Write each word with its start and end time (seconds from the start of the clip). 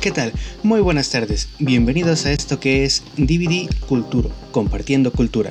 ¿Qué 0.00 0.12
tal? 0.12 0.32
Muy 0.62 0.80
buenas 0.80 1.10
tardes. 1.10 1.50
Bienvenidos 1.58 2.24
a 2.24 2.32
esto 2.32 2.58
que 2.58 2.84
es 2.84 3.02
DVD 3.18 3.68
Culturo, 3.86 4.30
compartiendo 4.50 5.12
cultura. 5.12 5.50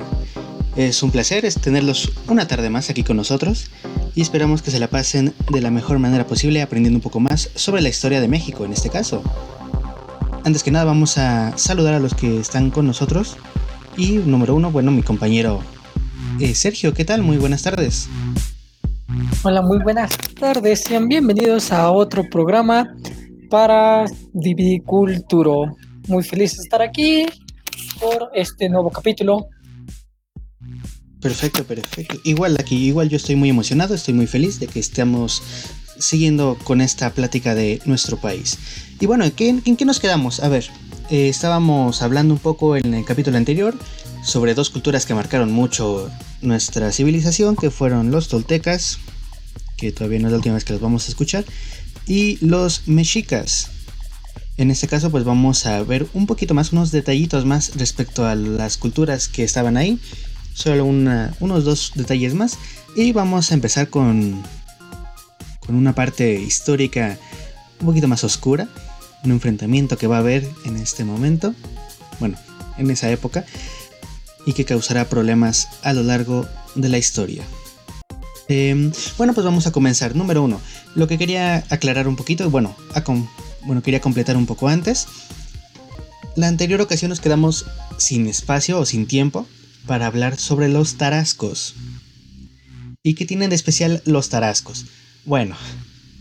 Es 0.74 1.04
un 1.04 1.12
placer 1.12 1.48
tenerlos 1.54 2.10
una 2.26 2.48
tarde 2.48 2.68
más 2.68 2.90
aquí 2.90 3.04
con 3.04 3.16
nosotros 3.16 3.70
y 4.16 4.22
esperamos 4.22 4.62
que 4.62 4.72
se 4.72 4.80
la 4.80 4.88
pasen 4.88 5.34
de 5.52 5.60
la 5.60 5.70
mejor 5.70 6.00
manera 6.00 6.26
posible 6.26 6.62
aprendiendo 6.62 6.96
un 6.96 7.02
poco 7.02 7.20
más 7.20 7.50
sobre 7.54 7.80
la 7.80 7.90
historia 7.90 8.20
de 8.20 8.26
México 8.26 8.64
en 8.64 8.72
este 8.72 8.90
caso. 8.90 9.22
Antes 10.42 10.64
que 10.64 10.72
nada 10.72 10.84
vamos 10.84 11.16
a 11.16 11.56
saludar 11.56 11.94
a 11.94 12.00
los 12.00 12.14
que 12.14 12.40
están 12.40 12.70
con 12.70 12.88
nosotros 12.88 13.36
y 13.96 14.14
número 14.14 14.56
uno, 14.56 14.72
bueno, 14.72 14.90
mi 14.90 15.02
compañero 15.02 15.60
eh, 16.40 16.56
Sergio, 16.56 16.92
¿qué 16.92 17.04
tal? 17.04 17.22
Muy 17.22 17.36
buenas 17.36 17.62
tardes. 17.62 18.08
Hola, 19.42 19.62
muy 19.62 19.78
buenas 19.78 20.10
tardes. 20.38 20.80
Sean 20.80 21.08
bienvenidos 21.08 21.72
a 21.72 21.90
otro 21.90 22.24
programa 22.28 22.94
para 23.50 24.04
Diviculturo. 24.32 25.76
Muy 26.08 26.22
feliz 26.22 26.56
de 26.56 26.62
estar 26.62 26.80
aquí 26.80 27.26
por 28.00 28.30
este 28.32 28.68
nuevo 28.70 28.90
capítulo. 28.90 29.48
Perfecto, 31.20 31.64
perfecto. 31.64 32.16
Igual 32.24 32.56
aquí, 32.58 32.86
igual 32.86 33.10
yo 33.10 33.18
estoy 33.18 33.36
muy 33.36 33.50
emocionado, 33.50 33.94
estoy 33.94 34.14
muy 34.14 34.26
feliz 34.26 34.58
de 34.58 34.68
que 34.68 34.80
estemos 34.80 35.42
siguiendo 35.98 36.56
con 36.64 36.80
esta 36.80 37.10
plática 37.12 37.54
de 37.54 37.82
nuestro 37.84 38.16
país. 38.16 38.58
Y 38.98 39.06
bueno, 39.06 39.24
¿en 39.24 39.32
qué, 39.76 39.84
nos 39.84 40.00
quedamos? 40.00 40.40
A 40.40 40.48
ver, 40.48 40.64
eh, 41.10 41.28
estábamos 41.28 42.00
hablando 42.00 42.32
un 42.32 42.40
poco 42.40 42.76
en 42.76 42.94
el 42.94 43.04
capítulo 43.04 43.36
anterior 43.36 43.76
sobre 44.24 44.54
dos 44.54 44.70
culturas 44.70 45.04
que 45.04 45.14
marcaron 45.14 45.52
mucho 45.52 46.10
nuestra 46.40 46.90
civilización, 46.92 47.56
que 47.56 47.70
fueron 47.70 48.10
los 48.10 48.28
toltecas, 48.28 48.98
que 49.76 49.92
todavía 49.92 50.20
no 50.20 50.28
es 50.28 50.32
la 50.32 50.38
última 50.38 50.54
vez 50.54 50.64
que 50.64 50.72
los 50.72 50.82
vamos 50.82 51.06
a 51.06 51.08
escuchar, 51.10 51.44
y 52.06 52.38
los 52.44 52.86
mexicas. 52.86 53.70
En 54.56 54.70
este 54.70 54.88
caso 54.88 55.10
pues 55.10 55.24
vamos 55.24 55.64
a 55.64 55.82
ver 55.82 56.06
un 56.12 56.26
poquito 56.26 56.52
más, 56.52 56.72
unos 56.72 56.90
detallitos 56.90 57.46
más 57.46 57.76
respecto 57.76 58.26
a 58.26 58.34
las 58.34 58.76
culturas 58.76 59.26
que 59.28 59.42
estaban 59.42 59.76
ahí. 59.76 59.98
Solo 60.52 60.84
unos 60.84 61.64
dos 61.64 61.92
detalles 61.94 62.34
más. 62.34 62.58
Y 62.94 63.12
vamos 63.12 63.50
a 63.50 63.54
empezar 63.54 63.88
con, 63.88 64.42
con 65.60 65.76
una 65.76 65.94
parte 65.94 66.34
histórica 66.34 67.18
un 67.80 67.86
poquito 67.86 68.08
más 68.08 68.24
oscura. 68.24 68.68
Un 69.24 69.30
enfrentamiento 69.30 69.96
que 69.96 70.06
va 70.06 70.16
a 70.16 70.20
haber 70.20 70.46
en 70.64 70.76
este 70.76 71.04
momento. 71.04 71.54
Bueno, 72.18 72.36
en 72.76 72.90
esa 72.90 73.10
época. 73.10 73.46
Y 74.44 74.52
que 74.52 74.66
causará 74.66 75.08
problemas 75.08 75.68
a 75.82 75.94
lo 75.94 76.02
largo 76.02 76.46
de 76.74 76.88
la 76.90 76.98
historia. 76.98 77.44
Em, 78.50 78.90
bueno, 79.16 79.32
pues 79.32 79.44
vamos 79.44 79.68
a 79.68 79.70
comenzar. 79.70 80.16
Número 80.16 80.42
uno, 80.42 80.60
lo 80.96 81.06
que 81.06 81.18
quería 81.18 81.64
aclarar 81.70 82.08
un 82.08 82.16
poquito, 82.16 82.50
bueno, 82.50 82.74
bueno, 83.64 83.80
quería 83.80 84.00
completar 84.00 84.36
un 84.36 84.46
poco 84.46 84.66
antes. 84.66 85.06
La 86.34 86.48
anterior 86.48 86.80
ocasión 86.80 87.10
nos 87.10 87.20
quedamos 87.20 87.66
sin 87.96 88.26
espacio 88.26 88.80
o 88.80 88.86
sin 88.86 89.06
tiempo 89.06 89.46
para 89.86 90.06
hablar 90.06 90.36
sobre 90.36 90.68
los 90.68 90.96
tarascos. 90.96 91.76
¿Y 93.04 93.14
qué 93.14 93.24
tienen 93.24 93.50
de 93.50 93.56
especial 93.56 94.02
los 94.04 94.30
tarascos? 94.30 94.86
Bueno, 95.24 95.54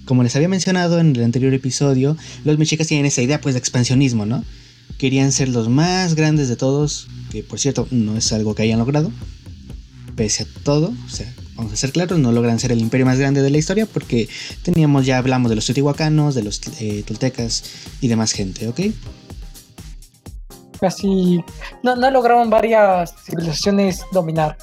como 0.05 0.21
les 0.21 0.35
había 0.35 0.49
mencionado 0.49 0.99
en 0.99 1.15
el 1.15 1.23
anterior 1.23 1.55
episodio, 1.55 2.15
los 2.45 2.59
mexicas 2.59 2.85
tienen 2.85 3.07
esa 3.07 3.23
idea 3.23 3.41
pues 3.41 3.55
de 3.55 3.59
expansionismo, 3.59 4.27
¿no? 4.27 4.45
Querían 4.99 5.31
ser 5.31 5.49
los 5.49 5.67
más 5.67 6.13
grandes 6.13 6.47
de 6.47 6.57
todos, 6.57 7.07
que 7.31 7.41
por 7.41 7.59
cierto 7.59 7.87
no 7.89 8.17
es 8.17 8.31
algo 8.33 8.53
que 8.53 8.61
hayan 8.61 8.77
logrado, 8.77 9.11
pese 10.15 10.43
a 10.43 10.63
todo, 10.63 10.93
o 11.07 11.09
sea, 11.09 11.33
vamos 11.59 11.73
a 11.73 11.75
ser 11.75 11.91
claros, 11.91 12.17
no 12.19 12.31
logran 12.31 12.57
ser 12.57 12.71
el 12.71 12.79
imperio 12.79 13.05
más 13.05 13.19
grande 13.19 13.41
de 13.41 13.49
la 13.49 13.57
historia 13.57 13.85
porque 13.85 14.29
teníamos, 14.63 15.05
ya 15.05 15.17
hablamos 15.17 15.49
de 15.49 15.55
los 15.55 15.65
teotihuacanos, 15.65 16.33
de 16.33 16.43
los 16.43 16.61
eh, 16.79 17.03
toltecas 17.05 17.63
y 17.99 18.07
demás 18.07 18.31
gente, 18.31 18.69
¿ok? 18.69 18.79
Casi 20.79 21.43
no, 21.83 21.97
no 21.97 22.11
lograron 22.11 22.49
varias 22.49 23.13
civilizaciones 23.25 24.05
dominar. 24.13 24.57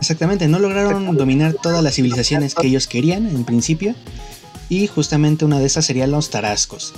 Exactamente, 0.00 0.48
no 0.48 0.58
lograron 0.58 1.16
dominar 1.16 1.54
todas 1.62 1.84
las 1.84 1.94
civilizaciones 1.94 2.56
que 2.56 2.66
ellos 2.66 2.88
querían 2.88 3.28
en 3.28 3.44
principio 3.44 3.94
y 4.68 4.88
justamente 4.88 5.44
una 5.44 5.60
de 5.60 5.66
esas 5.66 5.84
serían 5.84 6.10
los 6.10 6.30
tarascos. 6.30 6.94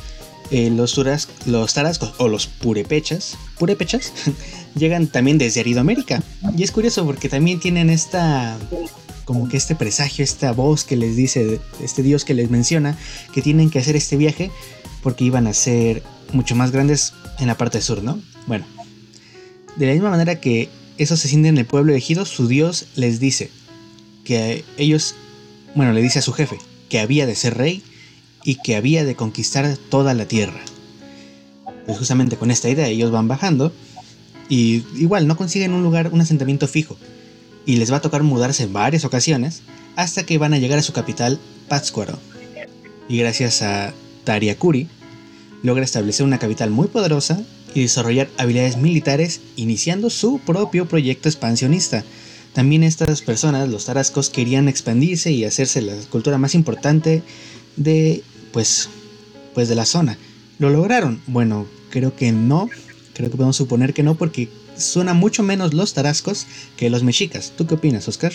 Eh, 0.50 0.70
los, 0.70 0.98
los 1.47 1.75
tarascos 1.75 2.14
o 2.19 2.28
los 2.28 2.47
purepechas, 2.47 3.37
purépechas 3.59 4.12
llegan 4.74 5.06
también 5.06 5.38
desde 5.38 5.60
Aridoamérica. 5.60 6.22
Y 6.56 6.62
es 6.62 6.70
curioso 6.70 7.04
porque 7.04 7.28
también 7.28 7.60
tienen 7.60 7.90
esta, 7.90 8.58
como 9.24 9.48
que 9.48 9.56
este 9.56 9.74
presagio, 9.74 10.24
esta 10.24 10.52
voz 10.52 10.84
que 10.84 10.96
les 10.96 11.16
dice, 11.16 11.60
este 11.82 12.02
dios 12.02 12.24
que 12.24 12.34
les 12.34 12.50
menciona, 12.50 12.96
que 13.32 13.42
tienen 13.42 13.70
que 13.70 13.78
hacer 13.78 13.96
este 13.96 14.16
viaje 14.16 14.50
porque 15.02 15.24
iban 15.24 15.46
a 15.46 15.54
ser 15.54 16.02
mucho 16.32 16.54
más 16.56 16.70
grandes 16.70 17.12
en 17.38 17.46
la 17.46 17.56
parte 17.56 17.80
sur, 17.80 18.02
¿no? 18.02 18.20
Bueno, 18.46 18.64
de 19.76 19.86
la 19.86 19.92
misma 19.92 20.10
manera 20.10 20.40
que 20.40 20.68
eso 20.98 21.16
se 21.16 21.28
siente 21.28 21.48
en 21.48 21.58
el 21.58 21.66
pueblo 21.66 21.92
elegido, 21.92 22.24
su 22.24 22.48
dios 22.48 22.86
les 22.96 23.20
dice 23.20 23.50
que 24.24 24.64
ellos, 24.78 25.14
bueno, 25.74 25.92
le 25.92 26.02
dice 26.02 26.20
a 26.20 26.22
su 26.22 26.32
jefe 26.32 26.58
que 26.88 27.00
había 27.00 27.26
de 27.26 27.34
ser 27.34 27.56
rey 27.56 27.82
y 28.44 28.56
que 28.56 28.76
había 28.76 29.04
de 29.04 29.16
conquistar 29.16 29.76
toda 29.90 30.14
la 30.14 30.26
tierra. 30.26 30.60
Pues 31.86 31.98
justamente 31.98 32.36
con 32.36 32.50
esta 32.50 32.68
idea 32.68 32.86
ellos 32.86 33.10
van 33.10 33.28
bajando 33.28 33.72
y 34.49 34.84
igual 34.97 35.27
no 35.27 35.37
consiguen 35.37 35.72
un 35.72 35.82
lugar, 35.82 36.10
un 36.12 36.21
asentamiento 36.21 36.69
fijo. 36.69 36.97
Y 37.66 37.77
les 37.77 37.93
va 37.93 37.97
a 37.97 38.03
tocar 38.03 38.22
mudarse 38.22 38.65
en 38.65 38.72
varias 38.72 39.05
ocasiones 39.05 39.62
hasta 39.97 40.25
que 40.25 40.38
van 40.38 40.55
a 40.55 40.59
llegar 40.59 40.78
a 40.78 40.82
su 40.82 40.93
capital, 40.93 41.38
Pátzcuaro. 41.69 42.19
Y 43.09 43.19
gracias 43.19 43.62
a 43.62 43.93
Tariakuri, 44.25 44.88
logra 45.62 45.84
establecer 45.84 46.27
una 46.27 46.38
capital 46.38 46.71
muy 46.71 46.88
poderosa 46.88 47.43
y 47.75 47.82
desarrollar 47.82 48.28
habilidades 48.38 48.77
militares, 48.77 49.41
iniciando 49.56 50.10
su 50.10 50.38
propio 50.38 50.87
proyecto 50.87 51.28
expansionista. 51.28 52.05
También 52.53 52.84
estas 52.84 53.22
personas, 53.22 53.69
los 53.69 53.87
tarascos, 53.87 54.31
querían 54.31 54.69
expandirse 54.69 55.32
y 55.32 55.44
hacerse 55.44 55.82
la 55.82 55.94
cultura 56.11 56.38
más 56.38 56.55
importante 56.55 57.22
de 57.76 58.22
pues, 58.53 58.88
pues 59.55 59.69
de 59.69 59.75
la 59.75 59.87
zona. 59.87 60.16
¿Lo 60.59 60.71
lograron? 60.71 61.21
Bueno, 61.26 61.66
creo 61.91 62.15
que 62.15 62.31
no. 62.31 62.71
Creo 63.14 63.30
que 63.30 63.36
podemos 63.36 63.56
suponer 63.56 63.94
que 63.94 64.02
no 64.02 64.14
porque 64.16 64.48
suena 64.76 65.14
mucho 65.14 65.42
menos 65.42 65.72
los 65.72 65.94
tarascos 65.94 66.47
que 66.76 66.91
los 66.91 67.02
mexicas. 67.02 67.52
¿Tú 67.56 67.66
qué 67.66 67.75
opinas, 67.75 68.08
Oscar? 68.08 68.32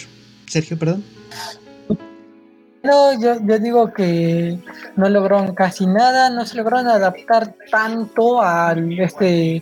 Sergio, 0.48 0.80
perdón. 0.80 1.04
No, 2.82 3.20
yo, 3.22 3.36
yo 3.46 3.60
digo 3.60 3.94
que 3.94 4.58
no 4.96 5.10
lograron 5.10 5.54
casi 5.54 5.86
nada, 5.86 6.30
no 6.30 6.46
se 6.46 6.56
lograron 6.56 6.88
adaptar 6.88 7.54
tanto 7.70 8.42
al 8.42 8.98
este 9.00 9.62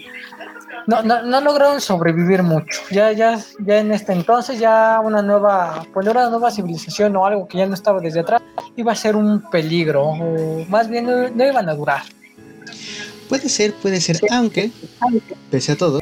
no, 0.87 1.03
no, 1.03 1.21
no, 1.21 1.41
lograron 1.41 1.81
sobrevivir 1.81 2.43
mucho. 2.43 2.81
Ya, 2.89 3.11
ya, 3.11 3.37
ya 3.59 3.79
en 3.79 3.91
este 3.91 4.13
entonces, 4.13 4.57
ya 4.57 5.01
una 5.03 5.21
nueva, 5.21 5.85
pues 5.93 6.07
una 6.07 6.29
nueva 6.29 6.49
civilización 6.49 7.13
o 7.17 7.25
algo 7.25 7.45
que 7.45 7.57
ya 7.57 7.65
no 7.65 7.73
estaba 7.73 7.99
desde 7.99 8.21
atrás, 8.21 8.41
iba 8.77 8.93
a 8.93 8.95
ser 8.95 9.17
un 9.17 9.41
peligro, 9.51 10.05
o 10.05 10.65
más 10.69 10.87
bien 10.87 11.05
no, 11.35 11.45
iban 11.45 11.67
a 11.67 11.75
durar. 11.75 12.03
Puede 13.29 13.49
ser, 13.49 13.73
puede 13.73 13.99
ser, 13.99 14.19
aunque, 14.31 14.71
pese 15.51 15.73
a 15.73 15.75
todo, 15.75 15.99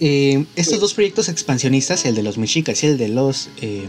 eh, 0.00 0.44
estos 0.56 0.80
dos 0.80 0.94
proyectos 0.94 1.28
expansionistas, 1.28 2.04
el 2.04 2.14
de 2.14 2.22
los 2.22 2.38
mexicas 2.38 2.82
y 2.82 2.86
el 2.86 2.98
de 2.98 3.08
los 3.08 3.50
eh, 3.60 3.86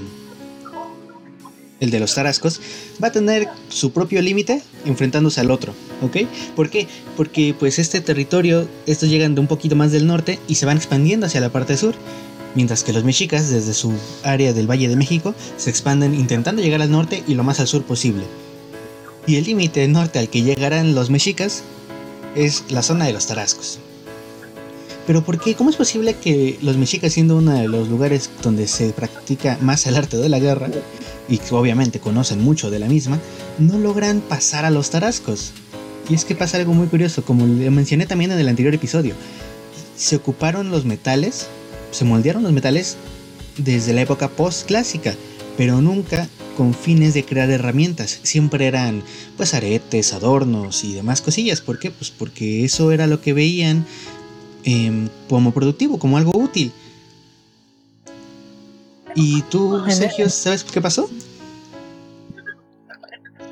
el 1.80 1.92
de 1.92 2.00
los 2.00 2.14
tarascos, 2.14 2.60
va 3.02 3.08
a 3.08 3.12
tener 3.12 3.48
su 3.70 3.92
propio 3.92 4.22
límite 4.22 4.62
enfrentándose 4.86 5.40
al 5.40 5.52
otro, 5.52 5.74
¿ok? 6.02 6.18
¿Por 6.56 6.70
qué? 6.70 6.88
Porque 7.16 7.56
pues 7.58 7.80
este 7.80 8.02
territorio, 8.02 8.68
estos 8.86 9.10
llegan 9.10 9.36
de 9.36 9.42
un 9.42 9.48
poquito 9.48 9.76
más 9.76 9.92
del 9.92 10.06
norte 10.06 10.40
y 10.48 10.56
se 10.56 10.66
van 10.66 10.78
expandiendo 10.78 11.26
hacia 11.26 11.42
la 11.42 11.52
parte 11.52 11.78
sur, 11.78 11.96
mientras 12.56 12.84
que 12.84 12.94
los 12.94 13.04
mexicas 13.04 13.50
desde 13.50 13.74
su 13.74 13.94
área 14.24 14.54
del 14.54 14.70
Valle 14.70 14.90
de 14.90 14.96
México 14.96 15.34
se 15.58 15.70
expanden 15.70 16.16
intentando 16.16 16.62
llegar 16.62 16.82
al 16.82 16.92
norte 16.92 17.24
y 17.28 17.36
lo 17.36 17.44
más 17.44 17.60
al 17.60 17.68
sur 17.68 17.84
posible. 17.84 18.24
Y 19.26 19.38
el 19.38 19.46
límite 19.46 19.88
norte 19.88 20.20
al 20.20 20.30
que 20.30 20.42
llegarán 20.42 20.96
los 20.96 21.10
mexicas 21.10 21.64
es 22.46 22.64
la 22.70 22.82
zona 22.82 23.06
de 23.06 23.14
los 23.14 23.28
tarascos. 23.28 23.80
Pero 25.06 25.24
¿por 25.24 25.40
qué? 25.40 25.56
¿Cómo 25.56 25.70
es 25.70 25.76
posible 25.76 26.16
que 26.16 26.58
los 26.62 26.78
mexicas, 26.78 27.14
siendo 27.14 27.36
uno 27.36 27.54
de 27.54 27.68
los 27.68 27.90
lugares 27.90 28.30
donde 28.42 28.68
se 28.68 28.92
practica 28.92 29.58
más 29.60 29.86
el 29.88 29.96
arte 29.96 30.18
de 30.18 30.30
la 30.30 30.40
guerra, 30.40 30.70
y 31.28 31.38
que 31.40 31.56
obviamente 31.56 32.00
conocen 32.00 32.42
mucho 32.42 32.70
de 32.70 32.80
la 32.80 32.88
misma, 32.88 33.20
no 33.58 33.78
logran 33.78 34.22
pasar 34.22 34.66
a 34.66 34.70
los 34.70 34.90
tarascos. 34.90 35.52
Y 36.10 36.14
es 36.14 36.26
que 36.26 36.36
pasa 36.36 36.58
algo 36.58 36.74
muy 36.74 36.88
curioso, 36.88 37.24
como 37.24 37.46
le 37.46 37.70
mencioné 37.72 38.06
también 38.06 38.32
en 38.32 38.40
el 38.40 38.48
anterior 38.48 38.74
episodio. 38.74 39.16
Se 39.98 40.16
ocuparon 40.16 40.72
los 40.72 40.86
metales, 40.86 41.48
se 41.92 42.06
moldearon 42.06 42.44
los 42.44 42.54
metales 42.54 42.96
desde 43.58 43.94
la 43.94 44.02
época 44.02 44.30
post-clásica, 44.30 45.14
pero 45.58 45.82
nunca 45.82 46.30
con 46.60 46.74
fines 46.74 47.14
de 47.14 47.24
crear 47.24 47.50
herramientas. 47.50 48.20
Siempre 48.24 48.68
eran 48.68 49.02
pues 49.38 49.54
aretes, 49.54 50.12
adornos 50.12 50.84
y 50.84 50.94
demás 50.94 51.22
cosillas. 51.22 51.62
¿Por 51.62 51.80
qué? 51.80 51.90
Pues 51.90 52.12
porque 52.12 52.66
eso 52.66 52.92
era 52.92 53.08
lo 53.08 53.22
que 53.22 53.32
veían 53.32 53.86
em, 54.66 55.08
como 55.30 55.54
productivo, 55.54 55.98
como 55.98 56.18
algo 56.18 56.38
útil. 56.38 56.74
¿Y 59.16 59.42
tú, 59.44 59.86
Sergio, 59.88 60.28
sabes 60.30 60.66
qué 60.66 60.82
pasó? 60.82 61.10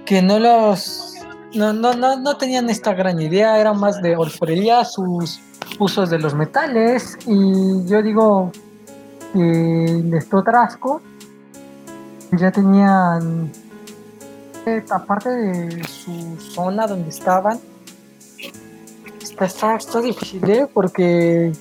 Que 0.05 0.21
no 0.21 0.37
los 0.37 1.13
no, 1.53 1.71
no, 1.71 1.93
no, 1.93 2.17
no 2.17 2.35
tenían 2.35 2.69
esta 2.69 2.93
gran 2.93 3.21
idea, 3.21 3.57
era 3.57 3.71
más 3.71 4.01
de 4.01 4.17
orfebrería, 4.17 4.83
sus 4.83 5.39
usos 5.79 6.09
de 6.09 6.19
los 6.19 6.33
metales, 6.33 7.17
y 7.25 7.87
yo 7.89 8.01
digo 8.01 8.51
que 9.31 9.85
el 9.85 10.13
Estotrasco 10.13 11.01
ya 12.31 12.51
tenían, 12.51 13.51
eh, 14.65 14.83
aparte 14.89 15.29
de 15.29 15.83
su 15.87 16.37
zona 16.39 16.87
donde 16.87 17.09
estaban, 17.09 17.59
está, 19.39 19.75
está, 19.75 20.01
difícil, 20.01 20.49
¿eh? 20.49 20.67
porque 20.73 21.51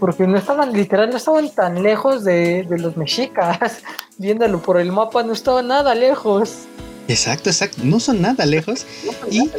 porque 0.00 0.28
no 0.28 0.38
estaban, 0.38 0.72
literal, 0.72 1.10
no 1.10 1.16
estaban 1.16 1.50
tan 1.50 1.82
lejos 1.82 2.22
de, 2.22 2.62
de, 2.62 2.78
los 2.78 2.96
mexicas. 2.96 3.58
Viéndolo 4.18 4.62
por 4.62 4.78
el 4.78 4.92
mapa, 4.92 5.24
no 5.24 5.32
estaban 5.32 5.66
nada 5.68 5.94
lejos. 5.94 6.66
Exacto, 7.08 7.50
exacto. 7.50 7.80
No 7.82 7.98
son 7.98 8.22
nada 8.22 8.46
lejos. 8.46 8.86
y 9.30 9.50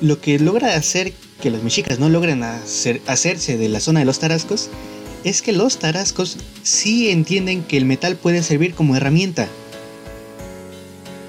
lo 0.00 0.20
que 0.20 0.38
logra 0.38 0.74
hacer 0.74 1.12
que 1.42 1.50
los 1.50 1.62
mexicas 1.62 1.98
no 1.98 2.08
logren 2.08 2.42
hacer, 2.42 3.02
hacerse 3.06 3.58
de 3.58 3.68
la 3.68 3.80
zona 3.80 4.00
de 4.00 4.06
los 4.06 4.18
tarascos 4.20 4.70
es 5.24 5.42
que 5.42 5.52
los 5.52 5.78
tarascos 5.78 6.38
sí 6.62 7.10
entienden 7.10 7.64
que 7.64 7.76
el 7.76 7.84
metal 7.84 8.16
puede 8.16 8.42
servir 8.42 8.74
como 8.74 8.96
herramienta. 8.96 9.48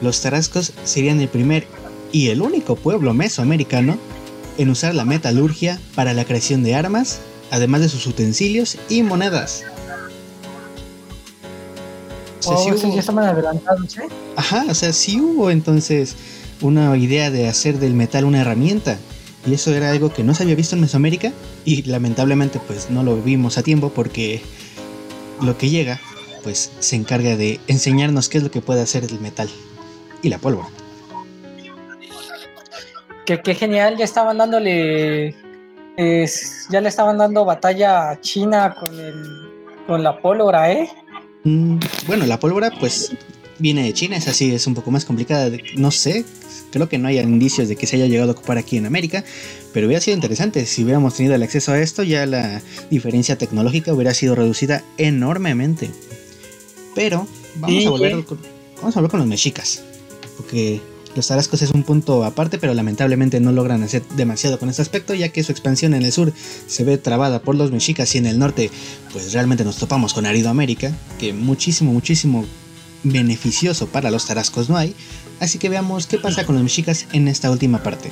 Los 0.03 0.19
tarascos 0.19 0.73
serían 0.83 1.21
el 1.21 1.29
primer 1.29 1.65
y 2.11 2.27
el 2.27 2.41
único 2.41 2.75
pueblo 2.75 3.13
mesoamericano 3.13 3.97
en 4.57 4.69
usar 4.69 4.93
la 4.93 5.05
metalurgia 5.05 5.79
para 5.95 6.13
la 6.13 6.25
creación 6.25 6.61
de 6.61 6.75
armas, 6.75 7.21
además 7.51 7.79
de 7.79 7.87
sus 7.87 8.05
utensilios 8.05 8.77
y 8.89 9.01
monedas. 9.01 9.63
O 12.39 12.43
sea, 12.43 12.73
oh, 12.73 12.93
ya 12.93 12.99
estaban 12.99 13.23
adelantados, 13.23 13.97
¿eh? 13.97 14.09
Ajá, 14.35 14.65
o 14.67 14.75
sea, 14.75 14.91
sí 14.91 15.21
hubo 15.21 15.49
entonces 15.49 16.17
una 16.59 16.97
idea 16.97 17.31
de 17.31 17.47
hacer 17.47 17.79
del 17.79 17.93
metal 17.93 18.25
una 18.25 18.41
herramienta. 18.41 18.99
Y 19.47 19.53
eso 19.53 19.73
era 19.73 19.89
algo 19.89 20.11
que 20.11 20.25
no 20.25 20.35
se 20.35 20.43
había 20.43 20.55
visto 20.55 20.75
en 20.75 20.81
Mesoamérica 20.81 21.31
y 21.63 21.83
lamentablemente 21.83 22.59
pues 22.59 22.89
no 22.89 23.03
lo 23.03 23.21
vimos 23.21 23.57
a 23.57 23.63
tiempo 23.63 23.89
porque 23.89 24.41
lo 25.41 25.57
que 25.57 25.69
llega 25.69 26.01
pues 26.43 26.71
se 26.79 26.97
encarga 26.97 27.37
de 27.37 27.61
enseñarnos 27.67 28.27
qué 28.27 28.39
es 28.39 28.43
lo 28.43 28.51
que 28.51 28.59
puede 28.59 28.81
hacer 28.81 29.05
el 29.05 29.21
metal 29.21 29.49
y 30.23 30.29
la 30.29 30.39
pólvora. 30.39 30.67
Qué, 33.25 33.55
genial, 33.55 33.95
ya 33.97 34.03
estaban 34.03 34.37
dándole, 34.37 35.35
ya 35.97 36.81
le 36.81 36.89
estaban 36.89 37.17
dando 37.17 37.45
batalla 37.45 38.09
a 38.09 38.19
China 38.19 38.75
con, 38.77 38.99
el, 38.99 39.23
con 39.87 40.03
la 40.03 40.19
pólvora, 40.19 40.71
¿eh? 40.71 40.89
Mm, 41.43 41.77
bueno, 42.07 42.25
la 42.25 42.39
pólvora 42.39 42.71
pues 42.79 43.15
viene 43.59 43.83
de 43.83 43.93
China, 43.93 44.17
es 44.17 44.27
así, 44.27 44.53
es 44.53 44.67
un 44.67 44.73
poco 44.73 44.91
más 44.91 45.05
complicada, 45.05 45.49
no 45.77 45.91
sé, 45.91 46.25
creo 46.71 46.89
que 46.89 46.97
no 46.97 47.07
hay 47.07 47.19
indicios 47.19 47.67
de 47.67 47.75
que 47.75 47.87
se 47.87 47.95
haya 47.95 48.07
llegado 48.07 48.31
a 48.31 48.33
ocupar 48.33 48.57
aquí 48.57 48.77
en 48.77 48.85
América, 48.85 49.23
pero 49.73 49.87
hubiera 49.87 50.01
sido 50.01 50.15
interesante, 50.15 50.65
si 50.65 50.83
hubiéramos 50.83 51.15
tenido 51.15 51.35
el 51.35 51.43
acceso 51.43 51.71
a 51.71 51.79
esto, 51.79 52.03
ya 52.03 52.25
la 52.25 52.61
diferencia 52.89 53.37
tecnológica 53.37 53.93
hubiera 53.93 54.13
sido 54.13 54.35
reducida 54.35 54.83
enormemente. 54.97 55.91
Pero 56.95 57.27
vamos, 57.55 57.85
a, 57.85 57.89
volver 57.89 58.23
vamos 58.77 58.95
a 58.95 58.99
hablar 58.99 59.11
con 59.11 59.19
los 59.19 59.27
mexicas, 59.27 59.83
porque 60.37 60.81
los 61.15 61.27
tarascos 61.27 61.61
es 61.61 61.71
un 61.71 61.83
punto 61.83 62.23
aparte, 62.23 62.57
pero 62.57 62.73
lamentablemente 62.73 63.39
no 63.39 63.51
logran 63.51 63.83
hacer 63.83 64.03
demasiado 64.15 64.57
con 64.57 64.69
este 64.69 64.81
aspecto, 64.81 65.13
ya 65.13 65.29
que 65.29 65.43
su 65.43 65.51
expansión 65.51 65.93
en 65.93 66.03
el 66.03 66.11
sur 66.11 66.33
se 66.67 66.83
ve 66.83 66.97
trabada 66.97 67.41
por 67.41 67.55
los 67.55 67.71
mexicas 67.71 68.15
y 68.15 68.17
en 68.17 68.25
el 68.25 68.39
norte, 68.39 68.71
pues 69.11 69.31
realmente 69.33 69.63
nos 69.63 69.77
topamos 69.77 70.13
con 70.13 70.25
Aridoamérica, 70.25 70.91
que 71.19 71.33
muchísimo, 71.33 71.93
muchísimo 71.93 72.45
beneficioso 73.03 73.87
para 73.87 74.09
los 74.09 74.25
tarascos 74.25 74.69
no 74.69 74.77
hay. 74.77 74.95
Así 75.39 75.59
que 75.59 75.69
veamos 75.69 76.07
qué 76.07 76.17
pasa 76.17 76.45
con 76.45 76.55
los 76.55 76.63
mexicas 76.63 77.05
en 77.11 77.27
esta 77.27 77.51
última 77.51 77.83
parte. 77.83 78.11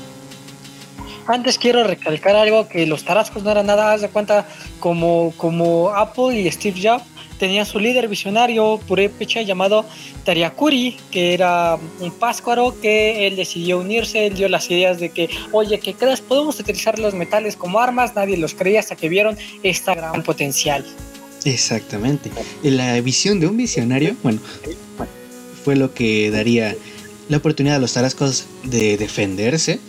Antes 1.27 1.57
quiero 1.57 1.83
recalcar 1.83 2.35
algo 2.35 2.67
que 2.67 2.85
los 2.85 3.05
tarascos 3.05 3.43
no 3.43 3.51
eran 3.51 3.67
nada, 3.67 3.93
haz 3.93 4.01
de 4.01 4.09
cuenta, 4.09 4.47
como, 4.79 5.33
como 5.37 5.89
Apple 5.89 6.39
y 6.39 6.51
Steve 6.51 6.79
Jobs 6.83 7.10
tenía 7.41 7.65
su 7.65 7.79
líder 7.79 8.07
visionario 8.07 8.79
purépecha 8.87 9.41
llamado 9.41 9.83
Tariakuri, 10.25 10.95
que 11.09 11.33
era 11.33 11.79
un 11.99 12.11
páscuaro 12.11 12.79
que 12.79 13.25
él 13.25 13.35
decidió 13.35 13.79
unirse, 13.79 14.27
él 14.27 14.35
dio 14.35 14.47
las 14.47 14.69
ideas 14.69 14.99
de 14.99 15.09
que, 15.09 15.27
oye, 15.51 15.79
¿qué 15.79 15.95
crees? 15.95 16.21
Podemos 16.21 16.59
utilizar 16.59 16.99
los 16.99 17.15
metales 17.15 17.55
como 17.55 17.79
armas, 17.79 18.13
nadie 18.15 18.37
los 18.37 18.53
creía 18.53 18.79
hasta 18.79 18.95
que 18.95 19.09
vieron 19.09 19.39
esta 19.63 19.95
gran 19.95 20.21
potencial. 20.21 20.85
Exactamente. 21.43 22.29
La 22.61 23.01
visión 23.01 23.39
de 23.39 23.47
un 23.47 23.57
visionario, 23.57 24.15
bueno, 24.21 24.39
fue 25.63 25.75
lo 25.75 25.95
que 25.95 26.29
daría 26.29 26.75
la 27.27 27.37
oportunidad 27.37 27.77
a 27.77 27.79
los 27.79 27.93
tarascos 27.93 28.45
de 28.65 28.97
defenderse 28.97 29.79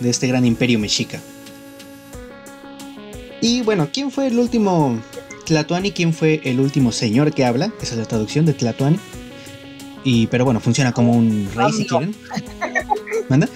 de 0.00 0.08
este 0.08 0.26
gran 0.26 0.46
imperio 0.46 0.78
mexica. 0.78 1.20
Y 3.42 3.60
bueno, 3.60 3.90
¿quién 3.92 4.10
fue 4.10 4.28
el 4.28 4.38
último 4.38 5.02
Tlatuani, 5.46 5.92
quién 5.92 6.12
fue 6.12 6.40
el 6.44 6.60
último 6.60 6.92
señor 6.92 7.32
que 7.32 7.44
habla, 7.44 7.72
esa 7.80 7.94
es 7.94 8.00
la 8.00 8.04
traducción 8.04 8.44
de 8.44 8.52
Tlatuani. 8.52 8.98
Y, 10.04 10.26
pero 10.26 10.44
bueno, 10.44 10.60
funciona 10.60 10.92
como 10.92 11.12
un 11.12 11.48
rey 11.54 11.72
si 11.72 11.86
quieren. 11.86 12.14
¿Manda? 13.28 13.48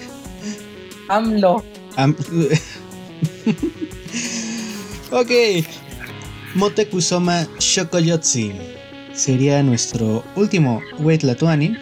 AMLO. 1.09 1.63
ok. 5.11 5.31
Motekusoma 6.55 7.47
Shokoyotsi 7.59 8.53
sería 9.13 9.61
nuestro 9.63 10.23
último 10.35 10.81
Tlatuani, 11.19 11.75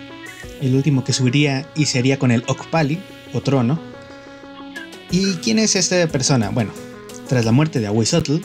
el 0.61 0.75
último 0.75 1.03
que 1.03 1.13
subiría 1.13 1.67
y 1.75 1.85
sería 1.85 2.19
con 2.19 2.31
el 2.31 2.43
Okpali, 2.47 2.99
o 3.33 3.41
trono. 3.41 3.79
¿Y 5.11 5.35
quién 5.35 5.59
es 5.59 5.75
esta 5.75 6.07
persona? 6.07 6.49
Bueno, 6.49 6.71
tras 7.27 7.45
la 7.45 7.51
muerte 7.51 7.79
de 7.79 7.87
Ahuizotl, 7.87 8.37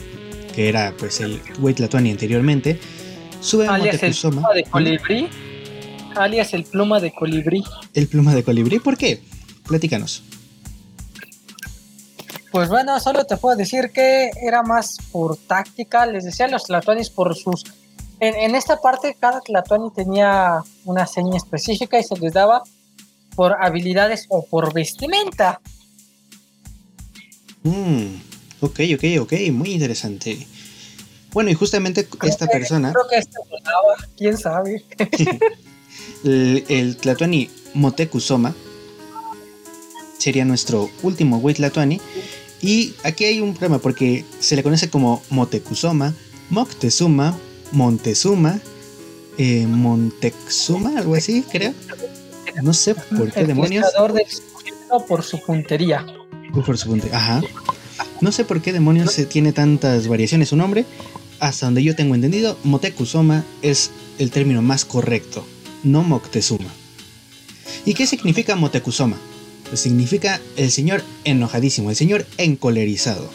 que 0.55 0.69
era 0.69 0.93
pues 0.97 1.19
el 1.19 1.41
Tlatuani 1.41 2.11
anteriormente, 2.11 2.79
sube 3.41 3.67
a 3.67 3.73
alias 3.73 4.01
El 4.01 4.15
pluma 4.15 4.53
de 4.53 4.63
colibrí. 4.63 5.29
Alias 6.15 6.53
el 6.53 6.63
pluma 6.63 6.99
de 7.01 7.13
colibrí. 7.13 7.63
El 7.93 8.07
pluma 8.07 8.33
de 8.33 8.43
colibrí, 8.43 8.79
¿por 8.79 8.97
qué? 8.97 9.21
Platícanos. 9.67 10.23
Pues 12.51 12.69
bueno, 12.69 12.97
solo 13.01 13.25
te 13.25 13.35
puedo 13.35 13.57
decir 13.57 13.91
que 13.93 14.31
era 14.41 14.63
más 14.63 14.97
por 15.11 15.35
táctica. 15.35 16.05
Les 16.05 16.23
decía 16.23 16.45
a 16.45 16.49
los 16.49 16.63
Tlatuanis 16.63 17.09
por 17.09 17.35
sus. 17.35 17.65
En, 18.21 18.55
esta 18.55 18.79
parte, 18.79 19.17
cada 19.19 19.41
Tlatuani 19.41 19.91
tenía 19.91 20.61
una 20.85 21.05
seña 21.05 21.35
específica 21.35 21.99
y 21.99 22.03
se 22.03 22.17
les 22.17 22.31
daba 22.31 22.63
por 23.35 23.57
habilidades 23.61 24.25
o 24.29 24.45
por 24.45 24.73
vestimenta. 24.73 25.59
Mmm 27.63 28.34
Ok, 28.65 28.79
ok, 28.95 29.21
ok, 29.21 29.33
muy 29.51 29.73
interesante. 29.73 30.47
Bueno, 31.31 31.51
y 31.51 31.53
justamente 31.53 32.07
esta 32.23 32.47
persona. 32.47 32.91
Creo 32.91 33.07
que 33.07 33.17
este 33.17 33.37
quién 34.17 34.37
sabe. 34.37 34.83
el, 36.23 36.63
el 36.67 36.97
Tlatuani 36.97 37.49
Motekusoma 37.75 38.55
sería 40.17 40.45
nuestro 40.45 40.89
último 41.03 41.39
güey 41.39 41.53
Tlatuani. 41.53 42.01
Y 42.59 42.95
aquí 43.03 43.25
hay 43.25 43.39
un 43.39 43.53
problema 43.53 43.77
porque 43.77 44.25
se 44.39 44.55
le 44.55 44.63
conoce 44.63 44.89
como 44.89 45.21
Motekusoma, 45.29 46.15
Moctezuma, 46.49 47.37
Montezuma, 47.71 48.59
eh, 49.37 49.67
Montezuma, 49.67 50.97
algo 50.97 51.13
así, 51.13 51.43
creo. 51.43 51.73
No 52.63 52.73
sé 52.73 52.95
por 52.95 53.31
qué 53.31 53.45
demonios. 53.45 53.85
por 55.07 55.21
su 55.21 55.39
puntería. 55.39 56.03
Por 56.65 56.77
su 56.77 56.87
puntería, 56.87 57.17
ajá. 57.17 57.41
No 58.21 58.31
sé 58.31 58.45
por 58.45 58.61
qué 58.61 58.73
demonios 58.73 59.11
se 59.11 59.25
tiene 59.25 59.51
tantas 59.51 60.07
variaciones 60.07 60.49
su 60.49 60.55
nombre. 60.55 60.85
Hasta 61.39 61.65
donde 61.65 61.83
yo 61.83 61.95
tengo 61.95 62.15
entendido, 62.15 62.57
Motekusoma 62.63 63.43
es 63.61 63.91
el 64.19 64.31
término 64.31 64.61
más 64.61 64.85
correcto, 64.85 65.45
no 65.83 66.01
Moctezuma. 66.01 66.69
¿Y 67.85 67.93
qué 67.93 68.07
significa 68.07 68.55
Motekusoma? 68.55 69.17
Pues 69.67 69.81
significa 69.81 70.39
el 70.55 70.71
señor 70.71 71.03
enojadísimo, 71.23 71.89
el 71.89 71.95
señor 71.95 72.25
encolerizado. 72.37 73.29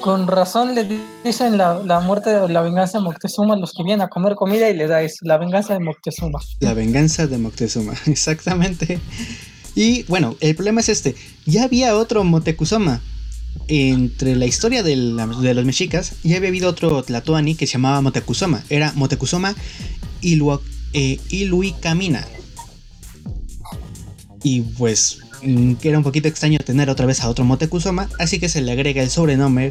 Con 0.00 0.28
razón 0.28 0.74
le 0.74 0.88
dicen 1.24 1.58
la, 1.58 2.00
muerte 2.00 2.34
o 2.36 2.48
la 2.48 2.62
venganza 2.62 2.98
de 2.98 3.04
Moctezuma 3.04 3.54
a 3.54 3.58
los 3.58 3.72
que 3.72 3.82
vienen 3.82 4.02
a 4.02 4.08
comer 4.08 4.36
comida 4.36 4.70
y 4.70 4.74
le 4.74 4.86
da 4.86 5.02
eso, 5.02 5.18
la 5.22 5.38
venganza 5.38 5.74
de 5.74 5.80
Moctezuma. 5.80 6.38
La 6.60 6.72
venganza 6.72 7.26
de 7.26 7.36
Moctezuma, 7.36 7.94
exactamente. 8.06 9.00
Y 9.78 10.02
bueno, 10.08 10.36
el 10.40 10.56
problema 10.56 10.80
es 10.80 10.88
este, 10.88 11.14
ya 11.46 11.62
había 11.62 11.96
otro 11.96 12.24
Motekusoma, 12.24 13.00
entre 13.68 14.34
la 14.34 14.44
historia 14.44 14.82
de, 14.82 14.96
los 14.96 15.64
mexicas 15.64 16.14
ya 16.24 16.38
había 16.38 16.48
habido 16.48 16.68
otro 16.68 17.00
Tlatoani 17.04 17.54
que 17.54 17.68
se 17.68 17.74
llamaba 17.74 18.00
Motekusoma. 18.00 18.64
Era 18.70 18.92
Motekusoma 18.96 19.54
Ilu, 20.20 20.60
eh. 20.94 21.20
Y 24.42 24.60
pues 24.62 25.18
mm, 25.44 25.74
era 25.84 25.98
un 25.98 26.02
poquito 26.02 26.26
extraño 26.26 26.58
tener 26.58 26.90
otra 26.90 27.06
vez 27.06 27.20
a 27.20 27.28
otro 27.28 27.44
Motekusoma, 27.44 28.08
así 28.18 28.40
que 28.40 28.48
se 28.48 28.60
le 28.62 28.72
agrega 28.72 29.00
el 29.00 29.10
sobrenombre, 29.10 29.70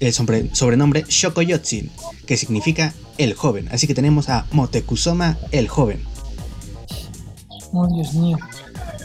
el 0.00 0.14
sobrenombre 0.14 1.04
Shokoyotsin, 1.06 1.90
que 2.24 2.38
significa 2.38 2.94
el 3.18 3.34
joven. 3.34 3.68
Así 3.70 3.86
que 3.86 3.92
tenemos 3.92 4.30
a 4.30 4.46
Motekusoma 4.52 5.36
el 5.50 5.68
joven. 5.68 6.00
Oh, 7.74 7.86
Dios 7.94 8.14
mío. 8.14 8.38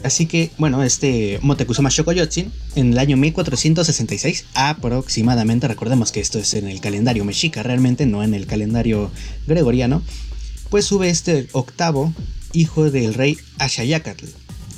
Así 0.08 0.26
que, 0.26 0.52
bueno, 0.58 0.84
este 0.84 1.38
Motecuzoma 1.42 1.90
Shokoyotsin, 1.90 2.50
en 2.76 2.94
el 2.94 2.98
año 2.98 3.18
1466 3.18 4.46
aproximadamente, 4.54 5.68
recordemos 5.68 6.14
que 6.14 6.22
esto 6.22 6.40
es 6.40 6.54
en 6.54 6.70
el 6.70 6.80
calendario 6.80 7.26
mexica 7.26 7.62
realmente, 7.62 8.06
no 8.06 8.24
en 8.24 8.34
el 8.34 8.48
calendario 8.48 9.12
gregoriano, 9.48 10.02
pues 10.70 10.86
sube 10.86 11.10
este 11.10 11.50
octavo 11.52 12.14
hijo 12.54 12.90
del 12.90 13.16
rey 13.16 13.38
Ashayacatl 13.60 14.28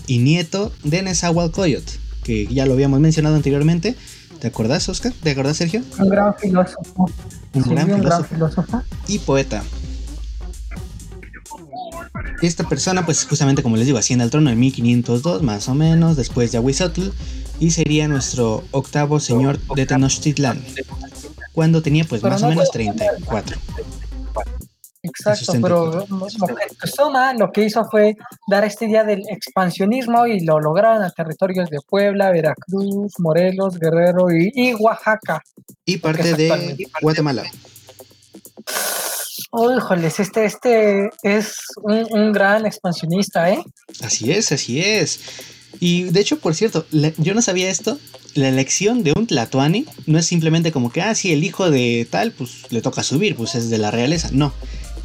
y 0.08 0.18
nieto 0.18 0.74
de 0.84 1.04
Nezahualcóyotl, 1.04 1.92
que 2.24 2.48
ya 2.48 2.66
lo 2.66 2.74
habíamos 2.74 3.00
mencionado 3.00 3.36
anteriormente. 3.36 3.96
¿Te 4.40 4.48
acordás, 4.48 4.90
Oscar? 4.90 5.14
¿Te 5.22 5.30
acordás, 5.30 5.58
Sergio? 5.58 5.84
Un 6.00 6.10
gran 6.10 6.34
filósofo. 6.40 7.08
Un, 7.54 7.62
gran, 7.66 8.26
filósofo 8.26 8.82
y 9.08 9.20
poeta. 9.20 9.62
Esta 12.42 12.64
persona, 12.68 13.06
pues 13.06 13.26
justamente 13.26 13.64
como 13.64 13.76
les 13.76 13.86
digo, 13.86 13.98
asciende 13.98 14.24
al 14.24 14.30
trono 14.30 14.50
en 14.50 14.60
1502, 14.60 15.44
más 15.44 15.68
o 15.68 15.76
menos, 15.76 16.16
después 16.16 16.52
de 16.52 16.58
Ahuizotl, 16.58 17.10
y 17.60 17.72
sería 17.72 18.08
nuestro 18.08 18.64
octavo 18.72 19.20
señor 19.20 19.60
de 19.76 19.86
Tenochtitlan, 19.86 20.64
cuando 21.54 21.82
tenía 21.82 22.06
pues 22.06 22.24
más 22.24 22.42
o 22.44 22.50
menos 22.50 22.72
34. 22.72 23.58
Exacto, 25.02 25.54
pero 25.62 26.06
Moctezuma 26.10 27.34
lo 27.34 27.52
que 27.52 27.64
hizo 27.64 27.86
fue 27.86 28.18
dar 28.50 28.66
este 28.66 28.86
día 28.88 29.06
del 29.06 29.24
expansionismo 29.30 30.28
y 30.28 30.42
lo 30.42 30.60
lograron 30.60 31.04
a 31.04 31.10
territorios 31.10 31.70
de 31.70 31.80
Puebla, 31.88 32.32
Veracruz, 32.32 33.14
Morelos, 33.18 33.80
Guerrero 33.80 34.28
y, 34.30 34.74
Oaxaca. 34.74 35.42
Y 35.86 35.98
parte 35.98 36.34
de 36.34 36.88
Guatemala. 37.02 37.44
Oh, 39.52 39.76
híjoles, 39.76 40.20
este, 40.20 40.46
este 40.46 41.10
es 41.24 41.56
un, 41.82 42.32
gran 42.32 42.66
expansionista, 42.68 43.50
¿eh? 43.50 43.64
Así 44.02 44.32
es, 44.32 44.52
así 44.52 44.80
es. 44.80 45.20
Y 45.80 46.04
de 46.04 46.20
hecho, 46.20 46.40
por 46.40 46.54
cierto, 46.54 46.86
yo 47.18 47.34
no 47.34 47.42
sabía 47.42 47.70
esto. 47.70 47.98
La 48.36 48.48
elección 48.48 49.04
de 49.04 49.14
un 49.14 49.26
Tlatuani 49.26 49.86
no 50.06 50.20
es 50.20 50.28
simplemente 50.28 50.72
como 50.72 50.92
que, 50.92 51.02
ah, 51.02 51.16
sí, 51.16 51.34
el 51.34 51.44
hijo 51.44 51.72
de 51.72 52.08
tal, 52.10 52.32
pues 52.32 52.72
le 52.72 52.82
toca 52.82 53.02
subir, 53.02 53.36
pues 53.36 53.56
es 53.56 53.72
de 53.72 53.80
la 53.80 53.90
realeza. 53.90 54.30
No. 54.32 54.54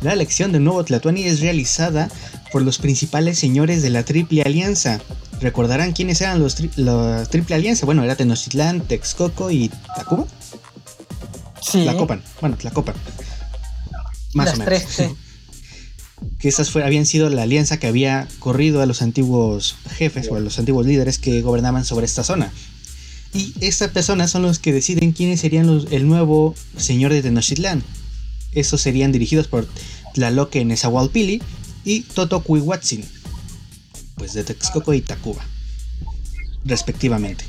La 0.02 0.12
elección 0.12 0.52
del 0.52 0.64
nuevo 0.64 0.84
Tlatuani 0.84 1.24
es 1.24 1.40
realizada 1.40 2.10
por 2.52 2.60
los 2.60 2.78
principales 2.78 3.38
señores 3.38 3.82
de 3.82 3.90
la 3.90 4.04
Triple 4.04 4.42
Alianza. 4.42 5.00
¿Recordarán 5.40 5.92
quiénes 5.92 6.20
eran 6.20 6.40
los 6.40 6.56
la 6.76 7.24
Triple 7.30 7.54
Alianza? 7.54 7.86
Bueno, 7.86 8.04
era 8.04 8.14
Tenochtitlán, 8.14 8.82
Texcoco 8.82 9.50
y 9.50 9.70
Tacuba. 9.96 10.26
Sí. 11.62 11.84
La 11.84 11.96
Copan. 11.96 12.22
Bueno, 12.40 12.58
la 12.62 12.70
Copan. 12.70 12.94
Más 14.34 14.54
o 14.54 14.56
menos. 14.58 14.82
que 16.38 16.48
estas 16.48 16.74
habían 16.76 17.06
sido 17.06 17.28
la 17.30 17.42
alianza 17.42 17.78
que 17.78 17.86
había 17.86 18.28
corrido 18.38 18.82
a 18.82 18.86
los 18.86 19.02
antiguos 19.02 19.76
jefes 19.96 20.28
o 20.30 20.36
a 20.36 20.40
los 20.40 20.58
antiguos 20.58 20.86
líderes 20.86 21.18
que 21.18 21.42
gobernaban 21.42 21.84
sobre 21.84 22.06
esta 22.06 22.24
zona. 22.24 22.52
Y 23.32 23.52
estas 23.60 23.90
personas 23.90 24.30
son 24.30 24.42
los 24.42 24.58
que 24.58 24.72
deciden 24.72 25.12
quiénes 25.12 25.40
serían 25.40 25.86
el 25.90 26.06
nuevo 26.06 26.54
señor 26.76 27.12
de 27.12 27.22
Tenochtitlán. 27.22 27.82
Estos 28.52 28.80
serían 28.80 29.10
dirigidos 29.10 29.48
por 29.48 29.66
Tlaloque 30.14 30.64
Nezahualpili 30.64 31.42
y 31.84 32.02
Totocuihuatzin, 32.02 33.04
pues 34.14 34.34
de 34.34 34.44
Texcoco 34.44 34.94
y 34.94 35.00
Tacuba, 35.00 35.44
respectivamente. 36.64 37.44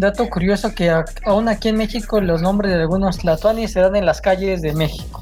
Dato 0.00 0.30
curioso 0.30 0.74
que 0.74 0.90
aún 1.26 1.48
aquí 1.48 1.68
en 1.68 1.76
México 1.76 2.22
los 2.22 2.40
nombres 2.40 2.72
de 2.72 2.80
algunos 2.80 3.18
tlatoanis 3.18 3.72
se 3.72 3.80
dan 3.80 3.96
en 3.96 4.06
las 4.06 4.22
calles 4.22 4.62
de 4.62 4.72
México. 4.72 5.20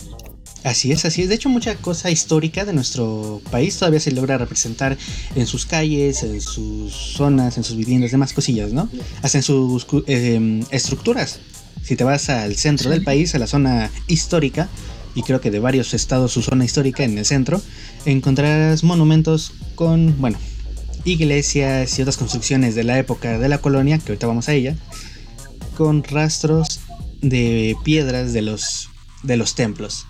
Así 0.62 0.92
es, 0.92 1.04
así 1.04 1.23
es. 1.23 1.28
De 1.28 1.35
hecho, 1.35 1.49
mucha 1.49 1.75
cosa 1.75 2.12
histórica 2.12 2.64
de 2.64 2.73
nuestro 2.73 3.40
país 3.50 3.76
todavía 3.76 3.99
se 3.99 4.12
logra 4.12 4.38
representar 4.38 4.97
en 5.35 5.47
sus 5.47 5.66
calles, 5.66 6.23
en 6.23 6.40
sus 6.40 6.92
zonas, 6.92 7.56
en 7.56 7.64
sus 7.64 7.76
viviendas, 7.76 8.12
demás 8.12 8.32
cosillas, 8.32 8.73
¿no? 8.73 8.88
Hasta 9.20 9.38
en 9.38 9.42
sus 9.42 9.85
em, 10.06 10.64
estructuras. 10.70 11.40
Si 11.82 11.97
te 11.97 12.04
vas 12.04 12.30
al 12.30 12.54
centro 12.54 12.88
del 12.88 13.02
país, 13.02 13.35
a 13.35 13.40
la 13.40 13.49
zona 13.49 13.90
histórica, 14.06 14.68
y 15.16 15.25
creo 15.25 15.40
que 15.40 15.50
de 15.50 15.58
varios 15.58 15.92
estados 15.92 16.30
su 16.30 16.42
zona 16.42 16.64
histórica 16.64 17.02
en 17.02 17.18
el 17.18 17.25
centro, 17.25 17.61
encontrarás 18.04 18.85
monumentos 18.85 19.54
con, 19.75 20.20
bueno, 20.20 20.38
iglesias 21.05 21.99
y 21.99 22.02
otras 22.02 22.17
construcciones 22.17 22.75
de 22.75 22.85
la 22.85 22.99
época 22.99 23.38
de 23.38 23.49
la 23.49 23.59
colonia, 23.59 23.99
que 23.99 24.12
ahorita 24.12 24.26
vamos 24.26 24.49
a 24.49 24.52
ella, 24.52 24.76
con 25.76 26.02
rastros 26.05 26.81
de 27.21 27.76
piedras 27.85 28.33
de 28.33 28.43
los, 28.43 28.90
de 29.23 29.37
los 29.37 29.55
templos. 29.55 30.07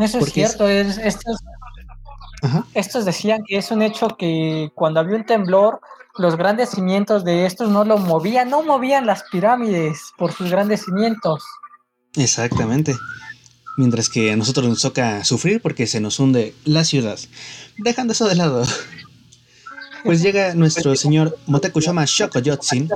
Eso 0.00 0.18
es 0.18 0.32
cierto, 0.32 0.68
estos, 0.68 1.38
estos 2.74 3.04
decían 3.04 3.42
que 3.46 3.56
es 3.56 3.70
un 3.70 3.82
hecho 3.82 4.08
que 4.18 4.70
cuando 4.74 5.00
había 5.00 5.16
un 5.16 5.24
temblor, 5.24 5.80
los 6.18 6.36
grandes 6.36 6.70
cimientos 6.70 7.24
de 7.24 7.46
estos 7.46 7.70
no 7.70 7.84
lo 7.84 7.98
movían, 7.98 8.50
no 8.50 8.62
movían 8.62 9.06
las 9.06 9.24
pirámides 9.30 10.12
por 10.16 10.32
sus 10.32 10.50
grandes 10.50 10.84
cimientos. 10.84 11.42
Exactamente. 12.16 12.94
Mientras 13.76 14.08
que 14.08 14.32
a 14.32 14.36
nosotros 14.36 14.66
nos 14.66 14.80
toca 14.80 15.22
sufrir 15.24 15.60
porque 15.60 15.86
se 15.86 16.00
nos 16.00 16.18
hunde 16.18 16.54
la 16.64 16.84
ciudad. 16.84 17.18
Dejando 17.76 18.14
eso 18.14 18.26
de 18.26 18.34
lado. 18.34 18.64
Pues 20.06 20.22
llega 20.22 20.54
nuestro 20.54 20.96
señor 20.96 21.36
Motekushama 21.46 22.04
Shokoyotsin 22.06 22.88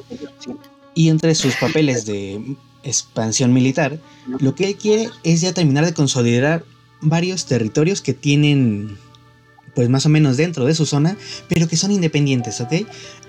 y 0.94 1.08
entre 1.08 1.34
sus 1.34 1.54
papeles 1.56 2.06
de 2.06 2.56
expansión 2.82 3.52
militar, 3.52 3.98
lo 4.38 4.54
que 4.54 4.68
él 4.68 4.76
quiere 4.76 5.10
es 5.22 5.40
ya 5.40 5.52
terminar 5.52 5.84
de 5.84 5.92
consolidar 5.92 6.64
varios 7.02 7.46
territorios 7.46 8.00
que 8.00 8.14
tienen 8.14 8.96
pues 9.74 9.88
más 9.88 10.04
o 10.06 10.08
menos 10.08 10.36
dentro 10.36 10.64
de 10.64 10.74
su 10.74 10.84
zona, 10.84 11.16
pero 11.48 11.68
que 11.68 11.76
son 11.76 11.92
independientes, 11.92 12.60
¿ok? 12.60 12.72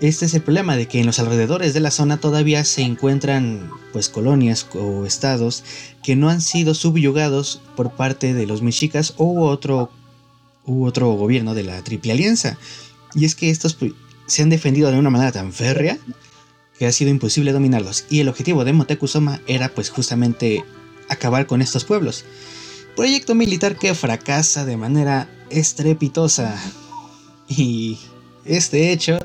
Este 0.01 0.25
es 0.25 0.33
el 0.33 0.41
problema 0.41 0.75
de 0.75 0.87
que 0.87 0.99
en 0.99 1.05
los 1.05 1.19
alrededores 1.19 1.73
de 1.73 1.79
la 1.79 1.91
zona 1.91 2.17
todavía 2.17 2.65
se 2.65 2.81
encuentran 2.81 3.69
pues 3.93 4.09
colonias 4.09 4.65
o 4.73 5.05
estados 5.05 5.63
que 6.03 6.15
no 6.15 6.29
han 6.29 6.41
sido 6.41 6.73
subyugados 6.73 7.61
por 7.75 7.91
parte 7.91 8.33
de 8.33 8.47
los 8.47 8.61
mexicas 8.61 9.13
u 9.17 9.43
otro, 9.43 9.91
u 10.65 10.85
otro 10.85 11.11
gobierno 11.13 11.53
de 11.53 11.63
la 11.63 11.81
Triple 11.83 12.13
Alianza. 12.13 12.57
Y 13.13 13.25
es 13.25 13.35
que 13.35 13.49
estos 13.49 13.77
se 14.27 14.41
han 14.41 14.49
defendido 14.49 14.91
de 14.91 14.97
una 14.97 15.09
manera 15.09 15.31
tan 15.31 15.51
férrea 15.51 15.97
que 16.77 16.87
ha 16.87 16.91
sido 16.91 17.11
imposible 17.11 17.51
dominarlos. 17.51 18.05
Y 18.09 18.21
el 18.21 18.29
objetivo 18.29 18.65
de 18.65 18.73
Motekusoma 18.73 19.41
era 19.47 19.69
pues 19.69 19.89
justamente 19.89 20.63
acabar 21.09 21.45
con 21.45 21.61
estos 21.61 21.85
pueblos. 21.85 22.25
Proyecto 22.95 23.35
militar 23.35 23.77
que 23.77 23.93
fracasa 23.93 24.65
de 24.65 24.77
manera 24.77 25.29
estrepitosa. 25.49 26.55
Y 27.47 27.99
este 28.45 28.91
hecho, 28.91 29.19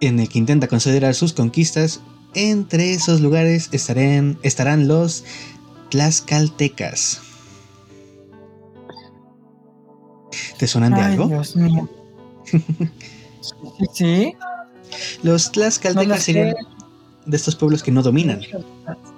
en 0.00 0.20
el 0.20 0.28
que 0.28 0.38
intenta 0.38 0.68
considerar 0.68 1.14
sus 1.14 1.32
conquistas, 1.32 2.00
entre 2.34 2.92
esos 2.92 3.20
lugares 3.20 3.68
estarán, 3.72 4.38
estarán 4.42 4.88
los 4.88 5.24
Tlaxcaltecas. 5.90 7.22
¿Te 10.58 10.66
suenan 10.66 10.94
de 10.94 11.00
algo? 11.00 11.28
Dios 11.28 11.56
mío. 11.56 11.88
sí. 13.92 14.34
Los 15.22 15.52
Tlaxcaltecas 15.52 16.22
serían 16.22 16.54
de 17.26 17.36
estos 17.36 17.56
pueblos 17.56 17.82
que 17.82 17.90
no 17.90 18.02
dominan, 18.02 18.40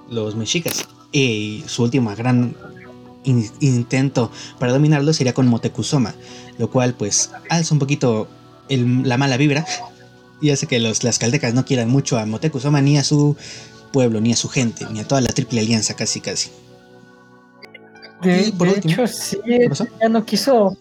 los 0.09 0.35
mexicas. 0.35 0.89
Y 1.13 1.65
su 1.67 1.83
última 1.85 2.15
gran 2.15 2.55
intento 3.25 4.31
para 4.59 4.73
dominarlo 4.73 5.13
sería 5.13 5.35
con 5.35 5.49
Motecuzoma, 5.49 6.15
lo 6.57 6.71
cual 6.71 6.95
pues 6.95 7.31
alza 7.51 7.75
un 7.75 7.79
poquito 7.79 8.29
la 8.69 9.19
mala 9.19 9.37
vibra 9.37 9.67
y 10.41 10.51
hace 10.51 10.67
que 10.67 10.79
los 10.79 11.01
Tlaxcaltecas 11.01 11.55
no 11.55 11.65
quieran 11.65 11.91
mucho 11.91 12.19
a 12.19 12.27
Motecuzoma 12.27 12.81
ni 12.81 12.97
a 12.99 13.05
su 13.05 13.37
pueblo, 13.93 14.21
ni 14.21 14.33
a 14.33 14.37
su 14.37 14.49
gente, 14.49 14.87
ni 14.91 15.01
a 15.01 15.09
toda 15.09 15.21
la 15.21 15.33
triple 15.33 15.61
alianza 15.61 15.95
casi 15.95 16.21
casi. 16.21 16.51
De, 18.23 18.49
hecho, 18.49 19.07
sí, 19.07 19.39
ya 20.01 20.09
no 20.09 20.25
quiso 20.25 20.77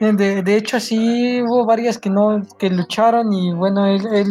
de, 0.00 0.56
hecho, 0.56 0.78
sí 0.78 1.42
hubo 1.42 1.66
varias 1.66 1.98
que 1.98 2.10
no, 2.10 2.42
que 2.58 2.70
lucharon 2.70 3.32
y 3.32 3.52
bueno, 3.52 3.86
él, 3.86 4.30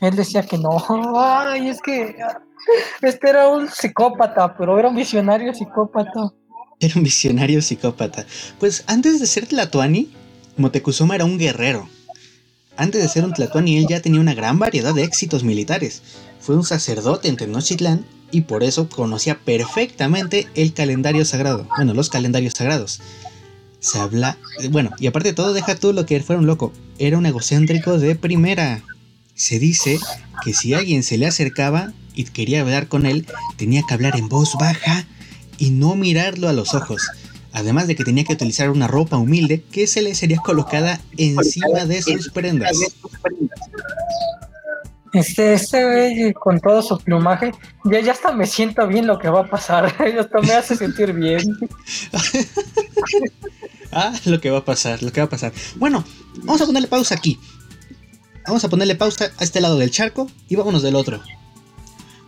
él, 0.00 0.16
decía 0.16 0.42
que 0.42 0.58
no. 0.58 0.82
Ay, 1.16 1.68
es 1.68 1.80
que 1.80 2.16
este 3.02 3.28
era 3.28 3.48
un 3.48 3.68
psicópata, 3.68 4.56
pero 4.56 4.78
era 4.78 4.88
un 4.88 4.96
visionario 4.96 5.52
psicópata. 5.52 6.32
Era 6.80 6.94
un 6.96 7.02
visionario 7.02 7.60
psicópata. 7.60 8.24
Pues 8.58 8.84
antes 8.86 9.20
de 9.20 9.26
ser 9.26 9.46
Tlatuani, 9.46 10.10
Motecuzoma 10.56 11.14
era 11.14 11.24
un 11.24 11.38
guerrero. 11.38 11.88
Antes 12.76 13.02
de 13.02 13.08
ser 13.08 13.24
un 13.24 13.32
Tlatuani, 13.32 13.78
él 13.78 13.86
ya 13.88 14.00
tenía 14.00 14.20
una 14.20 14.34
gran 14.34 14.58
variedad 14.58 14.94
de 14.94 15.04
éxitos 15.04 15.44
militares. 15.44 16.02
Fue 16.40 16.56
un 16.56 16.64
sacerdote 16.64 17.28
en 17.28 17.36
Tenochtitlán 17.36 18.04
y 18.30 18.42
por 18.42 18.64
eso 18.64 18.88
conocía 18.88 19.38
perfectamente 19.38 20.48
el 20.54 20.72
calendario 20.72 21.24
sagrado. 21.24 21.68
Bueno, 21.76 21.94
los 21.94 22.08
calendarios 22.08 22.54
sagrados 22.54 23.00
se 23.84 23.98
habla. 23.98 24.38
Bueno, 24.70 24.90
y 24.98 25.06
aparte 25.06 25.28
de 25.28 25.34
todo, 25.34 25.52
deja 25.52 25.74
tú 25.74 25.92
lo 25.92 26.06
que 26.06 26.20
fuera 26.20 26.40
un 26.40 26.46
loco. 26.46 26.72
Era 26.98 27.18
un 27.18 27.26
egocéntrico 27.26 27.98
de 27.98 28.16
primera. 28.16 28.82
Se 29.34 29.58
dice 29.58 29.98
que 30.42 30.54
si 30.54 30.74
alguien 30.74 31.02
se 31.02 31.18
le 31.18 31.26
acercaba 31.26 31.92
y 32.14 32.24
quería 32.24 32.62
hablar 32.62 32.88
con 32.88 33.04
él, 33.04 33.26
tenía 33.56 33.82
que 33.86 33.92
hablar 33.92 34.16
en 34.16 34.28
voz 34.28 34.54
baja 34.58 35.06
y 35.58 35.70
no 35.70 35.96
mirarlo 35.96 36.48
a 36.48 36.54
los 36.54 36.74
ojos. 36.74 37.02
Además 37.52 37.86
de 37.86 37.94
que 37.94 38.04
tenía 38.04 38.24
que 38.24 38.32
utilizar 38.32 38.70
una 38.70 38.88
ropa 38.88 39.18
humilde 39.18 39.62
que 39.70 39.86
se 39.86 40.02
le 40.02 40.14
sería 40.14 40.38
colocada 40.38 41.00
encima 41.18 41.84
de 41.84 42.00
sus 42.02 42.30
prendas. 42.30 42.76
Este, 45.14 45.54
este 45.54 46.34
con 46.34 46.60
todo 46.60 46.82
su 46.82 46.98
plumaje, 46.98 47.52
ya, 47.84 48.00
ya 48.00 48.12
hasta 48.12 48.32
me 48.32 48.46
siento 48.46 48.86
bien 48.88 49.06
lo 49.06 49.16
que 49.18 49.28
va 49.28 49.40
a 49.40 49.50
pasar. 49.50 49.86
Hasta 50.18 50.40
me 50.40 50.52
hace 50.52 50.74
sentir 50.74 51.12
bien. 51.12 51.56
ah, 53.92 54.12
lo 54.24 54.40
que 54.40 54.50
va 54.50 54.58
a 54.58 54.64
pasar, 54.64 55.02
lo 55.04 55.12
que 55.12 55.20
va 55.20 55.26
a 55.26 55.30
pasar. 55.30 55.52
Bueno, 55.76 56.04
vamos 56.38 56.60
a 56.60 56.66
ponerle 56.66 56.88
pausa 56.88 57.14
aquí. 57.14 57.38
Vamos 58.46 58.64
a 58.64 58.68
ponerle 58.68 58.96
pausa 58.96 59.30
a 59.38 59.44
este 59.44 59.60
lado 59.60 59.78
del 59.78 59.92
charco 59.92 60.28
y 60.48 60.56
vámonos 60.56 60.82
del 60.82 60.96
otro. 60.96 61.22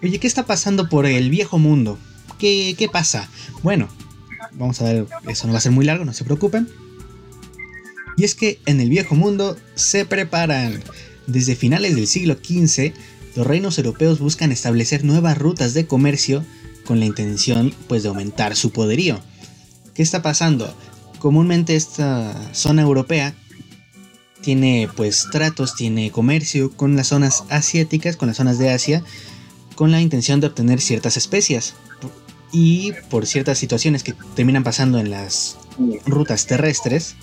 Oye, 0.03 0.21
¿qué 0.21 0.29
está 0.29 0.45
pasando 0.45 0.89
por 0.89 1.07
el 1.07 1.29
viejo 1.29 1.59
mundo? 1.59 1.99
¿Qué, 2.39 2.77
qué 2.79 2.89
pasa? 2.89 3.29
Bueno, 3.63 3.89
vamos 4.53 4.81
a 4.81 4.85
ver, 4.85 5.07
eso 5.27 5.47
no 5.49 5.53
va 5.53 5.59
a 5.59 5.63
ser 5.63 5.73
muy 5.73 5.85
largo, 5.85 6.05
no 6.05 6.13
se 6.13 6.25
preocupen. 6.25 6.69
Y 8.17 8.25
es 8.25 8.37
que 8.37 8.61
en 8.65 8.81
el 8.81 8.89
viejo 8.89 9.17
mundo 9.17 9.57
se 9.75 10.07
preparan. 10.07 10.83
Desde 11.27 11.57
finales 11.57 11.97
del 11.97 12.07
siglo 12.07 12.35
XV, 12.35 12.93
los 13.35 13.47
reinos 13.47 13.79
europeos 13.79 14.19
buscan 14.19 14.53
establecer 14.53 15.05
nuevas 15.05 15.37
rutas 15.37 15.75
de 15.75 15.87
comercio 15.87 16.45
con 16.85 17.01
la 17.01 17.07
intención 17.07 17.75
pues 17.89 18.03
de 18.03 18.09
aumentar 18.09 18.57
su 18.57 18.71
poderío. 18.71 19.21
¿Qué 19.95 20.03
está 20.03 20.23
pasando? 20.23 20.73
Comúnmente 21.19 21.77
esta 21.77 22.35
zona 22.55 22.83
europea 22.83 23.35
tiene 24.41 24.89
pues 24.97 25.27
tratos, 25.33 25.75
tiene 25.75 26.11
comercio 26.11 26.71
con 26.71 26.97
las 26.97 27.09
zonas 27.09 27.45
asiáticas, 27.49 28.17
con 28.17 28.29
las 28.29 28.37
zonas 28.37 28.59
de 28.59 28.71
Asia, 28.71 29.03
con 29.75 29.91
la 29.91 30.01
intención 30.01 30.41
de 30.41 30.47
obtener 30.47 30.81
ciertas 30.81 31.17
especias. 31.17 31.75
Y 32.53 32.93
por 33.11 33.27
ciertas 33.27 33.59
situaciones 33.59 34.03
que 34.03 34.15
terminan 34.35 34.63
pasando 34.63 34.99
en 34.99 35.11
las 35.11 35.59
rutas 36.07 36.47
terrestres, 36.47 37.17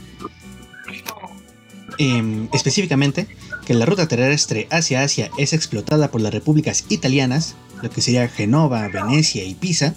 em, 1.97 2.49
específicamente, 2.53 3.27
que 3.65 3.73
la 3.73 3.85
ruta 3.85 4.07
terrestre 4.07 4.67
hacia 4.71 5.03
Asia 5.03 5.29
es 5.37 5.53
explotada 5.53 6.11
por 6.11 6.21
las 6.21 6.33
repúblicas 6.33 6.85
italianas, 6.89 7.55
lo 7.81 7.89
que 7.89 8.01
sería 8.01 8.27
Genova, 8.27 8.87
Venecia 8.87 9.43
y 9.43 9.53
Pisa, 9.55 9.95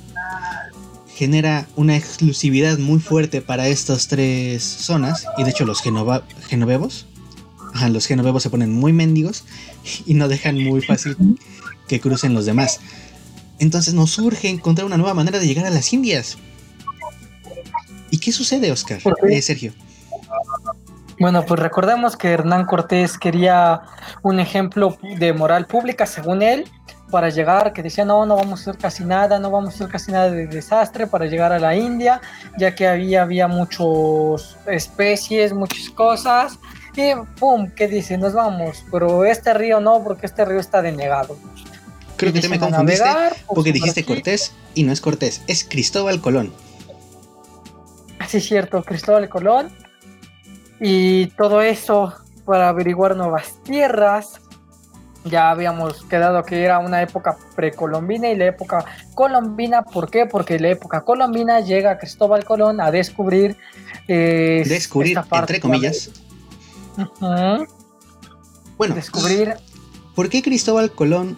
genera 1.15 1.67
una 1.77 1.97
exclusividad 1.97 2.79
muy 2.79 3.01
fuerte 3.01 3.41
para 3.41 3.69
estas 3.69 4.09
tres 4.09 4.63
zonas, 4.63 5.27
y 5.39 5.45
de 5.45 5.51
hecho 5.51 5.65
los 5.65 5.83
genovevos, 5.83 7.07
los 7.91 8.07
genovevos 8.07 8.43
se 8.43 8.51
ponen 8.51 8.73
muy 8.73 8.93
mendigos 8.93 9.45
y 10.05 10.15
no 10.15 10.29
dejan 10.29 10.63
muy 10.63 10.83
fácil 10.83 11.17
que 11.89 12.01
crucen 12.01 12.35
los 12.35 12.47
demás. 12.47 12.81
Entonces 13.59 13.95
nos 13.95 14.11
surge 14.11 14.49
encontrar 14.49 14.87
una 14.87 14.99
nueva 14.99 15.15
manera 15.15 15.39
de 15.39 15.47
llegar 15.47 15.67
a 15.67 15.71
las 15.71 15.93
Indias. 15.93 16.37
¿Y 18.11 18.19
qué 18.19 18.33
sucede, 18.33 18.71
Oscar? 18.71 19.01
Eh, 19.29 19.43
Sergio. 19.43 19.73
Bueno, 21.19 21.45
pues 21.47 21.61
recordemos 21.61 22.17
que 22.17 22.29
Hernán 22.29 22.67
Cortés 22.67 23.17
quería 23.17 23.83
un 24.23 24.39
ejemplo 24.39 24.99
de 25.19 25.33
moral 25.33 25.67
pública, 25.67 26.05
según 26.05 26.43
él, 26.43 26.71
para 27.11 27.31
llegar, 27.31 27.73
que 27.73 27.83
decía, 27.83 28.05
no, 28.05 28.27
no 28.27 28.37
vamos 28.37 28.61
a 28.61 28.63
hacer 28.63 28.81
casi 28.81 29.05
nada, 29.05 29.39
no 29.39 29.51
vamos 29.51 29.73
a 29.73 29.75
hacer 29.77 29.89
casi 29.89 30.13
nada 30.13 30.31
de 30.31 30.47
desastre 30.47 31.07
para 31.07 31.25
llegar 31.27 31.53
a 31.53 31.59
la 31.59 31.75
India, 31.75 32.21
ya 32.59 32.75
que 32.75 32.87
había, 32.87 33.23
había 33.23 33.49
muchas 33.49 34.59
especies, 34.67 35.55
muchas 35.55 35.89
cosas, 35.91 36.59
y 36.95 37.13
pum, 37.39 37.71
¿qué 37.71 37.89
dice? 37.89 38.19
Nos 38.19 38.35
vamos, 38.35 38.85
pero 38.91 39.25
este 39.25 39.55
río 39.55 39.81
no, 39.81 40.03
porque 40.05 40.27
este 40.27 40.45
río 40.45 40.61
está 40.61 40.83
denegado. 40.83 41.39
Creo 42.17 42.33
que 42.33 42.41
te 42.41 42.49
me 42.49 42.59
confundiste 42.59 43.05
porque 43.47 43.73
dijiste 43.73 44.05
Cortés 44.05 44.53
y 44.75 44.83
no 44.85 44.93
es 44.93 45.01
Cortés, 45.01 45.43
es 45.47 45.65
Cristóbal 45.65 46.21
Colón. 46.21 46.53
Así 48.19 48.39
es 48.39 48.47
cierto, 48.47 48.83
Cristóbal 48.83 49.29
Colón 49.29 49.86
y 50.81 51.27
todo 51.29 51.61
eso 51.63 52.15
para 52.45 52.69
averiguar 52.69 53.17
nuevas 53.17 53.63
tierras. 53.63 54.41
Ya 55.25 55.51
habíamos 55.51 56.05
quedado 56.05 56.45
que 56.45 56.63
era 56.63 56.79
una 56.79 57.03
época 57.03 57.37
precolombina 57.57 58.31
y 58.31 58.37
la 58.37 58.47
época 58.47 58.85
colombina. 59.15 59.83
¿Por 59.83 60.09
qué? 60.09 60.27
Porque 60.27 60.59
la 60.61 60.69
época 60.69 61.01
colombina 61.01 61.61
llega 61.61 61.99
Cristóbal 61.99 62.45
Colón 62.45 62.81
a 62.81 62.93
descubrir. 62.93 63.57
Eh, 64.07 64.63
descubrir, 64.69 65.19
entre 65.33 65.61
comillas. 65.61 66.11
Bueno, 68.79 68.95
descubrir. 68.95 69.55
¿Por 70.15 70.29
qué 70.29 70.43
Cristóbal 70.43 70.93
Colón 70.93 71.37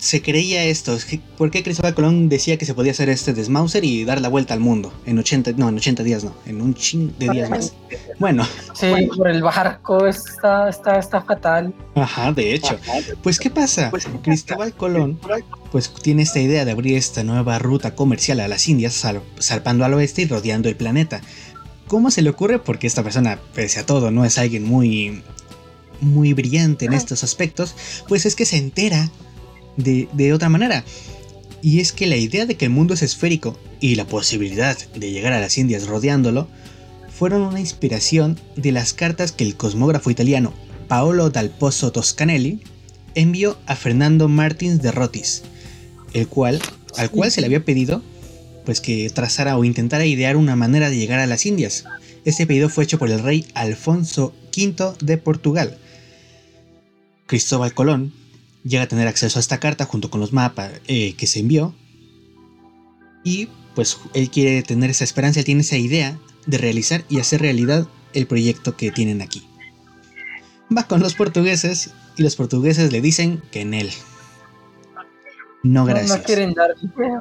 se 0.00 0.22
creía 0.22 0.64
esto? 0.64 0.96
¿Por 1.36 1.50
qué 1.50 1.62
Cristóbal 1.62 1.94
Colón 1.94 2.30
decía 2.30 2.56
que 2.56 2.64
se 2.64 2.74
podía 2.74 2.92
hacer 2.92 3.10
este 3.10 3.34
desmauser 3.34 3.84
y 3.84 4.04
dar 4.04 4.20
la 4.20 4.28
vuelta 4.28 4.54
al 4.54 4.60
mundo 4.60 4.92
en 5.04 5.18
80, 5.18 5.52
no, 5.58 5.68
en 5.68 5.76
80 5.76 6.02
días 6.02 6.24
no, 6.24 6.34
en 6.46 6.62
un 6.62 6.74
ching 6.74 7.12
de 7.18 7.28
días 7.28 7.50
más? 7.50 7.74
Bueno. 8.18 8.46
Sí, 8.74 8.86
por 9.14 9.28
el 9.28 9.42
barco 9.42 10.06
está, 10.06 10.70
está, 10.70 10.98
está 10.98 11.20
fatal. 11.20 11.74
Ajá, 11.94 12.32
de 12.32 12.54
hecho. 12.54 12.78
Pues 13.22 13.38
¿qué 13.38 13.50
pasa? 13.50 13.90
Pues, 13.90 14.08
Cristóbal 14.22 14.72
Colón 14.72 15.20
pues 15.70 15.92
tiene 15.92 16.22
esta 16.22 16.40
idea 16.40 16.64
de 16.64 16.72
abrir 16.72 16.96
esta 16.96 17.22
nueva 17.22 17.58
ruta 17.58 17.94
comercial 17.94 18.40
a 18.40 18.48
las 18.48 18.68
Indias, 18.68 19.06
salpando 19.38 19.84
al 19.84 19.94
oeste 19.94 20.22
y 20.22 20.26
rodeando 20.26 20.68
el 20.70 20.76
planeta. 20.76 21.20
¿Cómo 21.86 22.10
se 22.10 22.22
le 22.22 22.30
ocurre? 22.30 22.58
Porque 22.58 22.86
esta 22.86 23.02
persona, 23.02 23.38
pese 23.54 23.80
a 23.80 23.86
todo, 23.86 24.10
no 24.10 24.24
es 24.24 24.38
alguien 24.38 24.64
muy 24.64 25.22
muy 26.00 26.32
brillante 26.32 26.86
en 26.86 26.94
estos 26.94 27.22
aspectos, 27.24 27.74
pues 28.08 28.24
es 28.24 28.34
que 28.34 28.46
se 28.46 28.56
entera 28.56 29.10
de, 29.76 30.32
otra 30.32 30.48
manera. 30.48 30.84
Y 31.62 31.80
es 31.80 31.92
que 31.92 32.06
la 32.06 32.16
idea 32.16 32.46
de 32.46 32.56
que 32.56 32.66
el 32.66 32.70
mundo 32.70 32.94
es 32.94 33.02
esférico 33.02 33.58
y 33.80 33.94
la 33.94 34.06
posibilidad 34.06 34.76
de 34.94 35.10
llegar 35.10 35.32
a 35.32 35.40
las 35.40 35.58
Indias 35.58 35.86
rodeándolo 35.86 36.48
fueron 37.18 37.42
una 37.42 37.60
inspiración 37.60 38.38
de 38.56 38.72
las 38.72 38.94
cartas 38.94 39.32
que 39.32 39.44
el 39.44 39.56
cosmógrafo 39.56 40.10
italiano 40.10 40.54
Paolo 40.88 41.30
dal 41.30 41.50
Pozzo 41.50 41.92
Toscanelli 41.92 42.60
envió 43.14 43.58
a 43.66 43.76
Fernando 43.76 44.28
Martins 44.28 44.80
de 44.82 44.90
Rotis, 44.90 45.42
el 46.14 46.26
cual, 46.28 46.60
al 46.96 47.10
cual 47.10 47.30
se 47.30 47.40
le 47.40 47.46
había 47.46 47.64
pedido 47.64 48.02
pues 48.64 48.80
que 48.80 49.08
trazara 49.10 49.56
o 49.56 49.64
intentara 49.64 50.06
idear 50.06 50.36
una 50.36 50.56
manera 50.56 50.90
de 50.90 50.96
llegar 50.96 51.20
a 51.20 51.26
las 51.26 51.46
Indias. 51.46 51.84
Este 52.24 52.46
pedido 52.46 52.68
fue 52.68 52.84
hecho 52.84 52.98
por 52.98 53.10
el 53.10 53.22
rey 53.22 53.46
Alfonso 53.54 54.34
V 54.56 54.94
de 55.00 55.16
Portugal. 55.16 55.78
Cristóbal 57.26 57.74
Colón 57.74 58.12
llega 58.64 58.84
a 58.84 58.88
tener 58.88 59.08
acceso 59.08 59.38
a 59.38 59.40
esta 59.40 59.58
carta 59.58 59.84
junto 59.84 60.10
con 60.10 60.20
los 60.20 60.32
mapas 60.32 60.72
eh, 60.86 61.14
que 61.14 61.26
se 61.26 61.40
envió. 61.40 61.74
Y 63.24 63.48
pues 63.74 63.98
él 64.14 64.30
quiere 64.30 64.62
tener 64.62 64.90
esa 64.90 65.04
esperanza, 65.04 65.40
él 65.40 65.46
tiene 65.46 65.60
esa 65.62 65.76
idea 65.76 66.18
de 66.46 66.58
realizar 66.58 67.04
y 67.08 67.20
hacer 67.20 67.40
realidad 67.40 67.86
el 68.12 68.26
proyecto 68.26 68.76
que 68.76 68.90
tienen 68.90 69.22
aquí. 69.22 69.46
Va 70.76 70.84
con 70.84 71.00
los 71.00 71.14
portugueses 71.14 71.92
y 72.16 72.22
los 72.22 72.36
portugueses 72.36 72.92
le 72.92 73.00
dicen 73.00 73.42
que 73.50 73.60
en 73.60 73.74
él. 73.74 73.90
No, 75.62 75.84
gracias. 75.84 76.18
No, 76.18 76.24
quieren 76.24 76.54
darle, 76.54 76.76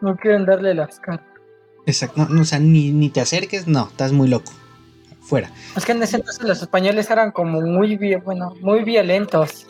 no 0.00 0.16
quieren 0.16 0.44
darle 0.44 0.74
las 0.74 1.00
cartas. 1.00 1.26
Exacto, 1.86 2.26
no, 2.28 2.42
o 2.42 2.44
sea, 2.44 2.58
ni, 2.58 2.92
ni, 2.92 3.08
te 3.08 3.20
acerques, 3.20 3.66
no, 3.66 3.88
estás 3.88 4.12
muy 4.12 4.28
loco. 4.28 4.52
Fuera. 5.20 5.50
Es 5.74 5.86
que 5.86 5.92
en 5.92 6.02
ese 6.02 6.16
entonces 6.16 6.42
los 6.46 6.60
españoles 6.60 7.10
eran 7.10 7.32
como 7.32 7.60
muy, 7.62 7.96
bueno, 8.24 8.54
muy 8.60 8.84
violentos. 8.84 9.66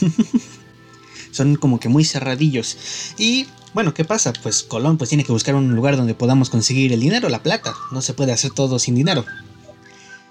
Son 1.30 1.56
como 1.56 1.78
que 1.80 1.88
muy 1.88 2.04
cerradillos. 2.04 2.76
Y 3.18 3.46
bueno, 3.74 3.94
¿qué 3.94 4.04
pasa? 4.04 4.32
Pues 4.42 4.62
Colón 4.62 4.98
pues 4.98 5.10
tiene 5.10 5.24
que 5.24 5.32
buscar 5.32 5.54
un 5.54 5.74
lugar 5.74 5.96
donde 5.96 6.14
podamos 6.14 6.50
conseguir 6.50 6.92
el 6.92 7.00
dinero, 7.00 7.28
la 7.28 7.42
plata. 7.42 7.74
No 7.92 8.00
se 8.02 8.14
puede 8.14 8.32
hacer 8.32 8.50
todo 8.52 8.78
sin 8.78 8.94
dinero. 8.94 9.24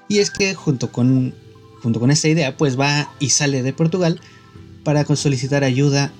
Y 0.08 0.20
es 0.20 0.32
que 0.32 0.56
junto 0.56 0.92
con, 0.92 1.36
junto 1.82 2.00
con 2.00 2.12
esta 2.12 2.28
idea 2.28 2.58
pues 2.58 2.80
va 2.80 3.12
y 3.20 3.30
sale 3.30 3.64
de 3.64 3.74
Portugal 3.74 4.20
para 4.84 5.06
solicitar 5.16 5.64
ayuda 5.64 6.12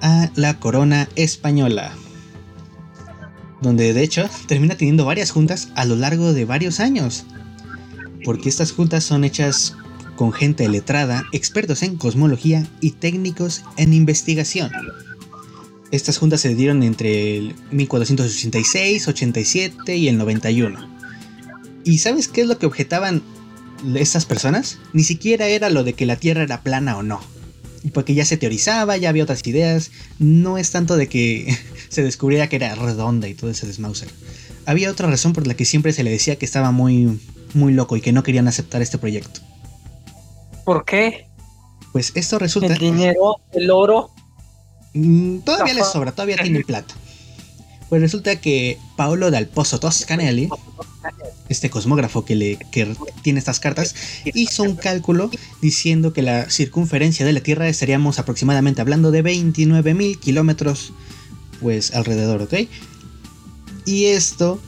a 0.00 0.30
la 0.34 0.58
corona 0.58 1.08
española. 1.16 1.92
Donde 3.62 3.92
de 3.92 4.02
hecho 4.02 4.28
termina 4.46 4.76
teniendo 4.76 5.04
varias 5.04 5.30
juntas 5.30 5.68
a 5.74 5.84
lo 5.84 5.96
largo 5.96 6.32
de 6.32 6.44
varios 6.44 6.80
años. 6.80 7.24
Porque 8.24 8.48
estas 8.48 8.72
juntas 8.72 9.04
son 9.04 9.24
hechas 9.24 9.76
con 10.16 10.32
gente 10.32 10.68
letrada, 10.68 11.24
expertos 11.32 11.82
en 11.82 11.96
cosmología 11.96 12.66
y 12.80 12.92
técnicos 12.92 13.62
en 13.76 13.94
investigación. 13.94 14.72
Estas 15.92 16.18
juntas 16.18 16.40
se 16.40 16.54
dieron 16.54 16.82
entre 16.82 17.36
el 17.36 17.54
1486, 17.70 19.06
87 19.06 19.96
y 19.96 20.08
el 20.08 20.18
91. 20.18 20.96
¿Y 21.84 21.98
sabes 21.98 22.26
qué 22.26 22.40
es 22.40 22.48
lo 22.48 22.58
que 22.58 22.66
objetaban 22.66 23.22
estas 23.94 24.24
personas? 24.24 24.78
Ni 24.92 25.04
siquiera 25.04 25.46
era 25.46 25.70
lo 25.70 25.84
de 25.84 25.92
que 25.92 26.06
la 26.06 26.16
Tierra 26.16 26.42
era 26.42 26.62
plana 26.62 26.96
o 26.96 27.04
no. 27.04 27.20
Porque 27.92 28.14
ya 28.14 28.24
se 28.24 28.36
teorizaba, 28.36 28.96
ya 28.96 29.10
había 29.10 29.22
otras 29.22 29.46
ideas. 29.46 29.92
No 30.18 30.58
es 30.58 30.72
tanto 30.72 30.96
de 30.96 31.08
que 31.08 31.56
se 31.88 32.02
descubriera 32.02 32.48
que 32.48 32.56
era 32.56 32.74
redonda 32.74 33.28
y 33.28 33.34
todo 33.34 33.50
ese 33.50 33.68
desmauser. 33.68 34.08
Había 34.64 34.90
otra 34.90 35.08
razón 35.08 35.32
por 35.32 35.46
la 35.46 35.54
que 35.54 35.64
siempre 35.64 35.92
se 35.92 36.02
le 36.02 36.10
decía 36.10 36.36
que 36.36 36.44
estaba 36.44 36.72
muy, 36.72 37.20
muy 37.54 37.72
loco 37.72 37.96
y 37.96 38.00
que 38.00 38.12
no 38.12 38.24
querían 38.24 38.48
aceptar 38.48 38.82
este 38.82 38.98
proyecto. 38.98 39.40
¿Por 40.66 40.84
qué? 40.84 41.28
Pues 41.92 42.10
esto 42.16 42.40
resulta. 42.40 42.72
El 42.72 42.78
dinero, 42.78 43.36
el 43.52 43.70
oro. 43.70 44.10
Mm, 44.94 45.38
todavía 45.38 45.74
les 45.74 45.86
sobra, 45.86 46.10
todavía 46.10 46.36
tienen 46.38 46.64
plata. 46.64 46.92
Pues 47.88 48.02
resulta 48.02 48.40
que 48.40 48.76
Paolo 48.96 49.30
Dal 49.30 49.46
Pozzo 49.46 49.78
Toscanelli, 49.78 50.48
este 51.48 51.70
cosmógrafo 51.70 52.24
que, 52.24 52.34
le, 52.34 52.58
que 52.72 52.96
tiene 53.22 53.38
estas 53.38 53.60
cartas, 53.60 53.94
hizo 54.24 54.64
un 54.64 54.74
cálculo 54.74 55.30
diciendo 55.62 56.12
que 56.12 56.22
la 56.22 56.50
circunferencia 56.50 57.24
de 57.24 57.32
la 57.32 57.40
Tierra 57.40 57.68
estaríamos 57.68 58.18
aproximadamente 58.18 58.80
hablando 58.80 59.12
de 59.12 59.22
29 59.22 59.94
mil 59.94 60.18
kilómetros, 60.18 60.92
pues 61.62 61.94
alrededor, 61.94 62.42
¿ok? 62.42 62.54
Y 63.84 64.06
esto 64.06 64.60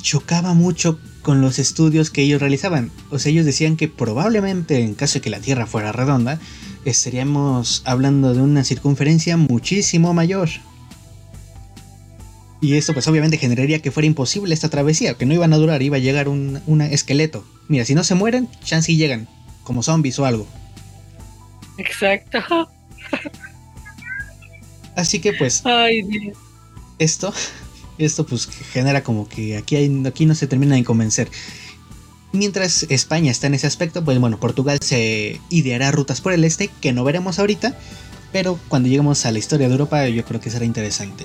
chocaba 0.00 0.54
mucho 0.54 0.98
con 1.24 1.40
los 1.40 1.58
estudios 1.58 2.10
que 2.10 2.22
ellos 2.22 2.40
realizaban. 2.40 2.92
O 3.10 3.18
sea, 3.18 3.32
ellos 3.32 3.46
decían 3.46 3.76
que 3.76 3.88
probablemente 3.88 4.80
en 4.80 4.94
caso 4.94 5.14
de 5.14 5.20
que 5.22 5.30
la 5.30 5.40
Tierra 5.40 5.66
fuera 5.66 5.90
redonda, 5.90 6.38
estaríamos 6.84 7.82
hablando 7.86 8.34
de 8.34 8.42
una 8.42 8.62
circunferencia 8.62 9.36
muchísimo 9.36 10.14
mayor. 10.14 10.50
Y 12.60 12.74
esto 12.74 12.92
pues 12.92 13.08
obviamente 13.08 13.38
generaría 13.38 13.80
que 13.80 13.90
fuera 13.90 14.06
imposible 14.06 14.54
esta 14.54 14.68
travesía, 14.68 15.14
que 15.14 15.26
no 15.26 15.34
iban 15.34 15.52
a 15.52 15.56
durar, 15.56 15.82
iba 15.82 15.96
a 15.96 16.00
llegar 16.00 16.28
un, 16.28 16.60
esqueleto. 16.90 17.44
Mira, 17.68 17.84
si 17.84 17.94
no 17.94 18.04
se 18.04 18.14
mueren, 18.14 18.48
chance 18.62 18.92
y 18.92 18.96
llegan, 18.96 19.26
como 19.64 19.82
zombies 19.82 20.18
o 20.18 20.26
algo. 20.26 20.46
Exacto. 21.78 22.38
Así 24.94 25.20
que 25.20 25.32
pues... 25.32 25.62
esto, 26.98 27.34
esto 27.98 28.26
pues 28.26 28.46
genera 28.46 29.02
como 29.02 29.28
que 29.28 29.56
aquí, 29.56 29.76
hay, 29.76 30.02
aquí 30.06 30.26
no 30.26 30.34
se 30.34 30.46
termina 30.46 30.76
de 30.76 30.84
convencer. 30.84 31.28
Mientras 32.32 32.84
España 32.90 33.30
está 33.30 33.46
en 33.46 33.54
ese 33.54 33.66
aspecto, 33.66 34.04
pues 34.04 34.18
bueno, 34.18 34.40
Portugal 34.40 34.80
se 34.80 35.40
ideará 35.50 35.92
rutas 35.92 36.20
por 36.20 36.32
el 36.32 36.44
este, 36.44 36.68
que 36.80 36.92
no 36.92 37.04
veremos 37.04 37.38
ahorita, 37.38 37.78
pero 38.32 38.58
cuando 38.68 38.88
lleguemos 38.88 39.24
a 39.26 39.32
la 39.32 39.38
historia 39.38 39.68
de 39.68 39.74
Europa 39.74 40.08
yo 40.08 40.24
creo 40.24 40.40
que 40.40 40.50
será 40.50 40.64
interesante 40.64 41.24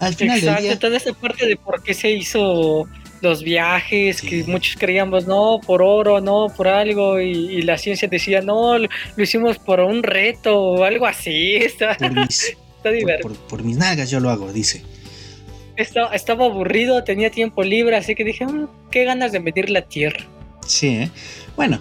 al 0.00 0.14
final 0.14 0.38
Exacto, 0.38 0.62
del 0.62 0.70
día... 0.70 0.78
toda 0.78 0.96
esa 0.96 1.12
parte 1.12 1.46
de 1.46 1.56
por 1.56 1.82
qué 1.82 1.94
se 1.94 2.10
hizo 2.10 2.86
los 3.20 3.42
viajes, 3.42 4.20
que 4.20 4.44
muchos 4.44 4.76
creíamos, 4.78 5.26
no, 5.26 5.58
por 5.66 5.80
oro, 5.80 6.20
no, 6.20 6.48
por 6.54 6.68
algo, 6.68 7.18
y, 7.20 7.62
la 7.62 7.78
ciencia 7.78 8.06
decía, 8.06 8.42
no, 8.42 8.78
lo, 8.78 8.88
hicimos 9.16 9.58
por 9.58 9.80
un 9.80 10.02
reto 10.02 10.60
o 10.60 10.84
algo 10.84 11.06
así. 11.06 11.58
Está, 12.84 13.18
por 13.22 13.30
mis, 13.30 13.40
Por, 13.40 13.62
mis 13.62 13.76
nalgas 13.76 14.10
yo 14.10 14.20
lo 14.20 14.30
hago, 14.30 14.52
dice. 14.52 14.82
Estaba, 15.76 16.14
estaba 16.14 16.44
aburrido, 16.44 17.02
tenía 17.04 17.30
tiempo 17.30 17.64
libre, 17.64 17.96
así 17.96 18.14
que 18.14 18.24
dije, 18.24 18.46
mm, 18.46 18.68
qué 18.90 19.04
ganas 19.04 19.32
de 19.32 19.40
medir 19.40 19.70
la 19.70 19.82
tierra. 19.82 20.26
Sí, 20.66 20.88
¿eh? 20.88 21.10
bueno, 21.56 21.80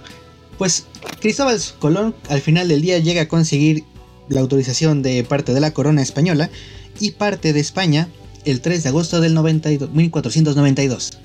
pues 0.58 0.88
Cristóbal 1.20 1.60
Colón 1.80 2.16
al 2.30 2.42
final 2.42 2.68
del 2.68 2.82
día 2.82 3.00
llega 3.00 3.24
a 3.24 3.28
conseguir 3.28 3.84
la 4.30 4.42
autorización 4.42 5.02
de 5.02 5.24
parte 5.24 5.54
de 5.54 5.60
la 5.60 5.74
corona 5.74 6.02
española 6.02 6.50
y 7.00 7.12
parte 7.12 7.54
de 7.54 7.60
España 7.60 8.08
el 8.46 8.62
3 8.62 8.84
de 8.84 8.90
agosto 8.90 9.22
del 9.22 9.34
1492. 9.34 11.20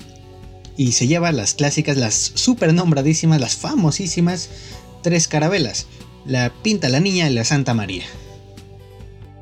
Y 0.77 0.93
se 0.93 1.07
lleva 1.07 1.31
las 1.31 1.53
clásicas, 1.53 1.97
las 1.97 2.15
super 2.35 2.73
nombradísimas, 2.73 3.41
las 3.41 3.57
famosísimas 3.57 4.49
tres 5.01 5.27
carabelas. 5.27 5.87
La 6.25 6.51
Pinta 6.63 6.89
la 6.89 6.99
Niña 6.99 7.29
y 7.29 7.33
la 7.33 7.43
Santa 7.43 7.73
María. 7.73 8.03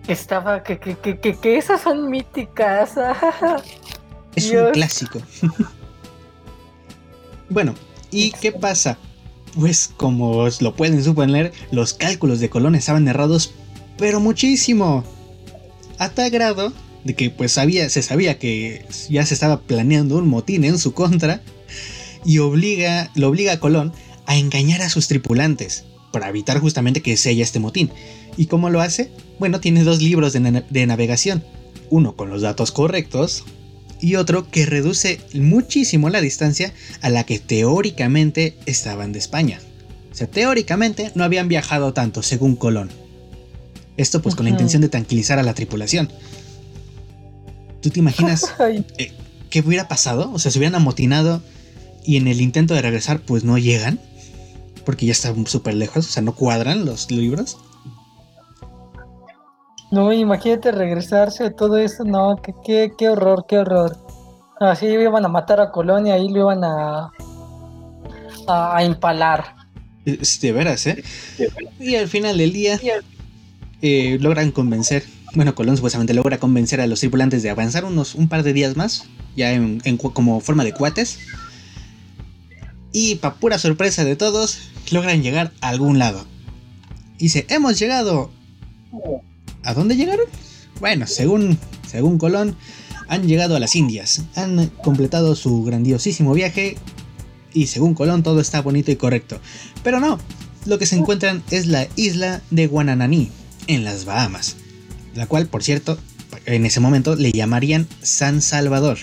Estaba, 0.07 0.63
que, 0.63 0.79
que, 0.79 0.97
que, 0.97 1.19
que, 1.19 1.57
esas 1.57 1.81
son 1.81 2.09
míticas. 2.09 2.91
es 4.35 4.51
un 4.51 4.71
clásico. 4.71 5.21
bueno, 7.49 7.75
¿y 8.11 8.31
qué 8.31 8.51
pasa? 8.51 8.97
Pues 9.55 9.91
como 9.97 10.37
os 10.37 10.61
lo 10.61 10.75
pueden 10.75 11.03
suponer, 11.03 11.51
los 11.71 11.93
cálculos 11.93 12.39
de 12.39 12.49
Colón 12.49 12.75
estaban 12.75 13.07
errados, 13.07 13.53
pero 13.97 14.19
muchísimo 14.19 15.03
a 15.97 16.09
tal 16.09 16.29
grado 16.29 16.71
de 17.03 17.15
que 17.15 17.29
pues 17.29 17.53
sabía, 17.53 17.89
se 17.89 18.01
sabía 18.01 18.37
que 18.37 18.85
ya 19.09 19.25
se 19.25 19.33
estaba 19.33 19.61
planeando 19.61 20.17
un 20.17 20.27
motín 20.27 20.63
en 20.63 20.77
su 20.77 20.93
contra 20.93 21.41
y 22.25 22.39
obliga, 22.39 23.11
lo 23.15 23.29
obliga 23.29 23.53
a 23.53 23.59
Colón 23.59 23.93
a 24.25 24.37
engañar 24.37 24.81
a 24.81 24.89
sus 24.89 25.07
tripulantes 25.07 25.85
para 26.11 26.29
evitar 26.29 26.59
justamente 26.59 27.01
que 27.01 27.17
se 27.17 27.29
haya 27.29 27.43
este 27.43 27.59
motín. 27.59 27.91
¿Y 28.37 28.45
cómo 28.45 28.69
lo 28.69 28.81
hace? 28.81 29.11
Bueno, 29.39 29.59
tiene 29.59 29.83
dos 29.83 30.01
libros 30.01 30.31
de, 30.31 30.63
de 30.69 30.85
navegación, 30.85 31.43
uno 31.89 32.15
con 32.15 32.29
los 32.29 32.41
datos 32.41 32.71
correctos 32.71 33.43
y 33.99 34.15
otro 34.15 34.49
que 34.49 34.65
reduce 34.65 35.19
muchísimo 35.33 36.09
la 36.09 36.21
distancia 36.21 36.73
a 37.01 37.09
la 37.09 37.23
que 37.25 37.39
teóricamente 37.39 38.57
estaban 38.65 39.11
de 39.11 39.19
España. 39.19 39.59
O 40.11 40.15
sea, 40.15 40.27
teóricamente 40.27 41.11
no 41.15 41.23
habían 41.23 41.47
viajado 41.47 41.93
tanto, 41.93 42.23
según 42.23 42.55
Colón. 42.55 42.89
Esto 43.97 44.21
pues 44.21 44.35
con 44.35 44.45
la 44.45 44.51
intención 44.51 44.81
de 44.81 44.89
tranquilizar 44.89 45.39
a 45.39 45.43
la 45.43 45.53
tripulación. 45.53 46.11
¿Tú 47.81 47.89
te 47.89 47.99
imaginas 47.99 48.45
eh, 48.97 49.11
qué 49.49 49.59
hubiera 49.61 49.87
pasado? 49.87 50.31
O 50.31 50.39
sea, 50.39 50.51
se 50.51 50.59
hubieran 50.59 50.75
amotinado 50.75 51.41
y 52.05 52.17
en 52.17 52.27
el 52.27 52.41
intento 52.41 52.73
de 52.73 52.81
regresar 52.81 53.21
pues 53.21 53.43
no 53.43 53.57
llegan. 53.57 53.99
Porque 54.85 55.05
ya 55.05 55.11
están 55.11 55.45
súper 55.47 55.73
lejos, 55.73 56.07
o 56.07 56.09
sea, 56.09 56.23
no 56.23 56.33
cuadran 56.33 56.85
los 56.85 57.11
libros. 57.11 57.57
No, 59.91 60.11
imagínate 60.11 60.71
regresarse 60.71 61.45
de 61.45 61.51
todo 61.51 61.77
eso, 61.77 62.03
no, 62.03 62.35
qué, 62.65 62.91
qué, 62.97 63.09
horror, 63.09 63.45
qué 63.47 63.59
horror. 63.59 63.97
Así 64.59 64.87
iban 64.87 65.23
a 65.23 65.29
matar 65.29 65.61
a 65.61 65.71
Colonia, 65.71 66.17
y 66.17 66.29
lo 66.29 66.39
iban 66.39 66.63
a, 66.63 67.11
a, 68.47 68.83
empalar. 68.83 69.55
De 70.05 70.51
veras, 70.51 70.87
¿eh? 70.87 71.03
Y 71.79 71.95
al 71.95 72.07
final 72.07 72.37
del 72.37 72.53
día, 72.53 72.79
eh, 73.81 74.17
logran 74.19 74.51
convencer, 74.51 75.03
bueno, 75.35 75.53
Colón 75.55 75.75
supuestamente 75.77 76.13
logra 76.13 76.37
convencer 76.37 76.81
a 76.81 76.87
los 76.87 76.99
tripulantes 76.99 77.43
de 77.43 77.49
avanzar 77.49 77.85
unos 77.85 78.15
un 78.15 78.27
par 78.27 78.43
de 78.43 78.53
días 78.53 78.75
más, 78.75 79.05
ya 79.35 79.53
en, 79.53 79.79
como 79.97 80.39
forma 80.41 80.63
de 80.63 80.73
cuates. 80.73 81.19
Y 82.91 83.15
para 83.15 83.35
pura 83.35 83.59
sorpresa 83.59 84.03
de 84.03 84.15
todos, 84.15 84.69
logran 84.91 85.21
llegar 85.21 85.51
a 85.61 85.69
algún 85.69 85.99
lado. 85.99 86.25
Y 87.17 87.25
dice, 87.25 87.45
hemos 87.49 87.77
llegado. 87.79 88.31
¿A 89.67 89.73
dónde 89.73 89.97
llegaron? 89.97 90.25
Bueno, 90.79 91.07
según, 91.07 91.59
según 91.85 92.17
Colón, 92.17 92.55
han 93.09 93.27
llegado 93.27 93.57
a 93.57 93.59
las 93.59 93.75
Indias, 93.75 94.21
han 94.35 94.67
completado 94.67 95.35
su 95.35 95.65
grandiosísimo 95.65 96.33
viaje 96.33 96.77
y 97.53 97.67
según 97.67 97.93
Colón 97.93 98.23
todo 98.23 98.39
está 98.39 98.61
bonito 98.61 98.91
y 98.91 98.95
correcto. 98.95 99.41
Pero 99.83 99.99
no, 99.99 100.19
lo 100.65 100.79
que 100.79 100.85
se 100.85 100.95
encuentran 100.95 101.43
es 101.51 101.67
la 101.67 101.85
isla 101.97 102.41
de 102.49 102.67
Guanananí, 102.67 103.29
en 103.67 103.83
las 103.83 104.05
Bahamas, 104.05 104.55
la 105.15 105.27
cual, 105.27 105.47
por 105.47 105.63
cierto, 105.63 105.97
en 106.45 106.65
ese 106.65 106.79
momento 106.79 107.17
le 107.17 107.33
llamarían 107.33 107.89
San 108.01 108.41
Salvador. 108.41 108.99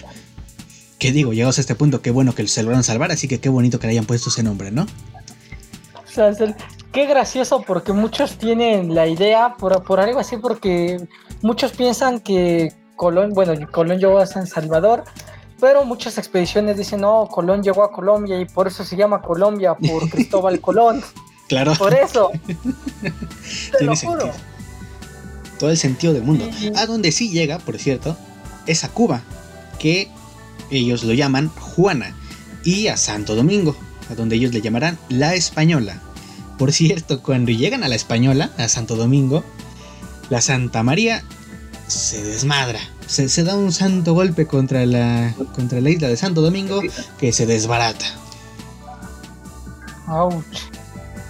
Que 0.98 1.12
digo, 1.12 1.34
llegados 1.34 1.58
a 1.58 1.60
este 1.60 1.74
punto, 1.74 2.00
qué 2.00 2.10
bueno 2.10 2.34
que 2.34 2.48
se 2.48 2.62
lograron 2.62 2.84
salvar, 2.84 3.12
así 3.12 3.28
que 3.28 3.38
qué 3.38 3.50
bonito 3.50 3.78
que 3.78 3.86
le 3.86 3.90
hayan 3.90 4.06
puesto 4.06 4.30
ese 4.30 4.42
nombre, 4.42 4.70
¿no? 4.70 4.86
Qué 6.94 7.06
gracioso 7.06 7.62
porque 7.66 7.92
muchos 7.92 8.38
tienen 8.38 8.94
la 8.94 9.06
idea 9.06 9.56
por, 9.58 9.82
por 9.82 10.00
algo 10.00 10.20
así, 10.20 10.36
porque 10.36 11.06
muchos 11.42 11.72
piensan 11.72 12.20
que 12.20 12.72
Colón, 12.96 13.32
bueno, 13.34 13.52
Colón 13.70 13.98
llegó 13.98 14.18
a 14.18 14.26
San 14.26 14.46
Salvador, 14.46 15.04
pero 15.60 15.84
muchas 15.84 16.18
expediciones 16.18 16.76
dicen, 16.76 17.00
no, 17.00 17.26
Colón 17.28 17.62
llegó 17.62 17.82
a 17.82 17.90
Colombia 17.90 18.40
y 18.40 18.44
por 18.44 18.68
eso 18.68 18.84
se 18.84 18.96
llama 18.96 19.20
Colombia, 19.20 19.74
por 19.74 20.08
Cristóbal 20.10 20.60
Colón. 20.60 21.02
Claro. 21.48 21.74
Por 21.74 21.92
eso. 21.92 22.30
Te 23.78 23.84
lo 23.84 23.96
juro 23.96 24.30
todo 25.58 25.70
el 25.70 25.76
sentido 25.76 26.12
del 26.12 26.22
mundo. 26.22 26.48
A 26.76 26.86
donde 26.86 27.12
sí 27.12 27.30
llega, 27.30 27.58
por 27.58 27.78
cierto, 27.78 28.16
es 28.66 28.84
a 28.84 28.88
Cuba, 28.88 29.22
que 29.78 30.08
ellos 30.70 31.04
lo 31.04 31.12
llaman 31.12 31.48
Juana, 31.48 32.14
y 32.64 32.88
a 32.88 32.96
Santo 32.96 33.34
Domingo, 33.34 33.76
a 34.10 34.14
donde 34.14 34.36
ellos 34.36 34.52
le 34.52 34.60
llamarán 34.60 34.98
la 35.08 35.34
Española. 35.34 36.00
Por 36.58 36.72
cierto, 36.72 37.22
cuando 37.22 37.50
llegan 37.50 37.82
a 37.82 37.88
la 37.88 37.94
Española, 37.94 38.50
a 38.58 38.68
Santo 38.68 38.96
Domingo, 38.96 39.44
la 40.30 40.40
Santa 40.40 40.82
María 40.82 41.24
se 41.86 42.22
desmadra. 42.22 42.80
Se, 43.06 43.44
da 43.44 43.56
un 43.56 43.72
santo 43.72 44.14
golpe 44.14 44.46
contra 44.46 44.86
la, 44.86 45.34
contra 45.54 45.80
la 45.80 45.90
isla 45.90 46.08
de 46.08 46.16
Santo 46.16 46.40
Domingo 46.40 46.80
que 47.18 47.32
se 47.32 47.46
desbarata. 47.46 48.06
Ouch. 50.08 50.44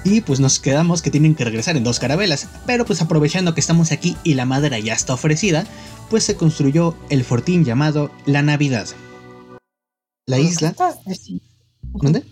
Y 0.04 0.20
pues 0.20 0.38
nos 0.38 0.60
quedamos 0.60 1.00
que 1.00 1.10
tienen 1.10 1.34
que 1.34 1.44
regresar 1.44 1.76
en 1.76 1.84
dos 1.84 1.98
carabelas. 1.98 2.48
Pero 2.66 2.84
pues 2.84 3.00
aprovechando 3.00 3.54
que 3.54 3.60
estamos 3.60 3.90
aquí 3.90 4.16
y 4.22 4.34
la 4.34 4.44
madera 4.44 4.78
ya 4.78 4.92
está 4.92 5.14
ofrecida, 5.14 5.64
pues 6.10 6.24
se 6.24 6.36
construyó 6.36 6.94
el 7.08 7.24
fortín 7.24 7.64
llamado 7.64 8.10
La 8.26 8.42
Navidad. 8.42 8.86
La 10.26 10.38
isla. 10.38 10.74
¿Dónde? 11.82 12.24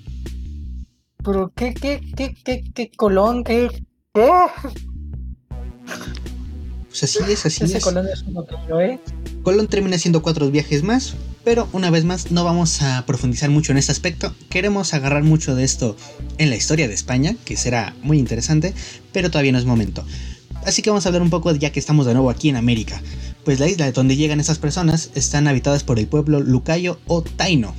Pero 1.24 1.52
qué, 1.54 1.74
qué, 1.74 2.00
qué, 2.16 2.35
qué, 2.44 2.64
qué 2.74 2.90
colón, 2.96 3.44
qué. 3.44 3.68
¿Qué? 4.14 4.28
Pues 6.88 7.04
así 7.04 7.18
es, 7.26 7.46
así 7.46 7.64
Ese 7.64 7.78
es. 7.78 7.85
Colón 7.85 8.06
es 8.12 8.22
uno 8.22 8.44
que 8.44 8.54
yo, 8.68 8.80
¿eh? 8.80 9.00
Colón 9.42 9.66
termina 9.68 9.96
haciendo 9.96 10.20
cuatro 10.22 10.50
viajes 10.50 10.82
más, 10.82 11.14
pero 11.42 11.68
una 11.72 11.90
vez 11.90 12.04
más 12.04 12.30
no 12.30 12.44
vamos 12.44 12.82
a 12.82 13.04
profundizar 13.06 13.50
mucho 13.50 13.72
en 13.72 13.78
este 13.78 13.92
aspecto. 13.92 14.35
Queremos 14.50 14.92
agarrar 14.94 15.22
mucho 15.22 15.54
de 15.54 15.64
esto 15.64 15.96
en 16.38 16.50
la 16.50 16.56
historia 16.56 16.88
de 16.88 16.94
España, 16.94 17.35
que 17.44 17.56
será 17.56 17.94
muy 18.02 18.18
interesante, 18.18 18.74
pero 19.12 19.30
todavía 19.30 19.52
no 19.52 19.58
es 19.58 19.64
momento. 19.64 20.04
Así 20.66 20.82
que 20.82 20.90
vamos 20.90 21.06
a 21.06 21.08
hablar 21.08 21.22
un 21.22 21.30
poco 21.30 21.52
ya 21.54 21.72
que 21.72 21.80
estamos 21.80 22.06
de 22.06 22.14
nuevo 22.14 22.30
aquí 22.30 22.48
en 22.48 22.56
América. 22.56 23.00
pues 23.44 23.58
la 23.58 23.68
isla 23.68 23.90
donde 23.90 24.14
llegan 24.16 24.38
esas 24.38 24.58
personas 24.58 25.11
están 25.14 25.48
habitadas 25.48 25.82
por 25.82 25.98
el 25.98 26.06
pueblo 26.06 26.40
Lucayo 26.40 27.00
o 27.06 27.22
Taino. 27.22 27.74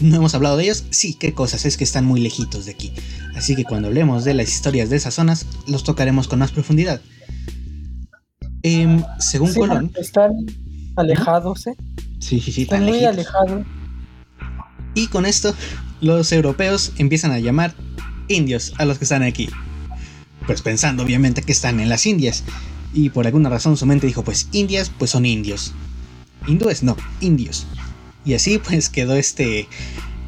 ¿No 0.00 0.16
hemos 0.16 0.34
hablado 0.34 0.56
de 0.56 0.64
ellos? 0.64 0.84
Sí, 0.90 1.14
qué 1.14 1.34
cosas, 1.34 1.64
es 1.64 1.76
que 1.76 1.84
están 1.84 2.04
muy 2.04 2.20
lejitos 2.20 2.66
de 2.66 2.72
aquí. 2.72 2.92
Así 3.36 3.54
que 3.54 3.64
cuando 3.64 3.88
hablemos 3.88 4.24
de 4.24 4.34
las 4.34 4.48
historias 4.48 4.90
de 4.90 4.96
esas 4.96 5.14
zonas, 5.14 5.46
los 5.66 5.84
tocaremos 5.84 6.28
con 6.28 6.40
más 6.40 6.50
profundidad. 6.50 7.00
Em, 8.62 9.02
según 9.18 9.52
Colón. 9.54 9.92
Están 9.96 10.32
alejados, 10.96 11.66
¿eh? 11.66 11.76
Sí, 12.18 12.40
sí, 12.40 12.50
sí, 12.50 12.62
están 12.62 12.84
muy 12.84 13.04
alejados. 13.04 13.64
Y 14.94 15.08
con 15.08 15.26
esto, 15.26 15.54
los 16.00 16.32
europeos 16.32 16.92
empiezan 16.96 17.30
a 17.30 17.38
llamar 17.38 17.74
indios 18.28 18.72
a 18.78 18.84
los 18.84 18.98
que 18.98 19.04
están 19.04 19.22
aquí. 19.22 19.48
Pues 20.46 20.62
pensando 20.62 21.02
obviamente 21.02 21.42
que 21.42 21.52
están 21.52 21.80
en 21.80 21.88
las 21.88 22.06
Indias. 22.06 22.44
Y 22.92 23.10
por 23.10 23.26
alguna 23.26 23.48
razón 23.48 23.76
su 23.76 23.86
mente 23.86 24.06
dijo, 24.06 24.22
pues 24.22 24.48
indias, 24.52 24.90
pues 24.98 25.10
son 25.10 25.26
indios. 25.26 25.72
Hindúes, 26.46 26.82
no, 26.82 26.96
indios. 27.20 27.66
Y 28.24 28.34
así 28.34 28.58
pues 28.58 28.88
quedó 28.88 29.14
este, 29.14 29.68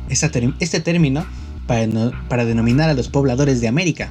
este 0.09 0.81
término 0.81 1.27
para, 1.67 1.87
para 2.29 2.45
denominar 2.45 2.91
a 2.91 2.95
los 2.95 3.09
pobladores 3.09 3.61
de 3.61 3.69
América. 3.69 4.11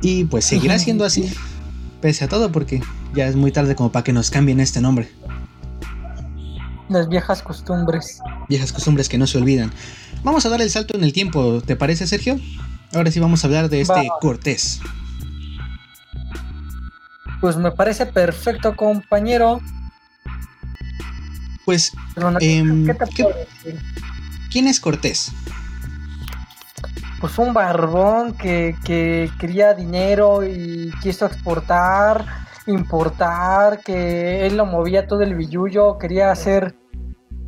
Y 0.00 0.24
pues 0.24 0.44
seguirá 0.44 0.78
siendo 0.78 1.04
así, 1.04 1.32
pese 2.00 2.24
a 2.24 2.28
todo, 2.28 2.52
porque 2.52 2.80
ya 3.14 3.26
es 3.26 3.36
muy 3.36 3.52
tarde 3.52 3.74
como 3.74 3.90
para 3.90 4.04
que 4.04 4.12
nos 4.12 4.30
cambien 4.30 4.60
este 4.60 4.80
nombre. 4.80 5.08
Las 6.88 7.08
viejas 7.08 7.42
costumbres. 7.42 8.20
Viejas 8.48 8.72
costumbres 8.72 9.08
que 9.08 9.18
no 9.18 9.26
se 9.26 9.38
olvidan. 9.38 9.70
Vamos 10.22 10.46
a 10.46 10.48
dar 10.48 10.62
el 10.62 10.70
salto 10.70 10.96
en 10.96 11.04
el 11.04 11.12
tiempo, 11.12 11.60
¿te 11.64 11.76
parece, 11.76 12.06
Sergio? 12.06 12.38
Ahora 12.94 13.10
sí 13.10 13.20
vamos 13.20 13.44
a 13.44 13.46
hablar 13.46 13.68
de 13.68 13.82
este 13.82 14.08
Cortés. 14.20 14.80
Pues 17.40 17.56
me 17.56 17.70
parece 17.70 18.06
perfecto, 18.06 18.74
compañero. 18.74 19.60
Pues, 21.68 21.92
em, 22.40 22.86
¿quién 24.50 24.68
es 24.68 24.80
Cortés? 24.80 25.30
Pues 27.20 27.38
un 27.38 27.52
barbón 27.52 28.32
que, 28.32 28.74
quería 29.38 29.74
dinero 29.74 30.46
y 30.46 30.90
quiso 31.02 31.26
exportar, 31.26 32.24
importar, 32.66 33.80
que 33.80 34.46
él 34.46 34.56
lo 34.56 34.64
movía 34.64 35.06
todo 35.06 35.20
el 35.20 35.34
billullo, 35.34 35.98
quería 35.98 36.30
hacer, 36.30 36.74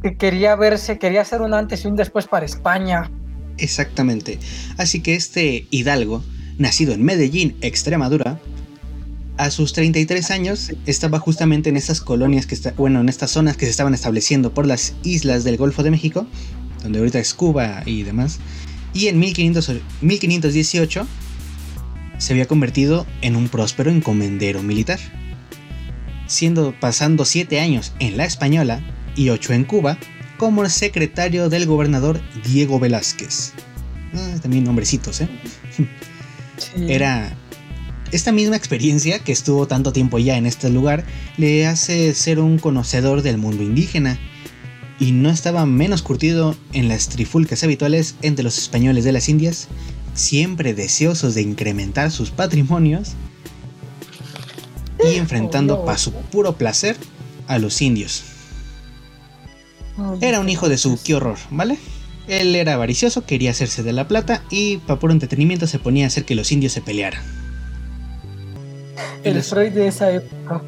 que 0.02 0.18
quería 0.18 0.54
verse, 0.54 0.98
quería 0.98 1.22
hacer 1.22 1.40
un 1.40 1.54
antes 1.54 1.87
y 1.87 1.88
un 1.88 1.96
después 1.96 2.26
para 2.26 2.44
España. 2.44 3.11
Exactamente. 3.56 4.38
Así 4.76 5.00
que 5.02 5.14
este 5.14 5.66
hidalgo, 5.70 6.22
nacido 6.59 6.92
en 6.92 7.02
Medellín, 7.04 7.56
Extremadura, 7.62 8.38
a 9.40 9.50
sus 9.50 9.72
33 9.72 10.31
años 10.33 10.70
estaba 10.85 11.18
justamente 11.18 11.70
en 11.70 11.79
estas 11.79 12.03
colonias 12.03 12.44
que 12.44 12.55
está, 12.55 12.72
bueno, 12.72 13.00
en 13.00 13.09
estas 13.09 13.31
zonas 13.31 13.57
que 13.57 13.64
se 13.64 13.70
estaban 13.70 13.94
estableciendo 13.94 14.53
por 14.53 14.66
las 14.66 14.92
islas 15.03 15.44
del 15.44 15.57
Golfo 15.57 15.83
de 15.83 15.90
México, 15.90 16.26
donde 16.83 16.98
ahorita 16.98 17.18
es 17.20 17.33
Cuba 17.33 17.83
y 17.87 18.03
demás. 18.03 18.38
Y 18.92 19.07
en 19.07 19.18
1518 19.18 21.07
se 22.18 22.33
había 22.35 22.46
convertido 22.46 23.07
en 23.22 23.35
un 23.35 23.48
próspero 23.48 23.90
encomendero 23.90 24.62
militar. 24.62 24.98
Siendo 26.26 26.74
pasando 26.79 27.24
7 27.24 27.61
años 27.61 27.94
en 27.98 28.18
la 28.18 28.26
Española 28.26 28.83
y 29.16 29.31
8 29.31 29.55
en 29.55 29.64
Cuba, 29.64 29.96
como 30.37 30.68
secretario 30.68 31.48
del 31.48 31.64
gobernador 31.64 32.20
Diego 32.44 32.79
Velázquez. 32.79 33.55
Ah, 34.14 34.35
también 34.42 34.64
nombrecitos, 34.64 35.22
¿eh? 35.22 35.31
Era 36.76 37.35
esta 38.12 38.33
misma 38.33 38.57
experiencia, 38.57 39.18
que 39.18 39.33
estuvo 39.33 39.66
tanto 39.66 39.92
tiempo 39.92 40.18
ya 40.18 40.37
en 40.37 40.46
este 40.46 40.70
lugar, 40.70 41.05
le 41.37 41.66
hace 41.66 42.14
ser 42.14 42.40
un 42.40 42.59
conocedor 42.59 43.23
del 43.23 43.38
mundo 43.38 43.62
indígena, 43.62 44.18
y 44.99 45.12
no 45.12 45.31
estaba 45.31 45.64
menos 45.64 46.03
curtido 46.03 46.55
en 46.73 46.88
las 46.88 47.09
trifulcas 47.09 47.64
habituales 47.64 48.16
entre 48.20 48.44
los 48.44 48.59
españoles 48.59 49.05
de 49.05 49.12
las 49.12 49.29
Indias, 49.29 49.68
siempre 50.14 50.75
deseosos 50.75 51.35
de 51.35 51.42
incrementar 51.42 52.11
sus 52.11 52.31
patrimonios 52.31 53.12
y 55.11 55.16
enfrentando 55.16 55.85
para 55.85 55.96
su 55.96 56.12
puro 56.12 56.57
placer 56.57 56.96
a 57.46 57.59
los 57.59 57.81
indios. 57.81 58.25
Era 60.20 60.40
un 60.40 60.49
hijo 60.49 60.68
de 60.68 60.77
su, 60.77 60.99
qué 61.03 61.14
horror, 61.14 61.38
¿vale? 61.51 61.79
Él 62.29 62.55
era 62.55 62.75
avaricioso, 62.75 63.25
quería 63.25 63.51
hacerse 63.51 63.83
de 63.83 63.92
la 63.92 64.07
plata 64.07 64.42
y 64.51 64.77
para 64.79 65.01
puro 65.01 65.12
entretenimiento 65.12 65.66
se 65.66 65.79
ponía 65.79 66.05
a 66.05 66.09
hacer 66.09 66.25
que 66.25 66.35
los 66.35 66.53
indios 66.53 66.73
se 66.73 66.83
pelearan. 66.83 67.39
El 69.24 69.42
Freud 69.42 69.72
de 69.72 69.88
esa 69.88 70.10
época. 70.14 70.62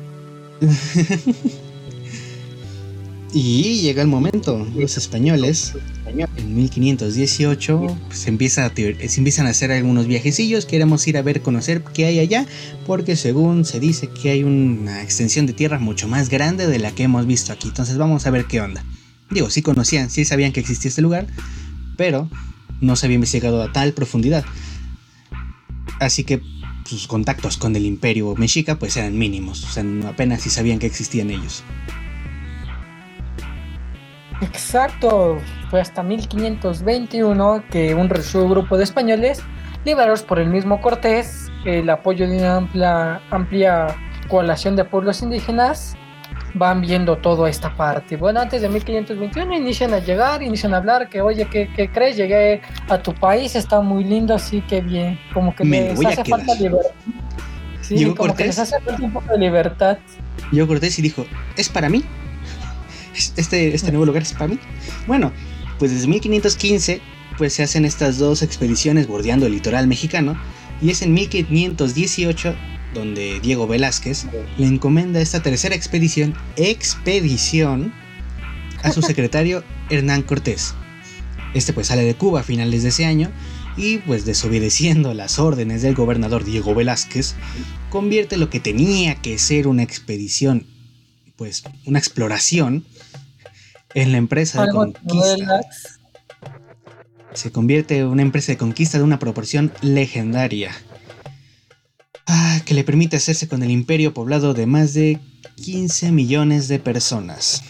y 3.32 3.80
llega 3.80 4.02
el 4.02 4.08
momento, 4.08 4.66
los 4.76 4.96
españoles 4.96 5.74
en 6.36 6.54
1518 6.54 7.98
pues, 8.06 8.18
se, 8.18 8.28
empieza 8.28 8.70
se 8.74 9.18
empiezan 9.18 9.46
a 9.46 9.50
hacer 9.50 9.72
algunos 9.72 10.06
viajecillos, 10.06 10.66
queremos 10.66 11.06
ir 11.08 11.16
a 11.16 11.22
ver, 11.22 11.40
conocer 11.40 11.82
qué 11.82 12.04
hay 12.04 12.18
allá, 12.18 12.46
porque 12.86 13.16
según 13.16 13.64
se 13.64 13.80
dice 13.80 14.08
que 14.08 14.30
hay 14.30 14.44
una 14.44 15.02
extensión 15.02 15.46
de 15.46 15.52
tierra 15.52 15.78
mucho 15.78 16.08
más 16.08 16.28
grande 16.28 16.66
de 16.66 16.78
la 16.78 16.92
que 16.92 17.04
hemos 17.04 17.26
visto 17.26 17.52
aquí, 17.52 17.68
entonces 17.68 17.96
vamos 17.96 18.26
a 18.26 18.30
ver 18.30 18.44
qué 18.46 18.60
onda. 18.60 18.84
Digo, 19.30 19.48
sí 19.48 19.62
conocían, 19.62 20.10
sí 20.10 20.24
sabían 20.24 20.52
que 20.52 20.60
existía 20.60 20.90
este 20.90 21.00
lugar, 21.00 21.26
pero 21.96 22.28
no 22.80 22.96
se 22.96 23.06
había 23.06 23.14
investigado 23.14 23.62
a 23.62 23.72
tal 23.72 23.94
profundidad. 23.94 24.44
Así 26.00 26.24
que 26.24 26.42
sus 26.92 27.08
contactos 27.08 27.56
con 27.56 27.74
el 27.74 27.86
imperio 27.86 28.34
mexica 28.36 28.76
pues 28.76 28.98
eran 28.98 29.16
mínimos, 29.18 29.64
o 29.64 29.68
sea, 29.68 29.82
apenas 30.06 30.42
si 30.42 30.50
sabían 30.50 30.78
que 30.78 30.86
existían 30.86 31.30
ellos. 31.30 31.64
Exacto, 34.42 35.38
fue 35.70 35.80
hasta 35.80 36.02
1521 36.02 37.64
que 37.70 37.94
un 37.94 38.10
resuelto 38.10 38.50
grupo 38.50 38.76
de 38.76 38.84
españoles, 38.84 39.40
liberados 39.86 40.22
por 40.22 40.38
el 40.38 40.48
mismo 40.48 40.82
Cortés, 40.82 41.50
el 41.64 41.88
apoyo 41.88 42.28
de 42.28 42.36
una 42.36 42.56
amplia, 42.56 43.22
amplia 43.30 43.96
coalición 44.28 44.76
de 44.76 44.84
pueblos 44.84 45.22
indígenas, 45.22 45.96
van 46.54 46.80
viendo 46.80 47.16
toda 47.18 47.48
esta 47.48 47.74
parte. 47.74 48.16
Bueno, 48.16 48.40
antes 48.40 48.62
de 48.62 48.68
1521 48.68 49.56
inician 49.56 49.94
a 49.94 49.98
llegar, 49.98 50.42
inician 50.42 50.74
a 50.74 50.78
hablar 50.78 51.08
que, 51.08 51.20
oye, 51.20 51.46
¿qué, 51.50 51.90
crees? 51.92 52.16
Llegué 52.16 52.60
a 52.88 52.98
tu 52.98 53.14
país, 53.14 53.56
está 53.56 53.80
muy 53.80 54.04
lindo, 54.04 54.34
así 54.34 54.60
que 54.62 54.80
bien, 54.80 55.18
como 55.32 55.54
que 55.54 55.64
Me 55.64 55.94
les 55.94 56.04
hace 56.04 56.24
falta 56.24 56.54
libertad. 56.54 56.90
Sí, 57.80 58.04
como 58.14 58.34
que 58.34 58.46
les 58.46 58.58
hace 58.58 58.80
falta 58.80 59.02
un 59.02 59.12
poco 59.12 59.32
de 59.32 59.38
libertad. 59.38 59.98
Yo 60.52 60.66
Cortés 60.66 60.98
y 60.98 61.02
dijo, 61.02 61.26
¿es 61.56 61.68
para 61.68 61.88
mí? 61.88 62.04
¿Este, 63.36 63.74
este 63.74 63.90
nuevo 63.90 64.06
lugar 64.06 64.22
es 64.22 64.32
para 64.32 64.48
mí? 64.48 64.58
Bueno, 65.06 65.32
pues 65.78 65.90
desde 65.92 66.06
1515 66.06 67.00
pues 67.36 67.54
se 67.54 67.62
hacen 67.62 67.84
estas 67.84 68.18
dos 68.18 68.42
expediciones 68.42 69.06
bordeando 69.06 69.46
el 69.46 69.52
litoral 69.52 69.86
mexicano 69.86 70.36
y 70.80 70.90
es 70.90 71.02
en 71.02 71.14
1518 71.14 72.54
donde 72.94 73.40
Diego 73.40 73.66
Velázquez 73.66 74.26
le 74.58 74.66
encomienda 74.66 75.20
esta 75.20 75.42
tercera 75.42 75.74
expedición, 75.74 76.34
expedición, 76.56 77.92
a 78.82 78.92
su 78.92 79.02
secretario 79.02 79.64
Hernán 79.90 80.22
Cortés. 80.22 80.74
Este 81.54 81.72
pues 81.72 81.88
sale 81.88 82.04
de 82.04 82.14
Cuba 82.14 82.40
a 82.40 82.44
finales 82.44 82.82
de 82.82 82.90
ese 82.90 83.04
año 83.04 83.30
y 83.76 83.98
pues 83.98 84.24
desobedeciendo 84.24 85.14
las 85.14 85.38
órdenes 85.38 85.82
del 85.82 85.94
gobernador 85.94 86.44
Diego 86.44 86.74
Velázquez, 86.74 87.34
convierte 87.90 88.36
lo 88.36 88.50
que 88.50 88.60
tenía 88.60 89.14
que 89.16 89.38
ser 89.38 89.66
una 89.66 89.82
expedición, 89.82 90.66
pues 91.36 91.64
una 91.86 91.98
exploración, 91.98 92.84
en 93.94 94.12
la 94.12 94.18
empresa 94.18 94.64
de 94.64 94.72
conquista. 94.72 95.60
Se 97.34 97.50
convierte 97.50 97.98
en 97.98 98.06
una 98.06 98.22
empresa 98.22 98.52
de 98.52 98.58
conquista 98.58 98.98
de 98.98 99.04
una 99.04 99.18
proporción 99.18 99.72
legendaria 99.82 100.72
Ah, 102.26 102.60
que 102.64 102.74
le 102.74 102.84
permite 102.84 103.16
hacerse 103.16 103.48
con 103.48 103.62
el 103.62 103.70
imperio 103.70 104.14
poblado 104.14 104.54
de 104.54 104.66
más 104.66 104.94
de 104.94 105.20
15 105.56 106.12
millones 106.12 106.68
de 106.68 106.78
personas. 106.78 107.62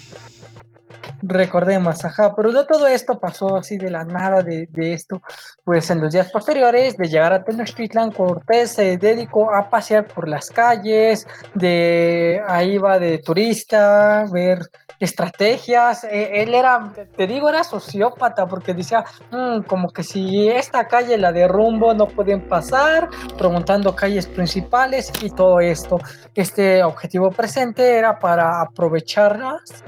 Recordemos, 1.25 2.05
ajá, 2.05 2.35
pero 2.35 2.51
no 2.51 2.67
todo 2.67 2.89
esto 2.89 3.21
pasó 3.21 3.57
así 3.57 3.79
de 3.79 3.91
la 3.91 4.05
nada 4.05 4.43
de, 4.43 4.69
esto, 4.75 5.23
pues 5.63 5.89
en 5.91 6.01
los 6.01 6.13
días 6.13 6.33
posteriores 6.33 6.97
de 6.97 7.07
llegar 7.07 7.33
a 7.33 7.45
Tenochtitlan, 7.45 8.11
Cortés 8.11 8.73
se 8.73 8.97
dedicó 8.97 9.55
a 9.55 9.71
pasear 9.71 10.09
por 10.09 10.27
las 10.27 10.51
calles, 10.51 11.29
de 11.55 12.43
ahí 12.49 12.77
va 12.77 12.99
de 12.99 13.19
turista, 13.19 14.27
ver 14.33 14.69
estrategias. 15.05 16.05
E, 16.05 16.43
él 16.43 16.55
era, 16.55 16.93
te 17.17 17.27
digo, 17.27 17.49
era 17.49 17.65
sociópata 17.65 18.47
porque 18.47 18.75
decía, 18.75 19.05
mm, 19.31 19.63
como 19.63 19.91
que 19.91 20.03
si 20.03 20.49
esta 20.49 20.87
calle 20.87 21.19
la 21.19 21.33
derrumbo 21.33 21.95
no 21.95 22.07
pueden 22.07 22.49
pasar, 22.49 23.09
preguntando 23.37 23.95
calles 23.95 24.27
principales 24.27 25.13
y 25.21 25.31
todo 25.31 25.61
esto. 25.61 25.99
Este 26.35 26.83
objetivo 26.83 27.31
presente 27.31 27.97
era 27.97 28.19
para 28.19 28.61
aprovecharlas 28.63 29.85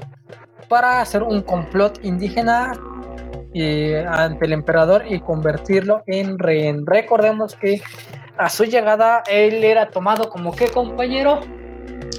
para 0.67 0.99
hacer 1.01 1.21
un 1.23 1.41
complot 1.41 2.03
indígena 2.03 2.73
eh, 3.53 4.03
ante 4.07 4.45
el 4.45 4.53
emperador 4.53 5.05
y 5.07 5.19
convertirlo 5.19 6.03
en 6.07 6.37
rehén. 6.39 6.85
Recordemos 6.85 7.55
que 7.55 7.81
a 8.37 8.49
su 8.49 8.65
llegada 8.65 9.23
él 9.29 9.63
era 9.63 9.89
tomado 9.89 10.29
como 10.29 10.53
qué 10.55 10.67
compañero? 10.67 11.39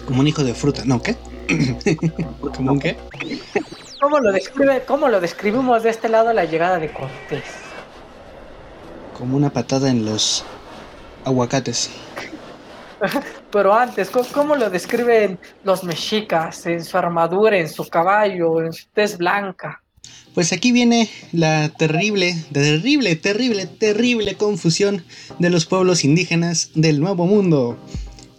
Como 0.06 0.20
un 0.20 0.28
hijo 0.28 0.44
de 0.44 0.54
fruta, 0.54 0.82
¿no? 0.86 1.02
¿Qué? 1.02 1.16
¿Cómo 2.56 2.72
un 2.72 2.80
qué? 2.80 2.96
¿Cómo 4.00 4.18
lo, 4.20 4.32
describe, 4.32 4.82
¿Cómo 4.86 5.08
lo 5.08 5.20
describimos 5.20 5.82
de 5.82 5.90
este 5.90 6.08
lado 6.08 6.32
la 6.32 6.44
llegada 6.44 6.78
de 6.78 6.92
Cortés? 6.92 7.44
Como 9.16 9.36
una 9.36 9.50
patada 9.50 9.90
en 9.90 10.04
los 10.04 10.44
aguacates. 11.24 11.90
Pero 13.50 13.74
antes, 13.74 14.10
¿cómo, 14.10 14.56
lo 14.56 14.70
describen 14.70 15.38
los 15.64 15.84
mexicas 15.84 16.66
en 16.66 16.84
su 16.84 16.96
armadura, 16.96 17.56
en 17.56 17.68
su 17.68 17.88
caballo, 17.88 18.60
en 18.60 18.72
su 18.72 18.86
tez 18.92 19.16
blanca? 19.18 19.82
Pues 20.34 20.52
aquí 20.52 20.70
viene 20.70 21.08
la 21.32 21.70
terrible, 21.70 22.34
terrible, 22.52 23.16
terrible, 23.16 23.66
terrible 23.66 24.34
confusión 24.34 25.02
de 25.38 25.48
los 25.48 25.64
pueblos 25.64 26.04
indígenas 26.04 26.70
del 26.74 27.00
Nuevo 27.00 27.26
Mundo. 27.26 27.78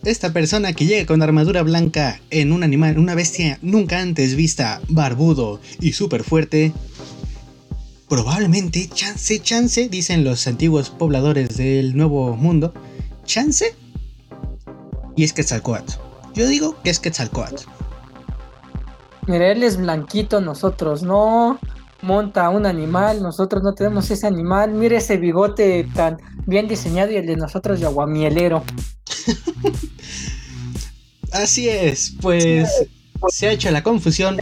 Esta 0.07 0.31
persona 0.31 0.71
que 0.71 0.85
llega 0.85 1.05
con 1.05 1.21
armadura 1.21 1.63
blanca 1.63 2.21
en 2.29 2.53
un 2.53 2.63
animal, 2.63 2.97
una 2.97 3.13
bestia 3.13 3.59
nunca 3.61 3.99
antes 3.99 4.35
vista, 4.35 4.79
barbudo 4.87 5.59
y 5.81 5.91
súper 5.91 6.23
fuerte, 6.23 6.71
probablemente, 8.07 8.87
chance, 8.87 9.37
chance, 9.41 9.89
dicen 9.89 10.23
los 10.23 10.47
antiguos 10.47 10.91
pobladores 10.91 11.57
del 11.57 11.97
Nuevo 11.97 12.37
Mundo, 12.37 12.73
chance 13.25 13.75
y 15.17 15.25
es 15.25 15.33
Quetzalcoatl. 15.33 15.95
Yo 16.33 16.47
digo 16.47 16.81
que 16.85 16.89
es 16.89 17.01
Quetzalcoatl. 17.01 17.65
Mira, 19.27 19.51
él 19.51 19.61
es 19.61 19.75
blanquito, 19.75 20.39
nosotros 20.39 21.03
no. 21.03 21.59
Monta 22.01 22.47
un 22.49 22.65
animal, 22.65 23.21
nosotros 23.21 23.61
no 23.61 23.73
tenemos 23.73 24.09
ese 24.09 24.25
animal. 24.25 24.71
Mire 24.71 24.97
ese 24.97 25.17
bigote 25.17 25.85
tan 25.93 26.17
bien 26.45 26.69
diseñado 26.69 27.11
y 27.11 27.17
el 27.17 27.25
de 27.25 27.35
nosotros 27.35 27.81
de 27.81 27.87
aguamielero. 27.87 28.63
Así 31.37 31.69
es, 31.69 32.13
pues 32.19 32.67
se 33.29 33.47
ha 33.47 33.51
hecho 33.51 33.69
la 33.69 33.83
confusión 33.83 34.37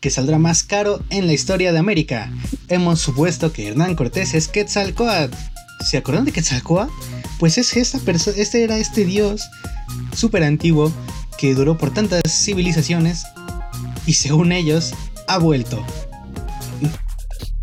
que 0.00 0.10
saldrá 0.10 0.36
más 0.36 0.64
caro 0.64 1.00
en 1.10 1.28
la 1.28 1.32
historia 1.32 1.72
de 1.72 1.78
América. 1.78 2.32
Hemos 2.68 3.00
supuesto 3.00 3.52
que 3.52 3.68
Hernán 3.68 3.94
Cortés 3.94 4.34
es 4.34 4.48
Quetzalcoatl. 4.48 5.32
¿Se 5.88 5.96
acuerdan 5.96 6.24
de 6.24 6.32
Quetzalcoatl? 6.32 6.92
Pues 7.38 7.56
es 7.56 7.76
esta 7.76 8.00
persona, 8.00 8.36
este 8.38 8.64
era 8.64 8.78
este 8.78 9.04
dios 9.04 9.48
súper 10.12 10.42
antiguo 10.42 10.92
que 11.38 11.54
duró 11.54 11.78
por 11.78 11.94
tantas 11.94 12.22
civilizaciones 12.26 13.22
y 14.04 14.14
según 14.14 14.50
ellos 14.50 14.92
ha 15.28 15.38
vuelto. 15.38 15.86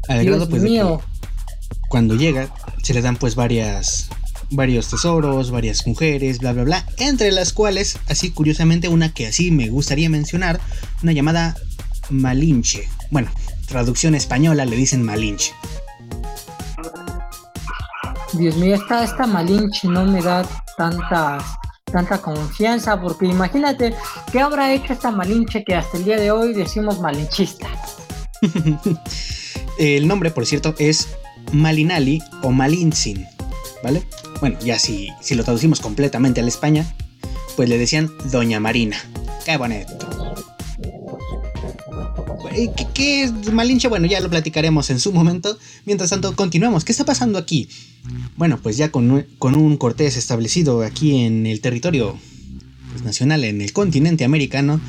Al 0.07 0.23
grado 0.23 0.47
pues 0.47 0.63
cuando 1.89 2.15
llega 2.15 2.49
se 2.83 2.93
le 2.93 3.01
dan 3.01 3.17
pues 3.17 3.35
varias 3.35 4.07
varios 4.51 4.89
tesoros, 4.89 5.51
varias 5.51 5.87
mujeres, 5.87 6.39
bla 6.39 6.53
bla 6.53 6.63
bla, 6.63 6.85
entre 6.97 7.31
las 7.31 7.53
cuales, 7.53 7.97
así 8.07 8.31
curiosamente 8.31 8.87
una 8.87 9.13
que 9.13 9.27
así 9.27 9.51
me 9.51 9.69
gustaría 9.69 10.09
mencionar, 10.09 10.59
una 11.01 11.13
llamada 11.13 11.55
Malinche. 12.09 12.87
Bueno, 13.09 13.29
traducción 13.67 14.15
española 14.15 14.65
le 14.65 14.75
dicen 14.75 15.03
Malinche. 15.03 15.53
Dios 18.33 18.55
mío, 18.57 18.75
esta, 18.75 19.03
esta 19.03 19.27
Malinche 19.27 19.87
no 19.87 20.05
me 20.05 20.21
da 20.21 20.45
tantas 20.77 21.43
tanta 21.91 22.21
confianza, 22.21 22.99
porque 22.99 23.25
imagínate 23.25 23.93
qué 24.31 24.39
habrá 24.39 24.73
hecho 24.73 24.93
esta 24.93 25.11
Malinche 25.11 25.63
que 25.63 25.75
hasta 25.75 25.97
el 25.97 26.05
día 26.05 26.17
de 26.17 26.31
hoy 26.31 26.53
decimos 26.53 26.99
malinchista. 26.99 27.67
el 29.77 30.07
nombre, 30.07 30.31
por 30.31 30.45
cierto, 30.45 30.73
es 30.79 31.09
Malinali 31.51 32.21
o 32.43 32.51
Malintzin, 32.51 33.27
¿vale? 33.83 34.03
Bueno, 34.39 34.57
ya 34.63 34.79
si, 34.79 35.09
si 35.21 35.35
lo 35.35 35.43
traducimos 35.43 35.79
completamente 35.79 36.39
a 36.39 36.43
la 36.43 36.49
España, 36.49 36.85
pues 37.55 37.69
le 37.69 37.77
decían 37.77 38.11
Doña 38.31 38.59
Marina. 38.59 38.97
Qué 39.45 39.57
bonito. 39.57 39.97
¿Qué, 42.53 42.87
¿Qué, 42.93 43.23
es 43.23 43.53
Malinche? 43.53 43.87
Bueno, 43.87 44.07
ya 44.07 44.19
lo 44.19 44.29
platicaremos 44.29 44.89
en 44.89 44.99
su 44.99 45.13
momento. 45.13 45.57
Mientras 45.85 46.09
tanto, 46.09 46.35
continuemos. 46.35 46.83
¿Qué 46.83 46.91
está 46.91 47.05
pasando 47.05 47.37
aquí? 47.39 47.69
Bueno, 48.35 48.59
pues 48.61 48.77
ya 48.77 48.91
con, 48.91 49.11
un 49.11 49.77
Cortés 49.77 50.17
establecido 50.17 50.81
aquí 50.83 51.23
en 51.23 51.45
el 51.45 51.61
territorio 51.61 52.17
pues, 52.91 53.03
nacional, 53.03 53.43
en 53.43 53.61
el 53.61 53.71
continente 53.73 54.25
americano, 54.25 54.81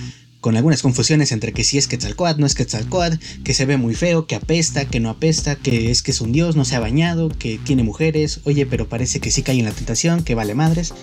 con 0.42 0.56
algunas 0.56 0.82
confusiones 0.82 1.30
entre 1.30 1.52
que 1.52 1.62
si 1.62 1.78
es 1.78 1.86
Quetzalcoatl, 1.86 2.40
no 2.40 2.46
es 2.46 2.56
Quetzalcoatl, 2.56 3.16
que 3.44 3.54
se 3.54 3.64
ve 3.64 3.76
muy 3.76 3.94
feo, 3.94 4.26
que 4.26 4.34
apesta, 4.34 4.84
que 4.84 4.98
no 4.98 5.08
apesta, 5.08 5.54
que 5.54 5.92
es 5.92 6.02
que 6.02 6.10
es 6.10 6.20
un 6.20 6.32
dios, 6.32 6.56
no 6.56 6.64
se 6.64 6.74
ha 6.74 6.80
bañado, 6.80 7.28
que 7.28 7.60
tiene 7.64 7.84
mujeres, 7.84 8.40
oye, 8.42 8.66
pero 8.66 8.88
parece 8.88 9.20
que 9.20 9.30
sí 9.30 9.42
cae 9.44 9.60
en 9.60 9.66
la 9.66 9.70
tentación, 9.70 10.24
que 10.24 10.34
vale 10.34 10.56
madres. 10.56 10.94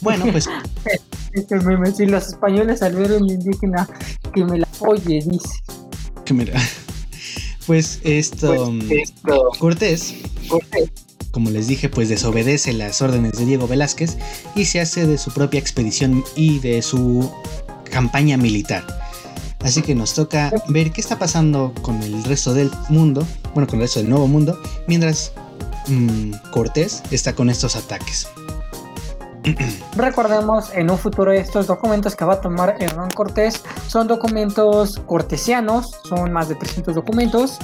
Bueno, 0.00 0.24
pues. 0.32 0.48
si 1.96 2.06
los 2.06 2.26
españoles 2.26 2.80
al 2.80 2.96
ver 2.96 3.12
un 3.12 3.28
indígena 3.28 3.86
que 4.34 4.46
me 4.46 4.60
la 4.60 4.68
oye, 4.80 5.20
dice. 5.22 5.48
Que 6.24 6.32
mira. 6.32 6.58
Pues 7.66 8.00
esto. 8.02 8.72
Pues 8.88 9.12
Cortés. 9.58 10.14
Cortés. 10.48 10.90
Como 11.32 11.50
les 11.50 11.68
dije, 11.68 11.90
pues 11.90 12.08
desobedece 12.08 12.72
las 12.72 13.02
órdenes 13.02 13.32
de 13.32 13.44
Diego 13.44 13.68
Velázquez 13.68 14.16
y 14.56 14.64
se 14.64 14.80
hace 14.80 15.06
de 15.06 15.18
su 15.18 15.32
propia 15.32 15.60
expedición 15.60 16.24
y 16.34 16.58
de 16.60 16.82
su 16.82 17.30
campaña 17.90 18.36
militar. 18.36 18.84
Así 19.62 19.82
que 19.82 19.94
nos 19.94 20.14
toca 20.14 20.50
ver 20.68 20.90
qué 20.90 21.00
está 21.00 21.18
pasando 21.18 21.74
con 21.82 22.02
el 22.02 22.24
resto 22.24 22.54
del 22.54 22.70
mundo, 22.88 23.26
bueno, 23.54 23.66
con 23.66 23.76
el 23.76 23.82
resto 23.82 24.00
del 24.00 24.08
nuevo 24.08 24.26
mundo, 24.26 24.58
mientras 24.86 25.32
mm, 25.88 26.32
Cortés 26.50 27.02
está 27.10 27.34
con 27.34 27.50
estos 27.50 27.76
ataques. 27.76 28.26
Recordemos 29.96 30.70
en 30.74 30.90
un 30.90 30.98
futuro 30.98 31.32
estos 31.32 31.66
documentos 31.66 32.16
que 32.16 32.24
va 32.24 32.34
a 32.34 32.40
tomar 32.40 32.76
Hernán 32.78 33.10
Cortés 33.10 33.62
son 33.86 34.06
documentos 34.06 35.00
cortesianos, 35.06 35.98
son 36.04 36.32
más 36.32 36.48
de 36.48 36.54
300 36.54 36.94
documentos. 36.94 37.58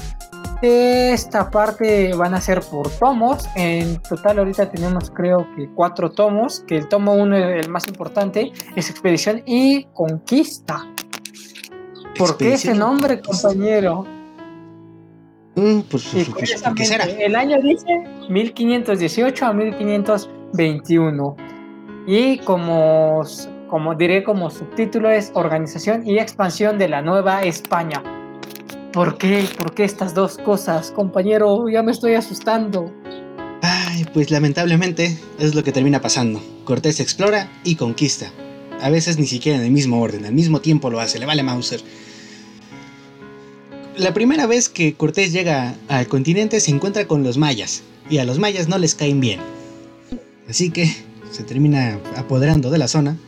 Esta 0.63 1.51
parte 1.51 2.15
van 2.15 2.35
a 2.35 2.41
ser 2.41 2.61
por 2.63 2.91
tomos. 2.91 3.47
En 3.57 4.01
total 4.03 4.39
ahorita 4.39 4.71
tenemos 4.71 5.11
creo 5.11 5.47
que 5.55 5.69
cuatro 5.75 6.11
tomos, 6.11 6.61
que 6.67 6.77
el 6.77 6.89
tomo 6.89 7.15
uno, 7.15 7.37
el 7.37 7.69
más 7.69 7.87
importante, 7.89 8.53
es 8.75 8.89
Expedición 8.91 9.43
y 9.45 9.85
Conquista. 9.93 10.87
¿Por 12.19 12.39
qué 12.39 12.55
ese 12.55 12.75
nombre, 12.75 13.21
compañero? 13.21 14.07
Mm, 15.57 15.81
pues, 15.91 16.09
pues, 16.13 16.31
pues 16.31 16.63
¿qué 16.75 16.85
será? 16.85 17.05
El 17.05 17.37
año 17.37 17.59
dice 17.61 18.05
1518 18.31 19.47
a 19.47 19.53
1521. 19.53 21.37
Y 22.07 22.39
como, 22.39 23.23
como 23.69 23.95
diré 23.95 24.25
como 24.25 24.49
subtítulo 24.49 25.11
es 25.11 25.33
Organización 25.35 26.07
y 26.07 26.19
Expansión 26.19 26.79
de 26.79 26.89
la 26.89 27.03
Nueva 27.03 27.43
España. 27.43 28.03
¿Por 28.97 29.19
qué? 29.19 29.47
¿Por 29.59 29.75
qué 29.75 29.85
estas 29.85 30.15
dos 30.15 30.39
cosas, 30.39 30.91
compañero? 30.91 31.69
Ya 31.69 31.83
me 31.83 31.93
estoy 31.93 32.15
asustando. 32.15 32.91
Ay, 33.61 34.07
pues 34.15 34.31
lamentablemente 34.31 35.19
es 35.39 35.55
lo 35.55 35.63
que 35.63 35.71
termina 35.71 36.01
pasando. 36.01 36.43
Cortés 36.65 36.99
explora 36.99 37.53
y 37.63 37.75
conquista. 37.75 38.33
A 38.81 38.89
veces 38.89 39.19
ni 39.19 39.27
siquiera 39.27 39.59
en 39.59 39.65
el 39.67 39.71
mismo 39.71 40.01
orden, 40.01 40.25
al 40.25 40.33
mismo 40.33 40.63
tiempo 40.63 40.89
lo 40.89 40.99
hace, 40.99 41.19
le 41.19 41.27
vale 41.27 41.43
Mauser. 41.43 41.83
La 43.99 44.15
primera 44.15 44.47
vez 44.47 44.71
que 44.71 44.95
Cortés 44.95 45.31
llega 45.31 45.75
al 45.89 46.07
continente 46.07 46.59
se 46.61 46.71
encuentra 46.71 47.07
con 47.07 47.23
los 47.23 47.37
mayas, 47.37 47.83
y 48.09 48.17
a 48.17 48.25
los 48.25 48.39
mayas 48.39 48.67
no 48.67 48.79
les 48.79 48.95
caen 48.95 49.21
bien. 49.21 49.41
Así 50.49 50.71
que 50.71 50.91
se 51.33 51.43
termina 51.43 51.99
apoderando 52.17 52.71
de 52.71 52.79
la 52.79 52.89
zona. 52.89 53.19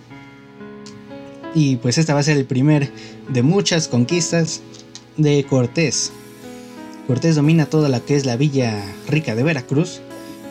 Y 1.55 1.77
pues 1.77 1.99
esta 1.99 2.15
va 2.15 2.21
a 2.21 2.23
ser 2.23 2.39
el 2.39 2.47
primer 2.47 2.91
de 3.29 3.43
muchas 3.43 3.87
conquistas 3.87 4.63
de 5.19 5.45
Cortés. 5.45 6.11
Cortés 7.07 7.37
domina 7.37 7.67
toda 7.67 7.91
la 7.91 8.01
que 8.01 8.17
es 8.17 8.25
la 8.25 8.37
villa 8.37 8.83
rica 9.07 9.35
de 9.35 9.43
Veracruz, 9.43 10.01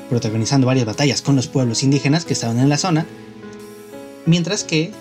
protagonizando 0.10 0.68
varias 0.68 0.86
batallas 0.86 1.24
con 1.24 1.36
los 1.36 1.48
pueblos 1.48 1.82
indígenas 1.82 2.24
que 2.24 2.34
estaban 2.34 2.60
en 2.60 2.70
la 2.70 2.78
zona, 2.78 3.08
mientras 4.28 4.64
que 4.64 4.92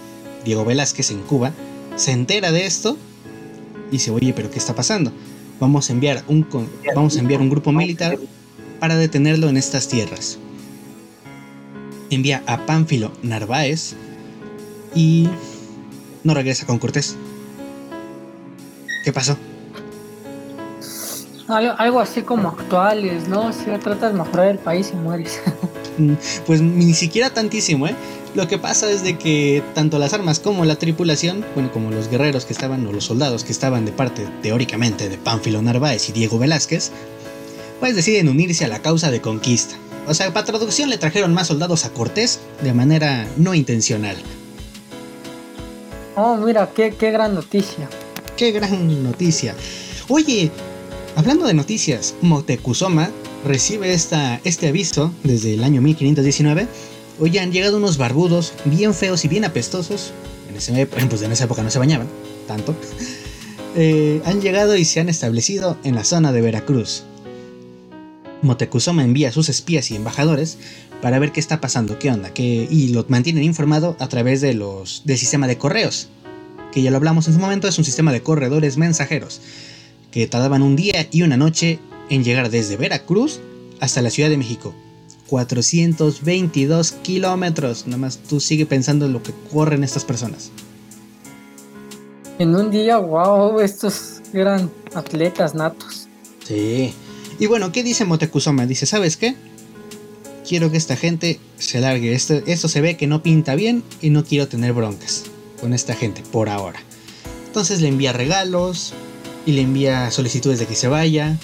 Diego 0.46 0.64
Velázquez 0.64 1.10
en 1.10 1.20
Cuba 1.20 1.52
se 1.96 2.12
entera 2.12 2.50
de 2.50 2.64
esto 2.64 2.96
y 3.88 3.92
dice, 3.92 4.10
oye, 4.10 4.32
pero 4.32 4.50
¿qué 4.50 4.58
está 4.58 4.74
pasando? 4.74 5.12
Vamos 5.60 5.90
a 5.90 5.92
enviar 5.92 6.24
un, 6.28 6.46
vamos 6.94 7.16
a 7.16 7.20
enviar 7.20 7.42
un 7.42 7.50
grupo 7.50 7.72
militar 7.72 8.18
para 8.80 8.96
detenerlo 8.96 9.50
en 9.50 9.58
estas 9.58 9.88
tierras 9.88 10.38
envía 12.10 12.42
a 12.46 12.66
Pánfilo 12.66 13.12
Narváez 13.22 13.94
y 14.94 15.28
no 16.24 16.34
regresa 16.34 16.66
con 16.66 16.78
Cortés. 16.78 17.16
¿Qué 19.04 19.12
pasó? 19.12 19.36
Algo, 21.48 22.00
así 22.00 22.22
como 22.22 22.48
actuales, 22.48 23.28
¿no? 23.28 23.52
Si 23.52 23.64
tratas 23.64 24.12
de 24.12 24.18
mejorar 24.18 24.48
el 24.48 24.58
país 24.58 24.90
y 24.92 24.96
mueres. 24.96 25.40
Mm, 25.98 26.12
pues 26.44 26.60
ni 26.60 26.92
siquiera 26.92 27.30
tantísimo, 27.30 27.88
¿eh? 27.88 27.96
Lo 28.34 28.46
que 28.48 28.58
pasa 28.58 28.90
es 28.90 29.02
de 29.02 29.16
que 29.16 29.62
tanto 29.74 29.98
las 29.98 30.12
armas 30.12 30.40
como 30.40 30.66
la 30.66 30.76
tripulación, 30.76 31.42
bueno, 31.54 31.72
como 31.72 31.90
los 31.90 32.10
guerreros 32.10 32.44
que 32.44 32.52
estaban 32.52 32.86
o 32.86 32.92
los 32.92 33.04
soldados 33.04 33.44
que 33.44 33.52
estaban 33.52 33.86
de 33.86 33.92
parte 33.92 34.28
teóricamente 34.42 35.08
de 35.08 35.16
Pánfilo 35.16 35.62
Narváez 35.62 36.10
y 36.10 36.12
Diego 36.12 36.38
Velázquez, 36.38 36.90
pues 37.80 37.96
deciden 37.96 38.28
unirse 38.28 38.66
a 38.66 38.68
la 38.68 38.80
causa 38.80 39.10
de 39.10 39.22
conquista. 39.22 39.76
O 40.06 40.12
sea, 40.12 40.34
para 40.34 40.44
traducción 40.44 40.90
le 40.90 40.98
trajeron 40.98 41.32
más 41.32 41.46
soldados 41.46 41.86
a 41.86 41.90
Cortés 41.94 42.40
de 42.62 42.74
manera 42.74 43.26
no 43.38 43.54
intencional. 43.54 44.16
Oh, 46.14 46.36
mira, 46.36 46.68
qué, 46.74 46.94
qué 46.94 47.10
gran 47.10 47.34
noticia. 47.34 47.88
Qué 48.36 48.52
gran 48.52 49.02
noticia. 49.02 49.54
Oye, 50.08 50.50
hablando 51.16 51.46
de 51.46 51.54
noticias, 51.54 52.14
Moctezuma 52.22 53.10
recibe 53.44 53.92
esta, 53.92 54.40
este 54.44 54.68
aviso 54.68 55.12
desde 55.24 55.54
el 55.54 55.64
año 55.64 55.80
1519. 55.80 56.68
Hoy 57.18 57.38
han 57.38 57.50
llegado 57.50 57.78
unos 57.78 57.96
barbudos 57.96 58.52
bien 58.66 58.94
feos 58.94 59.24
y 59.24 59.28
bien 59.28 59.44
apestosos. 59.44 60.12
En, 60.48 60.56
ese, 60.56 60.86
pues 61.10 61.22
en 61.22 61.32
esa 61.32 61.44
época 61.44 61.62
no 61.62 61.70
se 61.70 61.78
bañaban 61.78 62.06
tanto. 62.46 62.76
Eh, 63.78 64.22
han 64.24 64.40
llegado 64.40 64.74
y 64.74 64.86
se 64.86 65.00
han 65.00 65.10
establecido 65.10 65.76
en 65.84 65.94
la 65.94 66.02
zona 66.02 66.32
de 66.32 66.40
Veracruz. 66.40 67.02
Motecuzoma 68.40 69.04
envía 69.04 69.28
a 69.28 69.32
sus 69.32 69.50
espías 69.50 69.90
y 69.90 69.96
embajadores 69.96 70.56
para 71.02 71.18
ver 71.18 71.30
qué 71.30 71.40
está 71.40 71.60
pasando, 71.60 71.98
qué 71.98 72.10
onda, 72.10 72.32
qué, 72.32 72.66
y 72.70 72.88
lo 72.88 73.04
mantienen 73.08 73.44
informado 73.44 73.94
a 73.98 74.08
través 74.08 74.40
de 74.40 74.54
los, 74.54 75.02
del 75.04 75.18
sistema 75.18 75.46
de 75.46 75.58
correos, 75.58 76.08
que 76.72 76.80
ya 76.80 76.90
lo 76.90 76.96
hablamos 76.96 77.28
en 77.28 77.34
su 77.34 77.38
momento, 77.38 77.68
es 77.68 77.76
un 77.76 77.84
sistema 77.84 78.12
de 78.12 78.22
corredores 78.22 78.78
mensajeros, 78.78 79.42
que 80.16 80.26
tardaban 80.26 80.62
un 80.62 80.76
día 80.76 81.06
y 81.10 81.20
una 81.20 81.36
noche 81.36 81.78
en 82.08 82.24
llegar 82.24 82.48
desde 82.48 82.78
Veracruz 82.78 83.38
hasta 83.80 84.00
la 84.00 84.08
Ciudad 84.08 84.30
de 84.30 84.38
México. 84.38 84.72
422 85.26 86.92
kilómetros, 87.02 87.86
nada 87.86 87.98
más 87.98 88.16
tú 88.16 88.40
sigue 88.40 88.64
pensando 88.64 89.04
en 89.04 89.12
lo 89.12 89.22
que 89.22 89.34
corren 89.52 89.84
estas 89.84 90.06
personas. 90.06 90.50
En 92.38 92.56
un 92.56 92.70
día, 92.70 92.96
wow, 92.96 93.60
estos 93.60 94.22
eran 94.32 94.70
atletas 94.94 95.54
natos. 95.54 96.08
Sí. 96.46 96.94
Y 97.38 97.44
bueno, 97.44 97.70
¿qué 97.70 97.82
dice 97.82 98.06
Motecuzoma? 98.06 98.64
Dice, 98.64 98.86
¿sabes 98.86 99.18
qué? 99.18 99.34
Quiero 100.48 100.70
que 100.70 100.78
esta 100.78 100.96
gente 100.96 101.40
se 101.58 101.78
largue. 101.78 102.14
Esto, 102.14 102.40
esto 102.46 102.68
se 102.68 102.80
ve 102.80 102.96
que 102.96 103.06
no 103.06 103.22
pinta 103.22 103.54
bien 103.54 103.82
y 104.00 104.08
no 104.08 104.24
quiero 104.24 104.48
tener 104.48 104.72
broncas 104.72 105.24
con 105.60 105.74
esta 105.74 105.94
gente 105.94 106.22
por 106.32 106.48
ahora. 106.48 106.80
Entonces 107.48 107.82
le 107.82 107.88
envía 107.88 108.14
regalos 108.14 108.94
y 109.46 109.52
le 109.52 109.62
envía 109.62 110.10
solicitudes 110.10 110.58
de 110.58 110.66
que 110.66 110.74
se 110.74 110.88
vaya. 110.88 111.38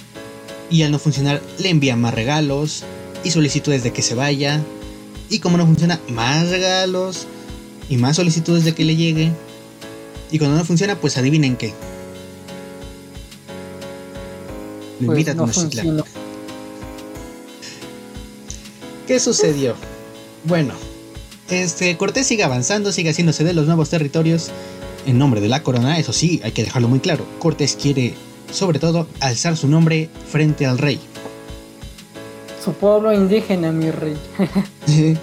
Y 0.69 0.83
al 0.83 0.91
no 0.91 0.99
funcionar, 0.99 1.41
le 1.57 1.69
envía 1.69 1.95
más 1.95 2.13
regalos 2.13 2.83
y 3.23 3.31
solicitudes 3.31 3.81
de 3.83 3.93
que 3.93 4.01
se 4.01 4.13
vaya. 4.13 4.61
Y 5.29 5.39
como 5.39 5.57
no 5.57 5.65
funciona, 5.65 5.99
más 6.09 6.49
regalos 6.49 7.25
y 7.89 7.97
más 7.97 8.17
solicitudes 8.17 8.65
de 8.65 8.75
que 8.75 8.83
le 8.83 8.95
llegue. 8.95 9.31
Y 10.31 10.37
cuando 10.37 10.57
no 10.57 10.65
funciona, 10.65 10.99
pues 10.99 11.17
adivinen 11.17 11.55
qué. 11.55 11.73
Lo 14.99 15.07
Pues 15.07 15.17
invita 15.17 15.31
a 15.31 15.35
no 15.35 15.45
Tenochtitlán. 15.45 16.03
¿Qué 19.07 19.19
sucedió? 19.19 19.75
Bueno, 20.45 20.73
este 21.49 21.97
Cortés 21.97 22.27
sigue 22.27 22.43
avanzando, 22.43 22.91
sigue 22.91 23.09
haciéndose 23.09 23.43
de 23.43 23.53
los 23.53 23.65
nuevos 23.65 23.89
territorios 23.89 24.49
en 25.05 25.17
nombre 25.17 25.41
de 25.41 25.49
la 25.49 25.63
corona, 25.63 25.97
eso 25.97 26.13
sí, 26.13 26.41
hay 26.43 26.51
que 26.51 26.63
dejarlo 26.63 26.87
muy 26.87 26.99
claro. 26.99 27.25
Cortés 27.39 27.77
quiere, 27.79 28.13
sobre 28.51 28.79
todo, 28.79 29.07
alzar 29.19 29.57
su 29.57 29.67
nombre 29.67 30.09
frente 30.29 30.65
al 30.65 30.77
rey. 30.77 30.99
Su 32.63 32.73
pueblo 32.73 33.11
indígena, 33.11 33.71
mi 33.71 33.91
rey. 33.91 34.17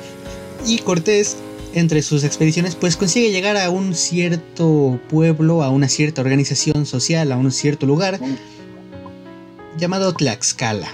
y 0.67 0.79
Cortés, 0.79 1.37
entre 1.73 2.03
sus 2.03 2.25
expediciones, 2.25 2.75
pues 2.75 2.97
consigue 2.97 3.31
llegar 3.31 3.57
a 3.57 3.71
un 3.71 3.95
cierto 3.95 4.99
pueblo, 5.09 5.63
a 5.63 5.71
una 5.71 5.89
cierta 5.89 6.21
organización 6.21 6.87
social, 6.87 7.33
a 7.33 7.37
un 7.37 7.51
cierto 7.51 7.87
lugar 7.87 8.19
llamado 9.79 10.13
Tlaxcala. 10.13 10.89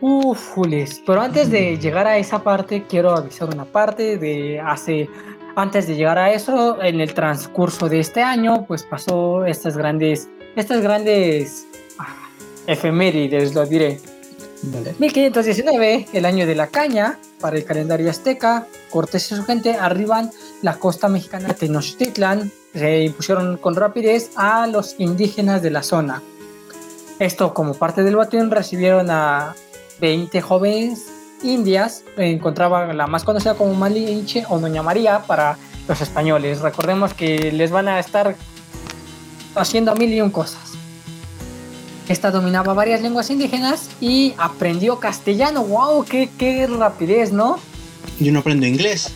Ufules. 0.00 1.02
Pero 1.04 1.20
antes 1.20 1.50
de 1.50 1.76
llegar 1.76 2.06
a 2.06 2.18
esa 2.18 2.42
parte, 2.42 2.84
quiero 2.88 3.16
avisar 3.16 3.48
una 3.52 3.64
parte 3.64 4.16
de 4.16 4.60
hace. 4.60 5.08
Antes 5.58 5.88
de 5.88 5.96
llegar 5.96 6.18
a 6.18 6.32
eso, 6.32 6.80
en 6.80 7.00
el 7.00 7.14
transcurso 7.14 7.88
de 7.88 7.98
este 7.98 8.22
año, 8.22 8.64
pues 8.68 8.84
pasó 8.84 9.44
estas 9.44 9.76
grandes. 9.76 10.28
Estas 10.54 10.82
grandes. 10.82 11.66
ah, 11.98 12.14
efemérides, 12.68 13.56
lo 13.56 13.66
diré. 13.66 13.98
Vale. 14.62 14.94
1519, 15.00 16.06
el 16.12 16.24
año 16.26 16.46
de 16.46 16.54
la 16.54 16.68
caña, 16.68 17.18
para 17.40 17.56
el 17.56 17.64
calendario 17.64 18.08
azteca, 18.08 18.68
Cortés 18.88 19.32
y 19.32 19.34
su 19.34 19.42
gente 19.44 19.74
arriban 19.74 20.30
la 20.62 20.78
costa 20.78 21.08
mexicana 21.08 21.48
de 21.48 21.54
Tenochtitlan, 21.54 22.52
se 22.72 23.02
impusieron 23.02 23.56
con 23.56 23.74
rapidez 23.74 24.30
a 24.36 24.68
los 24.68 24.94
indígenas 24.98 25.60
de 25.60 25.70
la 25.72 25.82
zona. 25.82 26.22
Esto 27.18 27.52
como 27.52 27.74
parte 27.74 28.04
del 28.04 28.14
batín 28.14 28.52
recibieron 28.52 29.10
a 29.10 29.56
20 29.98 30.40
jóvenes 30.40 31.17
indias, 31.42 32.04
encontraba 32.16 32.92
la 32.92 33.06
más 33.06 33.24
conocida 33.24 33.54
como 33.54 33.74
Malinche 33.74 34.44
o 34.48 34.58
Doña 34.58 34.82
María 34.82 35.22
para 35.26 35.56
los 35.86 36.00
españoles. 36.00 36.60
Recordemos 36.60 37.14
que 37.14 37.52
les 37.52 37.70
van 37.70 37.88
a 37.88 37.98
estar 37.98 38.36
haciendo 39.54 39.94
mil 39.94 40.12
y 40.12 40.20
un 40.20 40.30
cosas. 40.30 40.62
Esta 42.08 42.30
dominaba 42.30 42.72
varias 42.72 43.02
lenguas 43.02 43.28
indígenas 43.30 43.90
y 44.00 44.34
aprendió 44.38 44.98
castellano. 44.98 45.62
¡Wow! 45.64 46.04
¡Qué, 46.04 46.30
qué 46.38 46.66
rapidez, 46.66 47.32
¿no? 47.32 47.58
Yo 48.18 48.32
no 48.32 48.38
aprendo 48.40 48.66
inglés. 48.66 49.12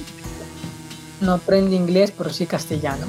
No 1.21 1.35
aprende 1.35 1.75
inglés, 1.75 2.13
pero 2.17 2.31
sí 2.31 2.47
castellano. 2.47 3.07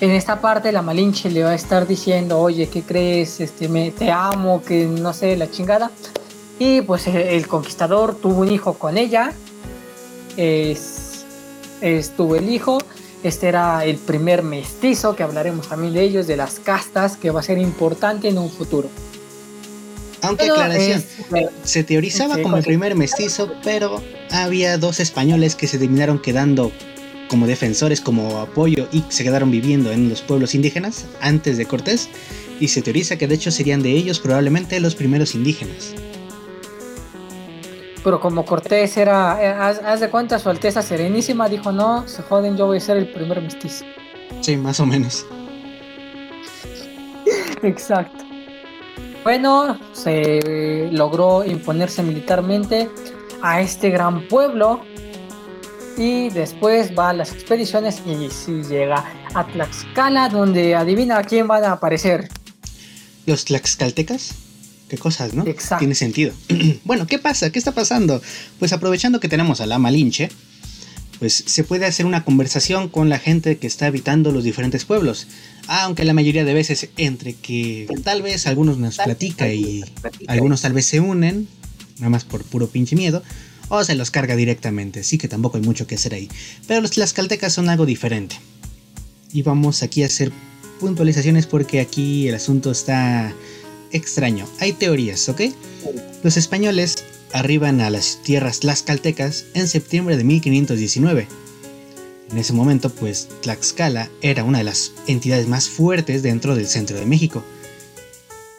En 0.00 0.10
esta 0.10 0.40
parte 0.40 0.72
la 0.72 0.82
Malinche 0.82 1.30
le 1.30 1.44
va 1.44 1.50
a 1.50 1.54
estar 1.54 1.86
diciendo, 1.86 2.38
oye, 2.40 2.68
¿qué 2.68 2.82
crees? 2.82 3.40
Este, 3.40 3.68
me, 3.68 3.90
te 3.90 4.10
amo, 4.10 4.62
que 4.62 4.86
no 4.86 5.12
sé, 5.12 5.36
la 5.36 5.50
chingada. 5.50 5.90
Y 6.58 6.82
pues 6.82 7.06
el, 7.06 7.16
el 7.16 7.46
conquistador 7.46 8.14
tuvo 8.16 8.40
un 8.40 8.50
hijo 8.50 8.74
con 8.74 8.98
ella. 8.98 9.32
Es, 10.36 11.24
es- 11.80 12.10
tuvo 12.16 12.36
el 12.36 12.48
hijo. 12.52 12.78
Este 13.22 13.48
era 13.48 13.84
el 13.84 13.96
primer 13.96 14.42
mestizo, 14.44 15.16
que 15.16 15.24
hablaremos 15.24 15.68
también 15.68 15.92
de 15.92 16.02
ellos, 16.02 16.26
de 16.28 16.36
las 16.36 16.60
castas, 16.60 17.16
que 17.16 17.30
va 17.30 17.40
a 17.40 17.42
ser 17.42 17.58
importante 17.58 18.28
en 18.28 18.38
un 18.38 18.48
futuro. 18.50 18.88
Aunque 20.22 20.44
Pero, 20.44 20.54
aclaración, 20.54 20.98
este, 21.18 21.48
se 21.64 21.84
teorizaba 21.84 22.36
Sí, 22.36 22.42
como 22.42 22.56
el 22.56 22.64
primer 22.64 22.94
mestizo, 22.96 23.52
pero 23.62 24.00
había 24.30 24.76
dos 24.78 25.00
españoles 25.00 25.54
que 25.56 25.66
se 25.68 25.78
terminaron 25.78 26.20
quedando 26.20 26.70
como 27.28 27.46
defensores, 27.46 28.00
como 28.00 28.38
apoyo 28.38 28.88
y 28.92 29.04
se 29.10 29.22
quedaron 29.22 29.50
viviendo 29.50 29.92
en 29.92 30.08
los 30.08 30.22
pueblos 30.22 30.54
indígenas 30.54 31.04
antes 31.20 31.56
de 31.56 31.66
Cortés. 31.66 32.08
Y 32.60 32.68
se 32.68 32.82
teoriza 32.82 33.16
que 33.16 33.28
de 33.28 33.34
hecho 33.36 33.50
serían 33.52 33.82
de 33.82 33.92
ellos 33.92 34.18
probablemente 34.18 34.78
los 34.80 34.94
primeros 34.96 35.34
indígenas. 35.36 35.92
Pero 38.08 38.20
como 38.20 38.46
Cortés 38.46 38.96
era, 38.96 39.36
eh, 39.38 39.48
haz, 39.48 39.82
haz 39.84 40.00
de 40.00 40.08
cuenta, 40.08 40.38
su 40.38 40.48
Alteza 40.48 40.80
Serenísima 40.80 41.46
dijo, 41.46 41.72
no, 41.72 42.08
se 42.08 42.22
joden, 42.22 42.56
yo 42.56 42.64
voy 42.64 42.78
a 42.78 42.80
ser 42.80 42.96
el 42.96 43.12
primer 43.12 43.42
mestizo. 43.42 43.84
Sí, 44.40 44.56
más 44.56 44.80
o 44.80 44.86
menos. 44.86 45.26
Exacto. 47.62 48.24
Bueno, 49.24 49.78
se 49.92 50.88
logró 50.90 51.44
imponerse 51.44 52.02
militarmente 52.02 52.88
a 53.42 53.60
este 53.60 53.90
gran 53.90 54.26
pueblo 54.26 54.80
y 55.98 56.30
después 56.30 56.98
va 56.98 57.10
a 57.10 57.12
las 57.12 57.34
expediciones 57.34 58.00
y 58.06 58.30
sí 58.30 58.62
llega 58.62 59.04
a 59.34 59.46
Tlaxcala 59.46 60.30
donde 60.30 60.74
adivina 60.74 61.22
quién 61.24 61.46
van 61.46 61.64
a 61.64 61.72
aparecer. 61.72 62.30
Los 63.26 63.44
tlaxcaltecas. 63.44 64.47
Qué 64.88 64.96
cosas, 64.96 65.34
¿no? 65.34 65.46
Exacto. 65.46 65.80
Tiene 65.80 65.94
sentido. 65.94 66.32
bueno, 66.84 67.06
¿qué 67.06 67.18
pasa? 67.18 67.50
¿Qué 67.50 67.58
está 67.58 67.72
pasando? 67.72 68.22
Pues 68.58 68.72
aprovechando 68.72 69.20
que 69.20 69.28
tenemos 69.28 69.60
a 69.60 69.66
la 69.66 69.78
Malinche, 69.78 70.30
pues 71.18 71.44
se 71.46 71.64
puede 71.64 71.84
hacer 71.84 72.06
una 72.06 72.24
conversación 72.24 72.88
con 72.88 73.08
la 73.08 73.18
gente 73.18 73.58
que 73.58 73.66
está 73.66 73.86
habitando 73.86 74.32
los 74.32 74.44
diferentes 74.44 74.84
pueblos. 74.84 75.26
Aunque 75.66 76.04
la 76.04 76.14
mayoría 76.14 76.44
de 76.44 76.54
veces 76.54 76.88
entre 76.96 77.34
que 77.34 77.86
tal 78.02 78.22
vez 78.22 78.46
algunos 78.46 78.78
nos 78.78 78.96
platica 78.96 79.52
y 79.52 79.84
algunos 80.26 80.62
tal 80.62 80.72
vez 80.72 80.86
se 80.86 81.00
unen, 81.00 81.48
nada 81.98 82.10
más 82.10 82.24
por 82.24 82.44
puro 82.44 82.68
pinche 82.68 82.96
miedo, 82.96 83.22
o 83.68 83.84
se 83.84 83.94
los 83.94 84.10
carga 84.10 84.36
directamente, 84.36 85.04
sí 85.04 85.18
que 85.18 85.28
tampoco 85.28 85.58
hay 85.58 85.62
mucho 85.62 85.86
que 85.86 85.96
hacer 85.96 86.14
ahí. 86.14 86.28
Pero 86.66 86.80
los 86.80 86.92
tlaxcaltecas 86.92 87.52
son 87.52 87.68
algo 87.68 87.84
diferente. 87.84 88.36
Y 89.32 89.42
vamos 89.42 89.82
aquí 89.82 90.02
a 90.02 90.06
hacer 90.06 90.32
puntualizaciones 90.80 91.46
porque 91.46 91.80
aquí 91.80 92.28
el 92.28 92.36
asunto 92.36 92.70
está 92.70 93.34
extraño. 93.92 94.46
Hay 94.60 94.72
teorías, 94.72 95.28
¿ok? 95.28 95.42
Los 96.22 96.36
españoles 96.36 96.96
arriban 97.32 97.80
a 97.80 97.90
las 97.90 98.18
tierras 98.22 98.60
tlaxcaltecas 98.60 99.46
en 99.54 99.68
septiembre 99.68 100.16
de 100.16 100.24
1519. 100.24 101.28
En 102.30 102.38
ese 102.38 102.52
momento, 102.52 102.90
pues 102.90 103.28
Tlaxcala 103.40 104.10
era 104.20 104.44
una 104.44 104.58
de 104.58 104.64
las 104.64 104.92
entidades 105.06 105.48
más 105.48 105.68
fuertes 105.68 106.22
dentro 106.22 106.54
del 106.54 106.66
centro 106.66 106.98
de 106.98 107.06
México. 107.06 107.42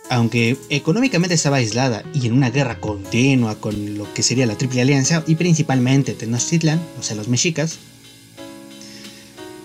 Aunque 0.09 0.57
económicamente 0.69 1.35
estaba 1.35 1.57
aislada 1.57 2.03
y 2.15 2.25
en 2.25 2.33
una 2.33 2.49
guerra 2.49 2.79
continua 2.79 3.59
con 3.59 3.95
lo 3.95 4.11
que 4.13 4.23
sería 4.23 4.47
la 4.47 4.57
Triple 4.57 4.81
Alianza 4.81 5.23
y 5.27 5.35
principalmente 5.35 6.13
Tenochtitlan, 6.13 6.81
o 6.99 7.03
sea, 7.03 7.15
los 7.15 7.27
mexicas, 7.27 7.77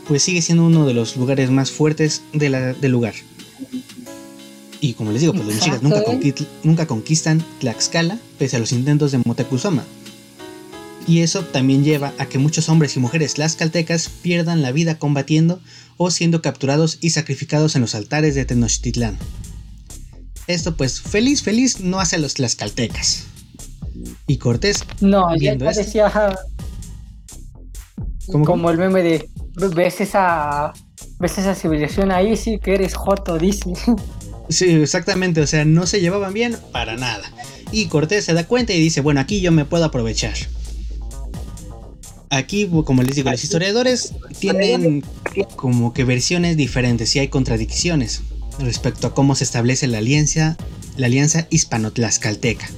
pues 0.07 0.23
sigue 0.23 0.43
siendo 0.43 0.65
uno 0.65 0.87
de 0.87 0.93
los 0.93 1.17
lugares 1.17 1.51
más 1.51 1.71
fuertes 1.71 2.21
del 2.35 2.91
lugar. 2.91 3.15
Y 4.85 4.93
como 4.93 5.13
les 5.13 5.23
digo, 5.23 5.33
pues 5.33 5.47
los 5.47 5.55
mexicas 5.55 5.83
nunca, 5.83 6.03
nunca 6.63 6.87
conquistan 6.87 7.43
Tlaxcala 7.59 8.19
pese 8.39 8.57
a 8.57 8.59
los 8.59 8.71
intentos 8.71 9.13
de 9.13 9.19
Motecuzoma. 9.25 9.83
Y 11.07 11.21
eso 11.21 11.41
también 11.43 11.85
lleva 11.85 12.13
a 12.19 12.27
que 12.27 12.37
muchos 12.37 12.69
hombres 12.69 12.95
y 12.95 13.01
mujeres 13.01 13.33
tlaxcaltecas 13.33 14.11
pierdan 14.11 14.61
la 14.61 14.73
vida 14.73 14.99
combatiendo 14.99 15.59
o 15.97 16.11
siendo 16.11 16.43
capturados 16.43 16.99
y 17.01 17.11
sacrificados 17.11 17.77
en 17.77 17.81
los 17.81 17.95
altares 17.95 18.35
de 18.35 18.45
Tenochtitlán. 18.45 19.17
Esto 20.49 20.77
pues 20.77 21.01
feliz, 21.01 21.43
feliz 21.43 21.81
no 21.81 21.99
hace 21.99 22.17
a 22.17 22.19
los 22.19 22.35
tlaxcaltecas. 22.35 23.25
Y 24.27 24.37
Cortés, 24.37 24.85
no, 25.01 25.35
esto, 25.35 25.65
decía 25.65 26.13
como 28.45 28.69
el 28.69 28.77
meme 28.77 29.03
de 29.03 29.31
ves 29.75 30.03
esa 30.03 30.75
ves 31.19 31.39
esa 31.39 31.55
civilización 31.55 32.11
ahí 32.11 32.37
sí 32.37 32.59
que 32.59 32.75
eres 32.75 32.95
joto 32.95 33.39
dice. 33.39 33.73
Sí, 34.49 34.67
exactamente, 34.67 35.41
o 35.41 35.47
sea, 35.47 35.65
no 35.65 35.87
se 35.87 36.01
llevaban 36.01 36.35
bien 36.35 36.57
para 36.73 36.97
nada. 36.97 37.33
Y 37.73 37.87
Cortés 37.87 38.25
se 38.25 38.35
da 38.35 38.47
cuenta 38.47 38.73
y 38.73 38.81
dice, 38.81 39.01
bueno, 39.01 39.21
aquí 39.21 39.41
yo 39.41 39.53
me 39.53 39.65
puedo 39.65 39.85
aprovechar. 39.85 40.35
Aquí, 42.31 42.69
como 42.85 43.03
les 43.03 43.17
digo, 43.17 43.31
los 43.31 43.43
historiadores 43.43 44.13
tienen 44.39 45.05
como 45.57 45.93
que 45.95 46.05
versiones 46.05 46.57
diferentes 46.57 47.15
y 47.15 47.21
hay 47.21 47.29
contradicciones 47.29 48.23
respecto 48.59 49.07
a 49.07 49.15
cómo 49.15 49.35
se 49.35 49.45
establece 49.45 49.87
la 49.87 49.99
alianza, 49.99 50.57
la 50.97 51.07
alianza 51.07 51.47
hispano-tlaxcalteca. 51.51 52.69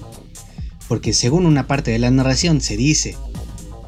Porque 0.89 1.13
según 1.13 1.47
una 1.47 1.67
parte 1.67 1.91
de 1.91 1.99
la 1.99 2.11
narración 2.11 2.61
se 2.61 2.77
dice 2.77 3.17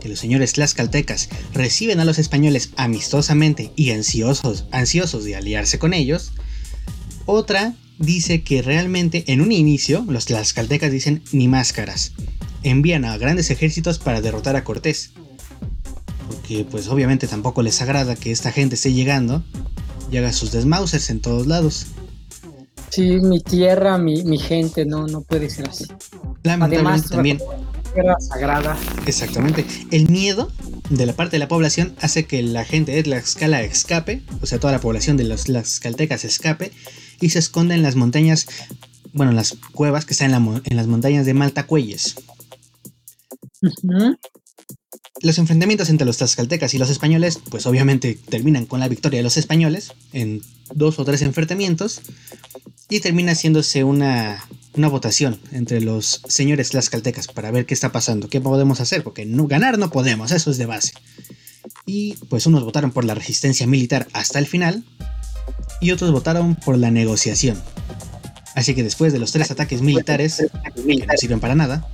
que 0.00 0.08
los 0.08 0.18
señores 0.18 0.54
tlaxcaltecas 0.54 1.28
reciben 1.52 2.00
a 2.00 2.04
los 2.04 2.18
españoles 2.18 2.70
amistosamente 2.76 3.72
y 3.76 3.90
ansiosos, 3.90 4.64
ansiosos 4.70 5.24
de 5.24 5.36
aliarse 5.36 5.78
con 5.78 5.92
ellos, 5.92 6.32
otra 7.28 7.74
dice 7.98 8.42
que 8.42 8.62
realmente 8.62 9.24
en 9.26 9.42
un 9.42 9.52
inicio 9.52 10.04
los 10.08 10.24
tlaxcaltecas 10.24 10.90
dicen 10.90 11.22
ni 11.30 11.46
máscaras, 11.46 12.12
envían 12.62 13.04
a 13.04 13.16
grandes 13.18 13.50
ejércitos 13.50 13.98
para 13.98 14.22
derrotar 14.22 14.56
a 14.56 14.64
Cortés. 14.64 15.12
Porque 16.26 16.64
pues 16.68 16.88
obviamente 16.88 17.26
tampoco 17.26 17.62
les 17.62 17.82
agrada 17.82 18.16
que 18.16 18.30
esta 18.30 18.50
gente 18.50 18.76
esté 18.76 18.94
llegando 18.94 19.44
y 20.10 20.16
haga 20.16 20.32
sus 20.32 20.52
desmausers 20.52 21.10
en 21.10 21.20
todos 21.20 21.46
lados. 21.46 21.88
Sí, 22.88 23.20
mi 23.20 23.40
tierra, 23.40 23.98
mi, 23.98 24.38
gente, 24.38 24.86
no, 24.86 25.06
no 25.06 25.20
puede 25.20 25.50
ser 25.50 25.68
así. 25.68 25.84
Además, 26.44 27.10
también. 27.10 27.38
Tierra 27.92 28.18
sagrada. 28.20 28.76
Exactamente. 29.06 29.66
El 29.90 30.08
miedo 30.08 30.50
de 30.88 31.04
la 31.04 31.12
parte 31.12 31.32
de 31.32 31.40
la 31.40 31.48
población 31.48 31.94
hace 32.00 32.24
que 32.24 32.42
la 32.42 32.64
gente 32.64 32.92
de 32.92 33.02
Tlaxcala 33.02 33.62
escape, 33.62 34.22
o 34.40 34.46
sea, 34.46 34.58
toda 34.58 34.72
la 34.72 34.80
población 34.80 35.18
de 35.18 35.24
los 35.24 35.44
Tlaxcaltecas 35.44 36.24
escape 36.24 36.72
y 37.20 37.30
se 37.30 37.38
esconde 37.38 37.74
en 37.74 37.82
las 37.82 37.96
montañas, 37.96 38.46
bueno, 39.12 39.30
en 39.30 39.36
las 39.36 39.56
cuevas 39.72 40.04
que 40.04 40.12
están 40.12 40.32
en, 40.34 40.76
las 40.76 40.86
montañas 40.86 41.26
de 41.26 41.34
Maltacuelles. 41.34 42.16
Los 45.20 45.38
enfrentamientos 45.38 45.90
entre 45.90 46.06
los 46.06 46.18
tlaxcaltecas 46.18 46.74
y 46.74 46.78
los 46.78 46.90
españoles, 46.90 47.40
pues 47.50 47.66
obviamente 47.66 48.18
terminan 48.28 48.66
con 48.66 48.80
la 48.80 48.88
victoria 48.88 49.18
de 49.18 49.24
los 49.24 49.36
españoles 49.36 49.92
en 50.12 50.42
dos 50.74 50.98
o 50.98 51.04
tres 51.04 51.22
enfrentamientos 51.22 52.00
y 52.88 53.00
termina 53.00 53.32
haciéndose 53.32 53.82
una, 53.82 54.44
una 54.74 54.88
votación 54.88 55.40
entre 55.52 55.80
los 55.80 56.22
señores 56.28 56.70
tlaxcaltecas 56.70 57.26
para 57.26 57.50
ver 57.50 57.66
qué 57.66 57.74
está 57.74 57.90
pasando, 57.90 58.28
qué 58.28 58.40
podemos 58.40 58.80
hacer, 58.80 59.02
porque 59.02 59.26
no, 59.26 59.48
ganar 59.48 59.76
no 59.78 59.90
podemos, 59.90 60.30
eso 60.30 60.50
es 60.50 60.58
de 60.58 60.66
base. 60.66 60.92
Y 61.84 62.14
pues 62.28 62.46
unos 62.46 62.64
votaron 62.64 62.92
por 62.92 63.04
la 63.04 63.14
resistencia 63.14 63.66
militar 63.66 64.06
hasta 64.12 64.38
el 64.38 64.46
final 64.46 64.84
y 65.80 65.90
otros 65.90 66.12
votaron 66.12 66.54
por 66.54 66.78
la 66.78 66.90
negociación. 66.90 67.60
Así 68.54 68.74
que 68.74 68.82
después 68.82 69.12
de 69.12 69.18
los 69.18 69.32
tres 69.32 69.50
ataques 69.50 69.82
militares, 69.82 70.44
que 70.74 71.06
no 71.06 71.12
sirven 71.16 71.40
para 71.40 71.54
nada, 71.54 71.88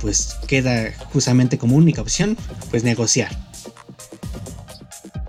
pues 0.00 0.36
queda 0.46 0.92
justamente 1.12 1.58
como 1.58 1.76
única 1.76 2.02
opción, 2.02 2.36
pues 2.70 2.84
negociar. 2.84 3.30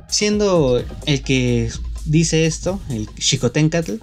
Siendo 0.09 0.83
el 1.05 1.21
que 1.23 1.71
dice 2.05 2.45
esto, 2.45 2.81
el 2.89 3.09
Xicotencatl, 3.17 3.95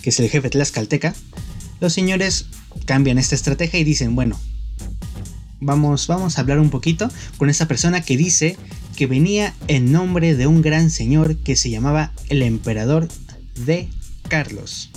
que 0.00 0.10
es 0.10 0.20
el 0.20 0.30
jefe 0.30 0.50
tlaxcalteca, 0.50 1.14
los 1.80 1.92
señores 1.92 2.46
cambian 2.86 3.18
esta 3.18 3.34
estrategia 3.34 3.78
y 3.78 3.84
dicen, 3.84 4.14
bueno, 4.14 4.38
vamos, 5.60 6.06
vamos 6.06 6.36
a 6.36 6.40
hablar 6.40 6.58
un 6.58 6.70
poquito 6.70 7.10
con 7.38 7.50
esa 7.50 7.68
persona 7.68 8.02
que 8.02 8.16
dice 8.16 8.56
que 9.02 9.08
venía 9.08 9.52
en 9.66 9.90
nombre 9.90 10.36
de 10.36 10.46
un 10.46 10.62
gran 10.62 10.88
señor 10.88 11.36
que 11.38 11.56
se 11.56 11.70
llamaba 11.70 12.12
el 12.28 12.40
emperador 12.40 13.08
de 13.66 13.88
Carlos. 14.28 14.92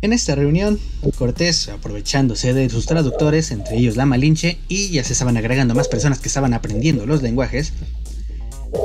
En 0.00 0.14
esta 0.14 0.34
reunión, 0.34 0.80
Cortés, 1.18 1.68
aprovechándose 1.68 2.54
de 2.54 2.70
sus 2.70 2.86
traductores, 2.86 3.50
entre 3.50 3.76
ellos 3.76 3.98
la 3.98 4.06
Malinche, 4.06 4.56
y 4.68 4.88
ya 4.88 5.04
se 5.04 5.12
estaban 5.12 5.36
agregando 5.36 5.74
más 5.74 5.86
personas 5.86 6.18
que 6.18 6.28
estaban 6.28 6.54
aprendiendo 6.54 7.04
los 7.04 7.20
lenguajes, 7.20 7.74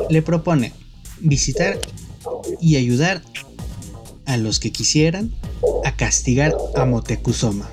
le 0.10 0.22
propone 0.22 0.74
visitar 1.22 1.80
y 2.60 2.76
ayudar 2.76 3.22
a 4.26 4.36
los 4.36 4.60
que 4.60 4.74
quisieran 4.74 5.32
a 5.86 5.96
castigar 5.96 6.58
a 6.76 6.84
Motecuzoma 6.84 7.70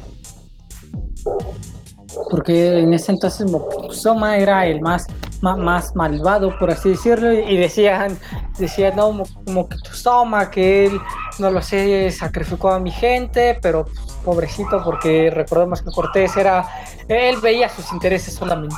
porque 2.30 2.78
en 2.78 2.94
ese 2.94 3.12
entonces 3.12 3.50
Moctezuma 3.50 4.38
era 4.38 4.66
el 4.66 4.80
más, 4.80 5.06
más, 5.42 5.94
malvado, 5.96 6.58
por 6.58 6.70
así 6.70 6.90
decirlo, 6.90 7.32
y 7.32 7.56
decían, 7.56 8.18
decían, 8.58 8.96
no, 8.96 9.24
Moctezuma, 9.46 10.50
que 10.50 10.86
él, 10.86 11.00
no 11.38 11.50
lo 11.50 11.62
sé, 11.62 12.10
sacrificó 12.10 12.70
a 12.70 12.78
mi 12.78 12.90
gente, 12.90 13.58
pero 13.62 13.86
pobrecito, 14.24 14.82
porque 14.84 15.30
recordemos 15.30 15.82
que 15.82 15.90
Cortés 15.90 16.36
era, 16.36 16.68
él 17.08 17.36
veía 17.40 17.68
sus 17.68 17.90
intereses 17.92 18.34
solamente. 18.34 18.76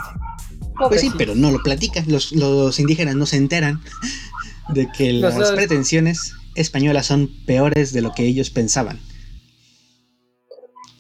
Pues 0.88 1.00
sí, 1.00 1.12
pero 1.16 1.34
no 1.34 1.50
lo 1.50 1.62
platican, 1.62 2.04
los, 2.08 2.32
los 2.32 2.78
indígenas 2.78 3.14
no 3.14 3.26
se 3.26 3.36
enteran 3.36 3.80
de 4.68 4.88
que 4.90 5.12
las 5.12 5.52
pretensiones 5.52 6.34
españolas 6.54 7.06
son 7.06 7.30
peores 7.46 7.92
de 7.92 8.02
lo 8.02 8.12
que 8.12 8.24
ellos 8.24 8.50
pensaban. 8.50 9.00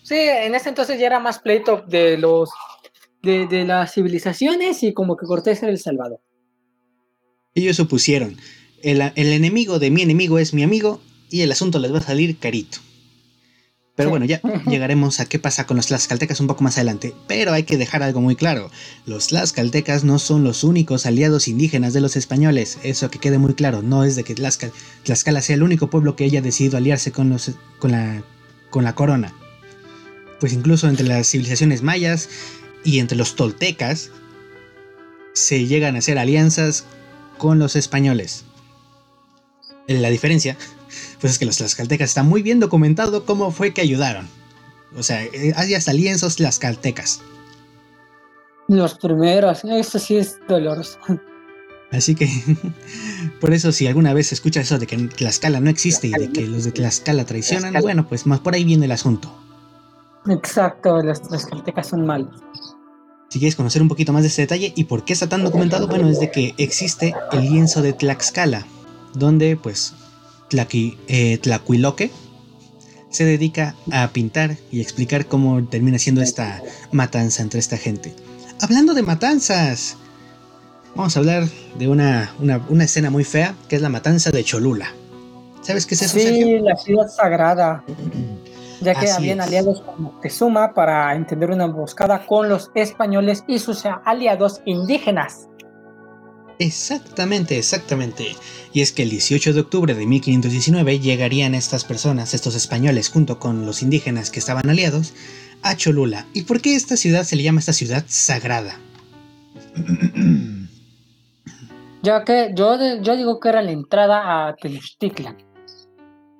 Sí, 0.02 0.18
en 0.18 0.54
ese 0.54 0.68
entonces 0.68 0.98
ya 0.98 1.06
era 1.06 1.20
más 1.20 1.38
pleito 1.38 1.84
de 1.86 2.18
los 2.18 2.50
de, 3.22 3.64
las 3.64 3.94
civilizaciones 3.94 4.82
y 4.82 4.92
como 4.92 5.16
que 5.16 5.26
Cortés 5.26 5.62
era 5.62 5.70
el 5.70 5.78
salvador. 5.78 6.20
Ellos 7.54 7.76
supusieron, 7.76 8.36
el, 8.82 9.00
el 9.14 9.32
enemigo 9.32 9.78
de 9.78 9.90
mi 9.90 10.02
enemigo 10.02 10.38
es 10.38 10.54
mi 10.54 10.62
amigo 10.62 11.00
y 11.30 11.42
el 11.42 11.52
asunto 11.52 11.78
les 11.78 11.92
va 11.92 11.98
a 11.98 12.02
salir 12.02 12.38
carito. 12.38 12.78
Pero 13.94 14.08
bueno, 14.10 14.24
ya 14.24 14.40
llegaremos 14.66 15.20
a 15.20 15.26
qué 15.26 15.38
pasa 15.38 15.66
con 15.66 15.76
los 15.76 15.86
tlaxcaltecas 15.86 16.40
un 16.40 16.46
poco 16.46 16.64
más 16.64 16.76
adelante. 16.78 17.14
Pero 17.28 17.52
hay 17.52 17.64
que 17.64 17.76
dejar 17.76 18.02
algo 18.02 18.20
muy 18.20 18.36
claro. 18.36 18.70
Los 19.06 19.28
tlaxcaltecas 19.28 20.02
no 20.02 20.18
son 20.18 20.44
los 20.44 20.64
únicos 20.64 21.04
aliados 21.04 21.46
indígenas 21.46 21.92
de 21.92 22.00
los 22.00 22.16
españoles. 22.16 22.78
Eso 22.82 23.10
que 23.10 23.18
quede 23.18 23.38
muy 23.38 23.54
claro. 23.54 23.82
No 23.82 24.04
es 24.04 24.16
de 24.16 24.24
que 24.24 24.34
Tlaxcala 24.34 25.42
sea 25.42 25.56
el 25.56 25.62
único 25.62 25.90
pueblo 25.90 26.16
que 26.16 26.24
haya 26.24 26.40
decidido 26.40 26.78
aliarse 26.78 27.12
con, 27.12 27.28
los, 27.28 27.52
con, 27.78 27.92
la, 27.92 28.24
con 28.70 28.84
la 28.84 28.94
corona 28.94 29.34
pues 30.42 30.52
incluso 30.54 30.88
entre 30.88 31.06
las 31.06 31.30
civilizaciones 31.30 31.82
mayas 31.82 32.28
y 32.84 32.98
entre 32.98 33.16
los 33.16 33.36
toltecas 33.36 34.10
se 35.32 35.66
llegan 35.66 35.96
a 35.96 36.00
hacer 36.00 36.18
alianzas 36.18 36.84
con 37.38 37.58
los 37.58 37.76
españoles. 37.76 38.44
La 39.86 40.10
diferencia, 40.10 40.56
pues 41.20 41.34
es 41.34 41.38
que 41.38 41.46
los 41.46 41.56
tlaxcaltecas 41.56 42.10
está 42.10 42.22
muy 42.22 42.42
bien 42.42 42.60
documentado 42.60 43.24
cómo 43.24 43.50
fue 43.50 43.72
que 43.72 43.80
ayudaron. 43.80 44.28
O 44.96 45.02
sea, 45.02 45.24
eh, 45.24 45.52
hay 45.56 45.74
hasta 45.74 45.92
lienzos 45.92 46.36
tlaxcaltecas. 46.36 47.20
Los 48.68 48.94
primeros, 48.94 49.64
eso 49.64 49.98
sí 49.98 50.16
es 50.16 50.38
doloroso. 50.48 50.98
Así 51.90 52.14
que, 52.14 52.28
por 53.40 53.52
eso 53.52 53.70
si 53.70 53.86
alguna 53.86 54.14
vez 54.14 54.32
escucha 54.32 54.60
eso 54.60 54.78
de 54.78 54.86
que 54.86 54.96
Tlaxcala 54.96 55.60
no 55.60 55.68
existe 55.68 56.06
y 56.08 56.12
de 56.12 56.32
que 56.32 56.46
los 56.46 56.64
de 56.64 56.72
Tlaxcala 56.72 57.26
traicionan, 57.26 57.74
bueno, 57.82 58.08
pues 58.08 58.26
más 58.26 58.40
por 58.40 58.54
ahí 58.54 58.64
viene 58.64 58.86
el 58.86 58.92
asunto. 58.92 59.34
Exacto, 60.26 61.02
las 61.02 61.20
tlaxcaltecas 61.20 61.88
son 61.88 62.06
malos. 62.06 62.40
Si 63.32 63.38
quieres 63.38 63.56
conocer 63.56 63.80
un 63.80 63.88
poquito 63.88 64.12
más 64.12 64.24
de 64.24 64.28
este 64.28 64.42
detalle 64.42 64.74
y 64.76 64.84
por 64.84 65.06
qué 65.06 65.14
está 65.14 65.26
tan 65.26 65.42
documentado, 65.42 65.88
bueno, 65.88 66.06
es 66.06 66.20
de 66.20 66.30
que 66.30 66.52
existe 66.58 67.14
el 67.32 67.40
lienzo 67.40 67.80
de 67.80 67.94
Tlaxcala, 67.94 68.66
donde 69.14 69.56
pues 69.56 69.94
Tlaqui, 70.50 70.98
eh, 71.08 71.38
Tlacuiloque 71.38 72.10
se 73.08 73.24
dedica 73.24 73.74
a 73.90 74.06
pintar 74.08 74.58
y 74.70 74.82
explicar 74.82 75.24
cómo 75.24 75.64
termina 75.64 75.98
siendo 75.98 76.20
esta 76.20 76.62
matanza 76.90 77.40
entre 77.40 77.58
esta 77.58 77.78
gente. 77.78 78.14
Hablando 78.60 78.92
de 78.92 79.00
matanzas, 79.00 79.96
vamos 80.94 81.16
a 81.16 81.20
hablar 81.20 81.48
de 81.78 81.88
una, 81.88 82.34
una, 82.38 82.84
escena 82.84 83.08
muy 83.08 83.24
fea, 83.24 83.54
que 83.66 83.76
es 83.76 83.80
la 83.80 83.88
matanza 83.88 84.30
de 84.30 84.44
Cholula. 84.44 84.92
¿Sabes 85.62 85.86
qué 85.86 85.94
es 85.94 86.02
eso? 86.02 86.18
Sí, 86.18 86.58
la 86.58 86.76
ciudad 86.76 87.08
sagrada 87.08 87.82
ya 88.82 88.94
que 88.94 89.10
habían 89.10 89.40
aliados 89.40 89.80
con 89.80 90.02
Moctezuma 90.02 90.74
para 90.74 91.14
entender 91.14 91.50
una 91.50 91.64
emboscada 91.64 92.26
con 92.26 92.48
los 92.48 92.70
españoles 92.74 93.44
y 93.46 93.58
sus 93.58 93.84
aliados 94.04 94.60
indígenas. 94.64 95.48
Exactamente, 96.58 97.58
exactamente. 97.58 98.36
Y 98.72 98.82
es 98.82 98.92
que 98.92 99.02
el 99.02 99.10
18 99.10 99.52
de 99.52 99.60
octubre 99.60 99.94
de 99.94 100.06
1519 100.06 101.00
llegarían 101.00 101.54
estas 101.54 101.84
personas, 101.84 102.34
estos 102.34 102.54
españoles, 102.54 103.08
junto 103.08 103.38
con 103.38 103.66
los 103.66 103.82
indígenas 103.82 104.30
que 104.30 104.38
estaban 104.38 104.68
aliados, 104.68 105.14
a 105.62 105.76
Cholula. 105.76 106.26
¿Y 106.32 106.42
por 106.42 106.60
qué 106.60 106.74
esta 106.74 106.96
ciudad 106.96 107.24
se 107.24 107.36
le 107.36 107.42
llama 107.42 107.60
esta 107.60 107.72
ciudad 107.72 108.04
sagrada? 108.06 108.78
Ya 112.04 112.24
que 112.24 112.50
yo, 112.52 112.76
yo 113.00 113.16
digo 113.16 113.38
que 113.38 113.48
era 113.48 113.62
la 113.62 113.70
entrada 113.70 114.48
a 114.48 114.56
Tenochtitlan. 114.56 115.36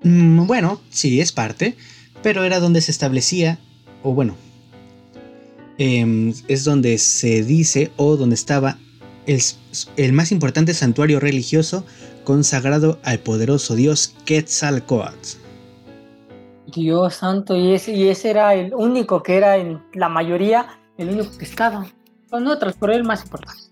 Mm, 0.02 0.46
bueno, 0.46 0.80
sí, 0.90 1.20
es 1.20 1.30
parte, 1.30 1.76
pero 2.22 2.44
era 2.44 2.60
donde 2.60 2.80
se 2.80 2.90
establecía, 2.90 3.58
o 4.02 4.14
bueno, 4.14 4.36
em, 5.78 6.32
es 6.48 6.64
donde 6.64 6.98
se 6.98 7.42
dice 7.42 7.90
o 7.96 8.16
donde 8.16 8.34
estaba 8.34 8.78
el, 9.26 9.40
el, 9.96 10.12
más 10.12 10.32
importante 10.32 10.74
santuario 10.74 11.20
religioso 11.20 11.84
consagrado 12.24 12.98
al 13.02 13.18
poderoso 13.18 13.74
dios 13.74 14.14
Quetzalcoatl. 14.24 15.38
Dios 16.74 17.14
santo, 17.14 17.56
y 17.56 17.74
ese, 17.74 17.92
y 17.92 18.08
ese 18.08 18.30
era 18.30 18.54
el 18.54 18.72
único 18.74 19.22
que 19.22 19.36
era 19.36 19.56
en 19.56 19.82
la 19.92 20.08
mayoría, 20.08 20.78
el 20.96 21.10
único 21.10 21.36
que 21.36 21.44
estaba. 21.44 21.86
Con 22.30 22.46
otros, 22.46 22.74
pero 22.80 22.94
el 22.94 23.04
más 23.04 23.24
importante. 23.24 23.62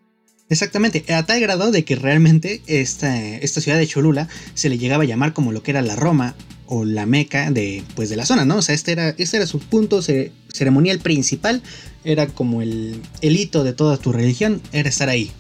Exactamente, 0.51 1.05
a 1.15 1.25
tal 1.25 1.41
grado 1.41 1.71
de 1.71 1.85
que 1.85 1.95
realmente 1.95 2.61
esta, 2.67 3.17
esta 3.17 3.61
ciudad 3.61 3.79
de 3.79 3.87
Cholula 3.87 4.29
se 4.55 4.69
le 4.69 4.79
llegaba 4.79 5.05
a 5.05 5.07
llamar 5.07 5.33
como 5.33 5.53
lo 5.53 5.63
que 5.63 5.71
era 5.71 5.81
la 5.81 5.95
Roma 5.95 6.35
o 6.73 6.85
la 6.85 7.05
Meca 7.05 7.51
de, 7.51 7.83
pues, 7.97 8.09
de 8.11 8.17
la 8.17 8.25
zona, 8.25 8.45
¿no? 8.45 8.57
O 8.57 8.63
sea, 8.63 8.77
este 8.77 8.93
era, 8.93 9.11
este 9.19 9.37
era 9.37 9.47
su 9.47 9.59
punto 9.59 10.01
ceremonial 10.03 11.01
principal, 11.01 11.63
era 12.05 12.29
como 12.29 12.63
el, 12.63 13.03
el 13.21 13.37
hito 13.37 13.65
de 13.65 13.73
toda 13.73 13.97
tu 13.97 14.13
religión, 14.13 14.63
era 14.71 14.89
estar 14.89 15.09
ahí, 15.09 15.33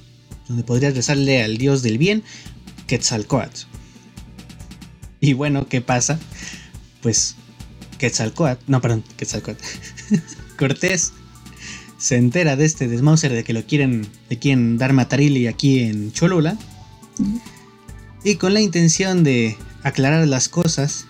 donde 0.49 0.64
podrías 0.64 0.95
rezarle 0.95 1.43
al 1.43 1.57
dios 1.57 1.83
del 1.83 1.99
bien, 1.99 2.24
Quetzalcoatl. 2.89 3.61
Y 5.20 5.35
bueno, 5.35 5.68
¿qué 5.68 5.81
pasa? 5.81 6.18
Pues 7.01 7.37
Quetzalcoatl, 7.99 8.64
no, 8.66 8.81
perdón, 8.81 9.05
Quetzalcoatl, 9.16 9.62
Cortés 10.59 11.12
se 11.97 12.16
entera 12.16 12.57
de 12.57 12.64
este 12.64 12.89
desmauser 12.89 13.33
de 13.33 13.45
que 13.45 13.53
lo 13.53 13.64
quieren, 13.64 14.09
le 14.28 14.39
quieren 14.41 14.78
dar 14.78 14.95
matarili 14.95 15.47
aquí 15.47 15.85
en 15.85 16.12
Cholula. 16.12 16.59
Y 18.24 18.35
con 18.35 18.53
la 18.53 18.61
intención 18.61 19.22
de 19.22 19.57
aclarar 19.85 20.26
las 20.26 20.49
cosas 20.49 21.07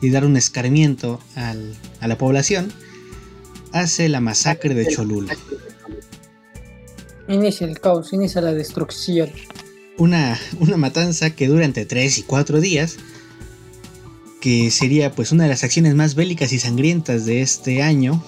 y 0.00 0.10
dar 0.10 0.24
un 0.24 0.36
escarmiento 0.36 1.20
a 1.34 2.06
la 2.06 2.18
población, 2.18 2.72
hace 3.72 4.08
la 4.08 4.20
masacre 4.20 4.74
de 4.74 4.86
Cholula. 4.86 5.36
Inicia 7.28 7.66
el 7.66 7.80
caos, 7.80 8.12
inicia 8.12 8.40
la 8.40 8.54
destrucción. 8.54 9.30
Una, 9.98 10.38
una 10.60 10.76
matanza 10.76 11.30
que 11.30 11.48
dura 11.48 11.64
entre 11.64 11.84
3 11.84 12.18
y 12.18 12.22
4 12.22 12.60
días, 12.60 12.96
que 14.40 14.70
sería 14.70 15.12
pues 15.12 15.32
una 15.32 15.44
de 15.44 15.50
las 15.50 15.64
acciones 15.64 15.94
más 15.94 16.14
bélicas 16.14 16.52
y 16.52 16.58
sangrientas 16.58 17.26
de 17.26 17.42
este 17.42 17.82
año. 17.82 18.22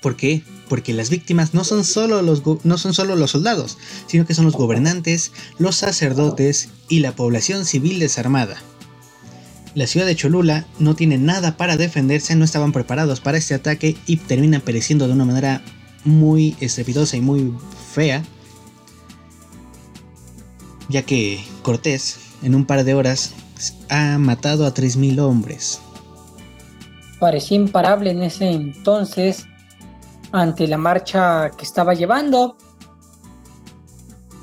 ¿Por 0.00 0.16
qué? 0.16 0.42
porque 0.68 0.92
las 0.92 1.10
víctimas 1.10 1.54
no 1.54 1.64
son, 1.64 1.84
solo 1.84 2.22
los, 2.22 2.42
no 2.64 2.78
son 2.78 2.94
solo 2.94 3.16
los 3.16 3.32
soldados, 3.32 3.78
sino 4.06 4.26
que 4.26 4.34
son 4.34 4.44
los 4.44 4.54
gobernantes, 4.54 5.32
los 5.58 5.76
sacerdotes 5.76 6.68
y 6.88 7.00
la 7.00 7.16
población 7.16 7.64
civil 7.64 7.98
desarmada. 7.98 8.62
La 9.78 9.86
ciudad 9.86 10.06
de 10.06 10.16
Cholula 10.16 10.66
no 10.80 10.96
tiene 10.96 11.18
nada 11.18 11.56
para 11.56 11.76
defenderse, 11.76 12.34
no 12.34 12.44
estaban 12.44 12.72
preparados 12.72 13.20
para 13.20 13.38
este 13.38 13.54
ataque 13.54 13.96
y 14.08 14.16
terminan 14.16 14.60
pereciendo 14.60 15.06
de 15.06 15.12
una 15.12 15.24
manera 15.24 15.62
muy 16.02 16.56
estrepitosa 16.58 17.16
y 17.16 17.20
muy 17.20 17.54
fea, 17.92 18.24
ya 20.88 21.02
que 21.02 21.44
Cortés 21.62 22.18
en 22.42 22.56
un 22.56 22.66
par 22.66 22.82
de 22.82 22.94
horas 22.94 23.34
ha 23.88 24.18
matado 24.18 24.66
a 24.66 24.74
3.000 24.74 25.20
hombres. 25.20 25.80
Parecía 27.20 27.58
imparable 27.58 28.10
en 28.10 28.24
ese 28.24 28.50
entonces 28.50 29.46
ante 30.32 30.66
la 30.66 30.76
marcha 30.76 31.52
que 31.56 31.64
estaba 31.64 31.94
llevando. 31.94 32.56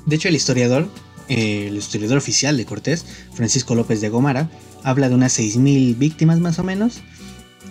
De 0.06 0.16
hecho, 0.16 0.28
el 0.28 0.36
historiador, 0.36 0.88
eh, 1.28 1.66
el 1.68 1.76
historiador 1.76 2.16
oficial 2.16 2.56
de 2.56 2.64
Cortés, 2.64 3.04
Francisco 3.34 3.74
López 3.74 4.00
de 4.00 4.08
Gomara, 4.08 4.48
habla 4.86 5.08
de 5.08 5.16
unas 5.16 5.36
6.000 5.36 5.98
víctimas 5.98 6.38
más 6.38 6.60
o 6.60 6.64
menos. 6.64 7.00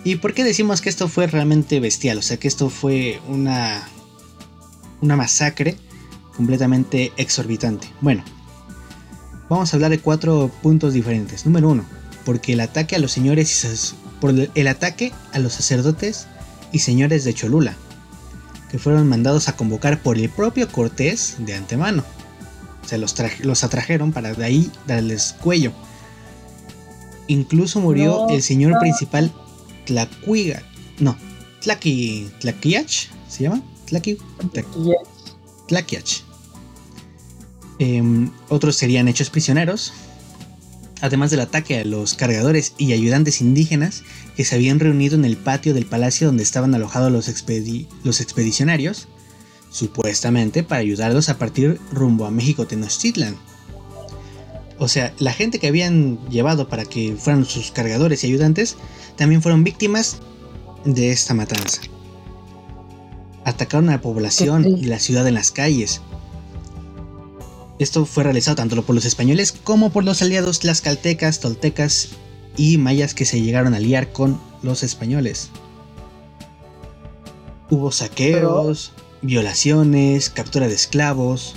¿Y 0.04 0.16
por 0.16 0.34
qué 0.34 0.44
decimos 0.44 0.82
que 0.82 0.90
esto 0.90 1.08
fue 1.08 1.26
realmente 1.26 1.80
bestial? 1.80 2.18
O 2.18 2.22
sea, 2.22 2.36
que 2.36 2.46
esto 2.46 2.68
fue 2.68 3.20
una, 3.26 3.88
una 5.00 5.16
masacre 5.16 5.78
completamente 6.36 7.12
exorbitante. 7.16 7.88
Bueno, 8.02 8.22
vamos 9.48 9.72
a 9.72 9.76
hablar 9.76 9.90
de 9.92 9.98
cuatro 9.98 10.50
puntos 10.62 10.92
diferentes. 10.92 11.46
Número 11.46 11.70
uno, 11.70 11.86
porque 12.26 12.52
el 12.52 12.60
ataque 12.60 12.96
a 12.96 12.98
los 12.98 13.12
señores 13.12 13.64
y 13.64 13.94
por 14.20 14.34
el 14.54 14.68
ataque 14.68 15.14
a 15.32 15.38
los 15.38 15.54
sacerdotes 15.54 16.26
y 16.70 16.80
señores 16.80 17.24
de 17.24 17.32
Cholula, 17.32 17.76
que 18.70 18.78
fueron 18.78 19.08
mandados 19.08 19.48
a 19.48 19.56
convocar 19.56 20.02
por 20.02 20.18
el 20.18 20.28
propio 20.28 20.68
Cortés 20.68 21.36
de 21.38 21.54
antemano. 21.54 22.04
O 22.84 22.88
sea, 22.88 22.98
los, 22.98 23.14
los 23.40 23.64
atrajeron 23.64 24.12
para 24.12 24.34
de 24.34 24.44
ahí 24.44 24.70
darles 24.86 25.34
cuello. 25.40 25.72
Incluso 27.28 27.80
murió 27.80 28.28
el 28.28 28.42
señor 28.42 28.78
principal 28.78 29.32
Tlacuiga. 29.84 30.62
No, 30.98 31.16
Tlaqui, 31.60 32.28
Tlaquiach, 32.40 33.08
¿se 33.28 33.42
llama? 33.42 33.62
Tlaqui, 33.86 34.18
Tlaquiach. 35.68 36.22
Em, 37.78 38.30
otros 38.48 38.76
serían 38.76 39.08
hechos 39.08 39.30
prisioneros, 39.30 39.92
además 41.00 41.30
del 41.30 41.40
ataque 41.40 41.80
a 41.80 41.84
los 41.84 42.14
cargadores 42.14 42.72
y 42.78 42.92
ayudantes 42.92 43.40
indígenas 43.40 44.02
que 44.36 44.44
se 44.44 44.54
habían 44.54 44.80
reunido 44.80 45.14
en 45.14 45.24
el 45.24 45.36
patio 45.36 45.74
del 45.74 45.86
palacio 45.86 46.28
donde 46.28 46.42
estaban 46.42 46.74
alojados 46.74 47.12
los, 47.12 47.28
los 48.04 48.20
expedicionarios, 48.20 49.08
supuestamente 49.70 50.62
para 50.62 50.80
ayudarlos 50.80 51.28
a 51.28 51.38
partir 51.38 51.80
rumbo 51.92 52.24
a 52.26 52.30
México 52.30 52.66
Tenochtitlan. 52.66 53.36
O 54.78 54.88
sea, 54.88 55.14
la 55.18 55.32
gente 55.32 55.58
que 55.58 55.68
habían 55.68 56.18
llevado 56.28 56.68
para 56.68 56.84
que 56.84 57.16
fueran 57.16 57.44
sus 57.44 57.70
cargadores 57.70 58.22
y 58.22 58.28
ayudantes 58.28 58.76
también 59.16 59.42
fueron 59.42 59.64
víctimas 59.64 60.18
de 60.84 61.12
esta 61.12 61.34
matanza. 61.34 61.80
Atacaron 63.44 63.88
a 63.88 63.92
la 63.92 64.00
población 64.00 64.66
y 64.66 64.84
la 64.84 64.98
ciudad 64.98 65.26
en 65.26 65.34
las 65.34 65.50
calles, 65.50 66.02
esto 67.78 68.06
fue 68.06 68.24
realizado 68.24 68.56
tanto 68.56 68.82
por 68.82 68.94
los 68.94 69.04
españoles 69.04 69.52
como 69.52 69.90
por 69.90 70.04
los 70.04 70.22
aliados 70.22 70.60
tlaxcaltecas, 70.60 71.40
toltecas 71.40 72.08
y 72.56 72.78
mayas 72.78 73.12
que 73.14 73.26
se 73.26 73.42
llegaron 73.42 73.74
a 73.74 73.80
liar 73.80 74.12
con 74.12 74.40
los 74.62 74.82
españoles. 74.82 75.50
Hubo 77.68 77.92
saqueos, 77.92 78.92
violaciones, 79.20 80.30
captura 80.30 80.68
de 80.68 80.74
esclavos 80.74 81.56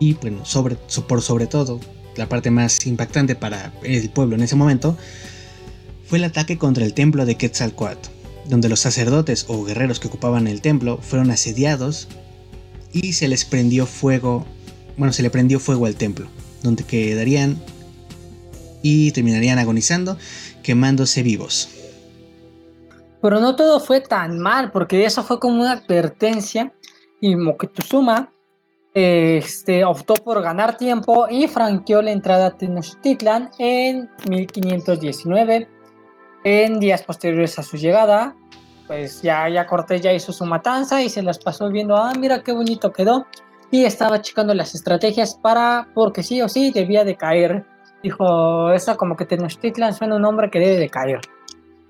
y 0.00 0.14
bueno, 0.14 0.44
sobre, 0.44 0.76
por 1.06 1.22
sobre 1.22 1.46
todo, 1.46 1.78
la 2.16 2.28
parte 2.28 2.50
más 2.50 2.86
impactante 2.86 3.36
para 3.36 3.72
el 3.84 4.10
pueblo 4.10 4.34
en 4.34 4.42
ese 4.42 4.56
momento 4.56 4.96
fue 6.06 6.18
el 6.18 6.24
ataque 6.24 6.58
contra 6.58 6.84
el 6.84 6.94
templo 6.94 7.24
de 7.26 7.36
Quetzalcoatl, 7.36 8.08
donde 8.46 8.68
los 8.68 8.80
sacerdotes 8.80 9.44
o 9.46 9.62
guerreros 9.62 10.00
que 10.00 10.08
ocupaban 10.08 10.48
el 10.48 10.62
templo 10.62 10.98
fueron 11.00 11.30
asediados 11.30 12.08
y 12.92 13.12
se 13.12 13.28
les 13.28 13.44
prendió 13.44 13.86
fuego, 13.86 14.44
bueno, 14.96 15.12
se 15.12 15.22
le 15.22 15.30
prendió 15.30 15.60
fuego 15.60 15.86
al 15.86 15.94
templo, 15.94 16.26
donde 16.62 16.82
quedarían 16.82 17.62
y 18.82 19.12
terminarían 19.12 19.58
agonizando, 19.58 20.16
quemándose 20.62 21.22
vivos. 21.22 21.68
Pero 23.20 23.38
no 23.38 23.54
todo 23.54 23.80
fue 23.80 24.00
tan 24.00 24.38
mal, 24.38 24.72
porque 24.72 25.04
eso 25.04 25.22
fue 25.22 25.38
como 25.38 25.60
una 25.60 25.72
advertencia 25.72 26.72
y 27.20 27.36
Moctezuma 27.36 28.32
este, 28.94 29.84
optó 29.84 30.14
por 30.14 30.42
ganar 30.42 30.76
tiempo 30.76 31.26
y 31.30 31.46
franqueó 31.46 32.02
la 32.02 32.10
entrada 32.10 32.46
a 32.46 32.56
Tenochtitlan 32.56 33.50
en 33.58 34.10
1519. 34.28 35.68
En 36.42 36.80
días 36.80 37.02
posteriores 37.02 37.58
a 37.58 37.62
su 37.62 37.76
llegada, 37.76 38.34
pues 38.86 39.22
ya, 39.22 39.48
ya 39.48 39.66
Cortés 39.66 40.00
ya 40.00 40.12
hizo 40.12 40.32
su 40.32 40.44
matanza 40.46 41.02
y 41.02 41.10
se 41.10 41.22
las 41.22 41.38
pasó 41.38 41.68
viendo, 41.68 41.96
ah, 41.96 42.12
mira 42.18 42.42
qué 42.42 42.52
bonito 42.52 42.92
quedó. 42.92 43.26
Y 43.70 43.84
estaba 43.84 44.20
checando 44.20 44.52
las 44.54 44.74
estrategias 44.74 45.34
para, 45.34 45.88
porque 45.94 46.22
sí 46.22 46.42
o 46.42 46.48
sí 46.48 46.72
debía 46.72 47.04
de 47.04 47.16
caer. 47.16 47.64
Dijo, 48.02 48.72
esa 48.72 48.96
como 48.96 49.16
que 49.16 49.26
Tenochtitlan 49.26 49.94
suena 49.94 50.16
un 50.16 50.24
hombre 50.24 50.50
que 50.50 50.58
debe 50.58 50.76
de 50.76 50.88
caer. 50.88 51.20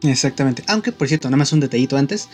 Exactamente. 0.03 0.62
Aunque, 0.68 0.92
por 0.92 1.09
cierto, 1.09 1.28
nada 1.28 1.38
más 1.38 1.53
un 1.53 1.61
detallito 1.61 1.96
antes. 1.96 2.28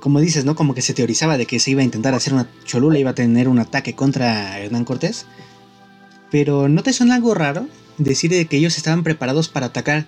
Como 0.00 0.20
dices, 0.20 0.44
¿no? 0.44 0.54
Como 0.54 0.74
que 0.74 0.82
se 0.82 0.94
teorizaba 0.94 1.36
de 1.38 1.46
que 1.46 1.60
se 1.60 1.70
iba 1.70 1.80
a 1.82 1.84
intentar 1.84 2.14
hacer 2.14 2.32
una 2.34 2.48
Cholula, 2.64 2.98
iba 2.98 3.10
a 3.10 3.14
tener 3.14 3.48
un 3.48 3.58
ataque 3.58 3.94
contra 3.94 4.58
Hernán 4.58 4.84
Cortés. 4.84 5.26
Pero 6.30 6.68
¿no 6.68 6.82
te 6.82 6.92
suena 6.92 7.14
algo 7.14 7.34
raro? 7.34 7.68
Decir 7.96 8.30
de 8.30 8.46
que 8.46 8.56
ellos 8.58 8.76
estaban 8.76 9.02
preparados 9.02 9.48
para 9.48 9.66
atacar, 9.66 10.06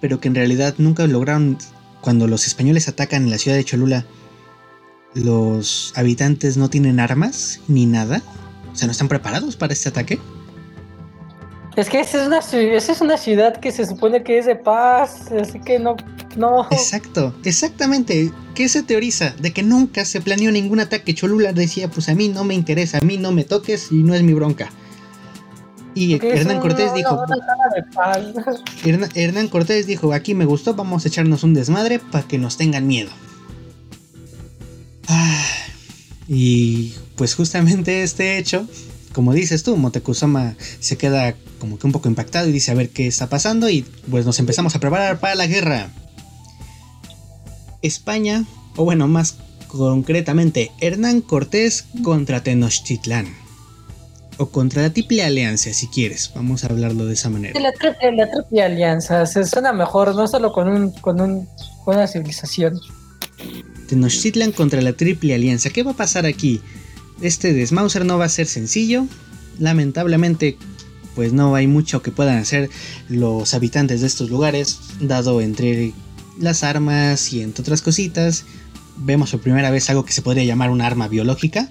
pero 0.00 0.20
que 0.20 0.28
en 0.28 0.34
realidad 0.34 0.74
nunca 0.78 1.06
lograron 1.06 1.58
cuando 2.00 2.26
los 2.26 2.46
españoles 2.46 2.88
atacan 2.88 3.30
la 3.30 3.38
ciudad 3.38 3.56
de 3.56 3.64
Cholula, 3.64 4.06
los 5.14 5.92
habitantes 5.96 6.56
no 6.56 6.70
tienen 6.70 7.00
armas 7.00 7.60
ni 7.68 7.86
nada. 7.86 8.22
O 8.72 8.76
sea, 8.76 8.86
no 8.86 8.92
están 8.92 9.08
preparados 9.08 9.56
para 9.56 9.72
este 9.72 9.88
ataque. 9.88 10.18
Es 11.76 11.88
que 11.88 12.00
esa 12.00 12.20
es 12.22 12.26
una, 12.26 12.38
esa 12.38 12.92
es 12.92 13.00
una 13.00 13.16
ciudad 13.16 13.56
que 13.56 13.70
se 13.70 13.86
supone 13.86 14.22
que 14.22 14.38
es 14.38 14.46
de 14.46 14.56
paz, 14.56 15.30
así 15.32 15.60
que 15.60 15.78
no, 15.78 15.96
No. 16.36 16.66
Exacto, 16.70 17.34
exactamente. 17.44 18.32
¿Qué 18.54 18.68
se 18.68 18.82
teoriza? 18.82 19.34
De 19.38 19.52
que 19.52 19.62
nunca 19.62 20.04
se 20.04 20.20
planeó 20.20 20.50
ningún 20.50 20.80
ataque. 20.80 21.14
Cholula 21.14 21.52
decía, 21.52 21.88
pues 21.88 22.08
a 22.08 22.14
mí 22.14 22.28
no 22.28 22.44
me 22.44 22.54
interesa, 22.54 22.98
a 22.98 23.00
mí 23.02 23.18
no 23.18 23.32
me 23.32 23.44
toques 23.44 23.92
y 23.92 24.02
no 24.02 24.14
es 24.14 24.22
mi 24.22 24.34
bronca. 24.34 24.70
Y 25.94 26.14
Hernán 26.14 26.60
Cortés 26.60 26.94
dijo, 26.94 27.24
Hernán, 29.14 29.48
Cortés 29.48 29.86
dijo, 29.86 30.12
aquí 30.12 30.34
me 30.34 30.44
gustó, 30.44 30.74
vamos 30.74 31.04
a 31.04 31.08
echarnos 31.08 31.42
un 31.42 31.54
desmadre 31.54 31.98
para 31.98 32.26
que 32.26 32.38
nos 32.38 32.56
tengan 32.56 32.86
miedo. 32.86 33.10
Ah, 35.08 35.44
y 36.28 36.94
pues 37.16 37.34
justamente 37.34 38.02
este 38.02 38.38
hecho, 38.38 38.68
como 39.12 39.32
dices 39.32 39.64
tú, 39.64 39.76
Motekusama 39.76 40.54
se 40.78 40.96
queda 40.96 41.34
como 41.60 41.78
que 41.78 41.86
un 41.86 41.92
poco 41.92 42.08
impactado 42.08 42.48
y 42.48 42.52
dice 42.52 42.72
a 42.72 42.74
ver 42.74 42.90
qué 42.90 43.06
está 43.06 43.28
pasando 43.28 43.68
y 43.68 43.82
pues 44.10 44.26
nos 44.26 44.40
empezamos 44.40 44.74
a 44.74 44.80
preparar 44.80 45.20
para 45.20 45.36
la 45.36 45.46
guerra. 45.46 45.90
España, 47.82 48.44
o 48.76 48.84
bueno, 48.84 49.06
más 49.06 49.36
concretamente, 49.68 50.72
Hernán 50.80 51.20
Cortés 51.20 51.84
contra 52.02 52.42
Tenochtitlán. 52.42 53.26
O 54.36 54.48
contra 54.48 54.82
la 54.82 54.90
Triple 54.90 55.22
Alianza, 55.22 55.72
si 55.74 55.86
quieres. 55.86 56.32
Vamos 56.34 56.64
a 56.64 56.68
hablarlo 56.68 57.04
de 57.06 57.12
esa 57.12 57.28
manera. 57.28 57.60
La 57.60 57.72
Triple, 57.72 58.16
la 58.16 58.30
triple 58.30 58.62
Alianza 58.62 59.26
se 59.26 59.44
suena 59.44 59.72
mejor, 59.72 60.14
no 60.14 60.26
solo 60.26 60.50
con, 60.50 60.66
un, 60.68 60.90
con, 60.92 61.20
un, 61.20 61.46
con 61.84 61.96
una 61.96 62.06
civilización. 62.06 62.80
Tenochtitlan 63.88 64.52
contra 64.52 64.80
la 64.80 64.94
Triple 64.94 65.34
Alianza. 65.34 65.70
¿Qué 65.70 65.82
va 65.82 65.90
a 65.90 65.96
pasar 65.96 66.24
aquí? 66.24 66.62
Este 67.20 67.52
desmauser 67.52 68.06
no 68.06 68.16
va 68.16 68.24
a 68.24 68.30
ser 68.30 68.46
sencillo. 68.46 69.06
Lamentablemente, 69.58 70.56
pues 71.20 71.34
no 71.34 71.54
hay 71.54 71.66
mucho 71.66 72.00
que 72.00 72.12
puedan 72.12 72.38
hacer 72.38 72.70
los 73.10 73.52
habitantes 73.52 74.00
de 74.00 74.06
estos 74.06 74.30
lugares, 74.30 74.80
dado 75.00 75.42
entre 75.42 75.92
las 76.38 76.64
armas 76.64 77.34
y 77.34 77.42
entre 77.42 77.60
otras 77.60 77.82
cositas. 77.82 78.46
Vemos 78.96 79.30
por 79.30 79.42
primera 79.42 79.70
vez 79.70 79.90
algo 79.90 80.06
que 80.06 80.14
se 80.14 80.22
podría 80.22 80.44
llamar 80.44 80.70
una 80.70 80.86
arma 80.86 81.08
biológica. 81.08 81.68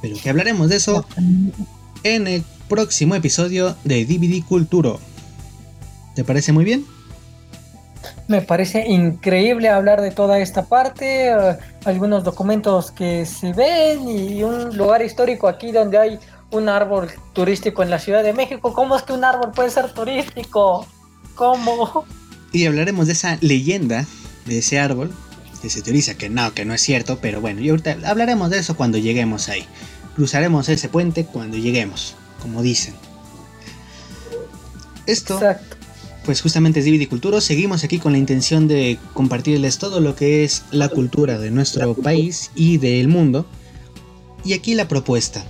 Pero 0.00 0.16
que 0.22 0.30
hablaremos 0.30 0.68
de 0.68 0.76
eso 0.76 1.04
en 2.04 2.28
el 2.28 2.44
próximo 2.68 3.16
episodio 3.16 3.74
de 3.82 4.04
DVD 4.04 4.46
Culturo. 4.46 5.00
¿Te 6.14 6.22
parece 6.22 6.52
muy 6.52 6.64
bien? 6.64 6.86
Me 8.28 8.42
parece 8.42 8.86
increíble 8.86 9.70
hablar 9.70 10.02
de 10.02 10.12
toda 10.12 10.38
esta 10.38 10.66
parte, 10.66 11.30
eh, 11.30 11.58
algunos 11.84 12.22
documentos 12.22 12.92
que 12.92 13.26
se 13.26 13.52
ven 13.52 14.08
y 14.08 14.44
un 14.44 14.76
lugar 14.76 15.02
histórico 15.02 15.48
aquí 15.48 15.72
donde 15.72 15.98
hay 15.98 16.20
un 16.50 16.68
árbol 16.68 17.10
turístico 17.32 17.82
en 17.82 17.90
la 17.90 17.98
Ciudad 17.98 18.22
de 18.22 18.32
México. 18.32 18.72
¿Cómo 18.72 18.96
es 18.96 19.02
que 19.02 19.12
un 19.12 19.24
árbol 19.24 19.52
puede 19.52 19.70
ser 19.70 19.92
turístico? 19.92 20.86
¿Cómo? 21.34 22.04
Y 22.52 22.66
hablaremos 22.66 23.06
de 23.06 23.12
esa 23.12 23.38
leyenda, 23.40 24.06
de 24.46 24.58
ese 24.58 24.78
árbol, 24.78 25.12
que 25.60 25.70
se 25.70 25.82
teoriza 25.82 26.14
que 26.14 26.28
no, 26.28 26.54
que 26.54 26.64
no 26.64 26.74
es 26.74 26.80
cierto, 26.80 27.18
pero 27.20 27.40
bueno, 27.40 27.60
y 27.60 27.68
ahorita 27.68 27.98
hablaremos 28.06 28.50
de 28.50 28.58
eso 28.58 28.76
cuando 28.76 28.98
lleguemos 28.98 29.48
ahí. 29.48 29.66
Cruzaremos 30.16 30.68
ese 30.68 30.88
puente 30.88 31.24
cuando 31.26 31.56
lleguemos, 31.58 32.14
como 32.40 32.62
dicen. 32.62 32.94
Esto, 35.06 35.40
pues 36.24 36.42
justamente 36.42 36.80
es 36.80 36.86
DVD 36.86 37.08
Culturo. 37.08 37.40
Seguimos 37.40 37.84
aquí 37.84 37.98
con 37.98 38.12
la 38.12 38.18
intención 38.18 38.68
de 38.68 38.98
compartirles 39.14 39.78
todo 39.78 40.00
lo 40.00 40.14
que 40.14 40.44
es 40.44 40.64
la 40.70 40.88
cultura 40.88 41.38
de 41.38 41.50
nuestro 41.50 41.94
país 41.94 42.50
y 42.54 42.78
del 42.78 43.08
mundo. 43.08 43.46
Y 44.44 44.52
aquí 44.52 44.74
la 44.74 44.88
propuesta. 44.88 45.44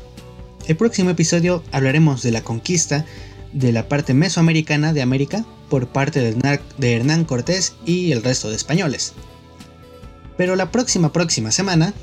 El 0.69 0.77
próximo 0.77 1.09
episodio 1.09 1.64
hablaremos 1.73 2.23
de 2.23 2.31
la 2.31 2.43
conquista 2.43 3.07
de 3.55 3.73
la 3.73 3.89
parte 3.89 4.12
mesoamericana 4.12 4.93
de 4.93 5.01
América 5.01 5.47
por 5.71 5.89
parte 5.89 6.21
de 6.21 6.93
Hernán 6.93 7.25
Cortés 7.25 7.73
y 7.87 8.12
el 8.12 8.23
resto 8.23 8.51
de 8.51 8.57
españoles. 8.57 9.14
Pero 10.37 10.57
la 10.57 10.71
próxima 10.71 11.11
próxima 11.11 11.53
semana, 11.53 11.95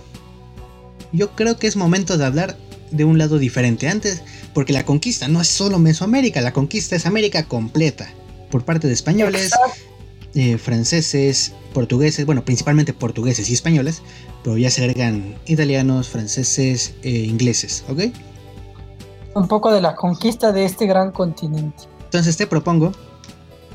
yo 1.12 1.36
creo 1.36 1.60
que 1.60 1.68
es 1.68 1.76
momento 1.76 2.18
de 2.18 2.26
hablar 2.26 2.58
de 2.90 3.06
un 3.06 3.20
lado 3.20 3.38
diferente 3.38 3.88
antes, 3.88 4.24
porque 4.56 4.74
la 4.74 4.84
conquista 4.84 5.28
no 5.28 5.42
es 5.42 5.48
solo 5.48 5.78
Mesoamérica, 5.78 6.42
la 6.42 6.52
conquista 6.52 6.96
es 6.96 7.06
América 7.06 7.44
completa, 7.44 8.10
por 8.50 8.66
parte 8.66 8.88
de 8.88 8.96
españoles, 8.96 9.52
eh, 10.34 10.58
franceses, 10.58 11.54
portugueses, 11.72 12.26
bueno, 12.26 12.44
principalmente 12.44 12.94
portugueses 12.94 13.48
y 13.48 13.54
españoles, 13.54 14.02
pero 14.44 14.58
ya 14.58 14.72
se 14.72 14.84
agregan 14.84 15.36
italianos, 15.46 16.10
franceses 16.10 16.96
e 17.04 17.12
ingleses, 17.12 17.84
¿ok? 17.88 18.06
Un 19.36 19.48
poco 19.48 19.72
de 19.72 19.82
la 19.82 19.96
conquista 19.96 20.52
de 20.52 20.66
este 20.66 20.88
gran 20.88 21.12
continente. 21.12 21.84
Entonces 22.06 22.38
te 22.38 22.48
propongo, 22.48 22.94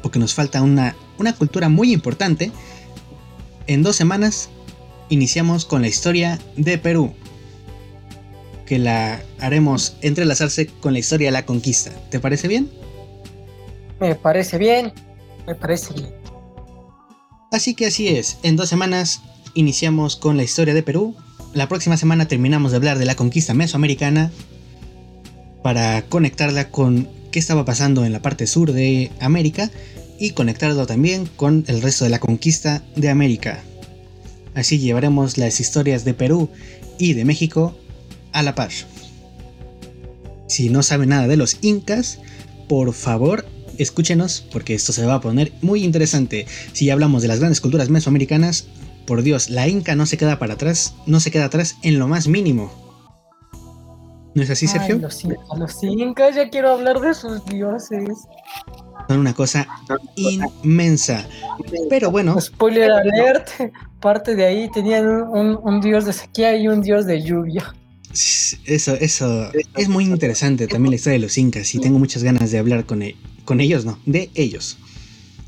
porque 0.02 0.18
nos 0.18 0.34
falta 0.34 0.62
una, 0.62 0.96
una 1.18 1.34
cultura 1.34 1.68
muy 1.68 1.92
importante, 1.92 2.50
en 3.66 3.82
dos 3.82 3.94
semanas 3.94 4.48
iniciamos 5.10 5.66
con 5.66 5.82
la 5.82 5.88
historia 5.88 6.38
de 6.56 6.78
Perú, 6.78 7.12
que 8.64 8.78
la 8.78 9.20
haremos 9.38 9.96
entrelazarse 10.00 10.66
con 10.66 10.94
la 10.94 10.98
historia 10.98 11.28
de 11.28 11.32
la 11.32 11.44
conquista. 11.44 11.90
¿Te 12.10 12.20
parece 12.20 12.48
bien? 12.48 12.70
Me 14.00 14.14
parece 14.14 14.56
bien, 14.56 14.94
me 15.46 15.54
parece 15.54 15.92
bien. 15.92 16.14
Así 17.52 17.74
que 17.74 17.86
así 17.86 18.08
es, 18.08 18.38
en 18.42 18.56
dos 18.56 18.70
semanas 18.70 19.20
iniciamos 19.54 20.16
con 20.16 20.36
la 20.38 20.42
historia 20.42 20.72
de 20.72 20.82
Perú, 20.82 21.14
la 21.52 21.68
próxima 21.68 21.96
semana 21.96 22.28
terminamos 22.28 22.70
de 22.70 22.78
hablar 22.78 22.98
de 22.98 23.04
la 23.04 23.16
conquista 23.16 23.52
mesoamericana 23.52 24.30
para 25.62 26.02
conectarla 26.02 26.70
con 26.70 27.08
qué 27.30 27.38
estaba 27.38 27.64
pasando 27.64 28.04
en 28.04 28.12
la 28.12 28.22
parte 28.22 28.46
sur 28.46 28.72
de 28.72 29.10
América 29.20 29.70
y 30.18 30.30
conectarlo 30.30 30.86
también 30.86 31.26
con 31.36 31.64
el 31.68 31.82
resto 31.82 32.04
de 32.04 32.10
la 32.10 32.20
conquista 32.20 32.82
de 32.96 33.08
América. 33.08 33.62
Así 34.54 34.78
llevaremos 34.78 35.38
las 35.38 35.60
historias 35.60 36.04
de 36.04 36.14
Perú 36.14 36.50
y 36.98 37.14
de 37.14 37.24
México 37.24 37.74
a 38.32 38.42
la 38.42 38.54
par. 38.54 38.70
Si 40.48 40.68
no 40.68 40.82
sabe 40.82 41.06
nada 41.06 41.28
de 41.28 41.36
los 41.36 41.58
incas, 41.62 42.18
por 42.68 42.92
favor 42.92 43.46
escúchenos 43.78 44.44
porque 44.52 44.74
esto 44.74 44.92
se 44.92 45.06
va 45.06 45.14
a 45.14 45.20
poner 45.20 45.52
muy 45.62 45.84
interesante. 45.84 46.46
Si 46.72 46.90
hablamos 46.90 47.22
de 47.22 47.28
las 47.28 47.38
grandes 47.38 47.60
culturas 47.60 47.88
mesoamericanas, 47.88 48.66
por 49.06 49.22
Dios, 49.22 49.50
la 49.50 49.68
inca 49.68 49.96
no 49.96 50.06
se 50.06 50.18
queda 50.18 50.38
para 50.38 50.54
atrás, 50.54 50.94
no 51.06 51.20
se 51.20 51.30
queda 51.30 51.46
atrás 51.46 51.76
en 51.82 51.98
lo 51.98 52.06
más 52.06 52.28
mínimo. 52.28 52.89
¿No 54.34 54.42
es 54.42 54.50
así, 54.50 54.66
Sergio? 54.66 54.98
los, 54.98 55.24
incas, 55.24 55.58
los 55.58 55.82
incas, 55.82 56.34
ya 56.36 56.48
quiero 56.48 56.70
hablar 56.70 57.00
de 57.00 57.14
sus 57.14 57.44
dioses 57.46 58.28
son 59.10 59.18
una 59.18 59.34
cosa 59.34 59.66
inmensa. 60.14 61.26
Pero 61.88 62.12
bueno. 62.12 62.40
Spoiler 62.40 62.92
alert, 62.92 63.48
parte 64.00 64.36
de 64.36 64.44
ahí 64.46 64.70
tenían 64.70 65.04
un, 65.06 65.80
dios 65.80 66.04
de 66.04 66.12
sequía 66.12 66.56
y 66.56 66.68
un 66.68 66.80
dios 66.80 67.06
de 67.06 67.20
lluvia. 67.20 67.74
Eso, 68.64 68.94
eso 68.94 69.50
es 69.76 69.88
muy 69.88 70.04
interesante 70.04 70.68
también 70.68 70.90
la 70.90 70.96
historia 70.96 71.18
de 71.18 71.24
los 71.24 71.38
incas 71.38 71.74
y 71.74 71.80
tengo 71.80 71.98
muchas 71.98 72.22
ganas 72.22 72.50
de 72.50 72.58
hablar 72.58 72.84
con, 72.84 73.02
e, 73.02 73.16
con 73.44 73.60
ellos, 73.60 73.84
no, 73.84 73.98
de 74.06 74.30
ellos. 74.34 74.78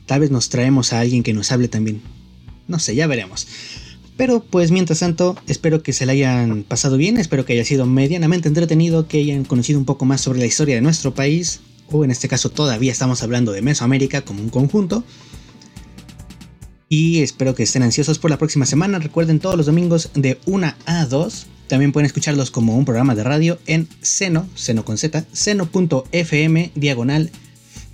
Tal 0.07 0.21
vez 0.21 0.31
nos 0.33 0.49
traemos 0.49 0.93
a 0.93 1.01
alguien 1.01 1.23
que 1.23 1.33
nos 1.33 1.53
hable 1.53 1.69
también. 1.69 2.03
No 2.67 2.81
sé, 2.81 2.97
ya 2.97 3.07
veremos. 3.07 3.47
Pero 4.23 4.39
pues 4.39 4.71
mientras 4.71 5.01
tanto, 5.01 5.35
espero 5.49 5.83
que 5.83 5.93
se 5.93 6.07
le 6.07 6.13
hayan 6.13 6.63
pasado 6.63 6.97
bien, 6.97 7.17
espero 7.17 7.45
que 7.45 7.55
haya 7.55 7.65
sido 7.65 7.87
medianamente 7.87 8.47
entretenido, 8.47 9.09
que 9.09 9.19
hayan 9.19 9.45
conocido 9.45 9.81
un 9.81 9.85
poco 9.85 10.05
más 10.05 10.21
sobre 10.21 10.39
la 10.39 10.47
historia 10.47 10.77
de 10.77 10.81
nuestro 10.81 11.13
país, 11.13 11.59
o 11.91 12.05
en 12.05 12.13
este 12.13 12.29
caso 12.29 12.49
todavía 12.49 12.93
estamos 12.93 13.25
hablando 13.25 13.51
de 13.51 13.63
Mesoamérica 13.63 14.21
como 14.21 14.41
un 14.41 14.49
conjunto. 14.49 15.03
Y 16.89 17.23
espero 17.23 17.57
que 17.57 17.65
estén 17.65 17.83
ansiosos 17.83 18.21
por 18.21 18.31
la 18.31 18.39
próxima 18.39 18.65
semana. 18.65 19.01
Recuerden 19.01 19.41
todos 19.41 19.57
los 19.57 19.67
domingos 19.67 20.11
de 20.15 20.39
1 20.47 20.73
a 20.87 21.07
2. 21.07 21.47
También 21.67 21.91
pueden 21.91 22.07
escucharlos 22.07 22.53
como 22.53 22.79
un 22.79 22.85
programa 22.85 23.17
de 23.17 23.25
radio 23.25 23.59
en 23.67 23.89
seno, 24.03 24.49
seno 24.55 24.85
con 24.85 24.99
z, 24.99 25.27
seno.fm 25.33 26.71
diagonal 26.77 27.33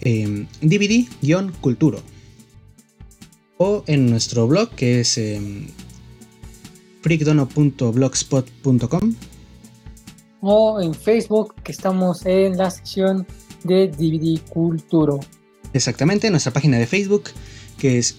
eh, 0.01 0.45
DVD-culturo. 0.61 2.03
O 3.57 3.83
en 3.87 4.11
nuestro 4.11 4.47
blog 4.47 4.69
que 4.75 5.01
es 5.01 5.17
eh, 5.17 5.41
freakdono.blogspot.com. 7.01 9.15
O 10.41 10.81
en 10.81 10.95
Facebook 10.95 11.55
que 11.63 11.73
estamos 11.73 12.25
en 12.25 12.57
la 12.57 12.71
sección 12.71 13.27
de 13.65 13.89
DVD 13.89 14.41
Culturo. 14.49 15.19
Exactamente, 15.73 16.31
nuestra 16.31 16.53
página 16.53 16.79
de 16.79 16.87
Facebook, 16.87 17.25
que 17.77 17.99
es 17.99 18.17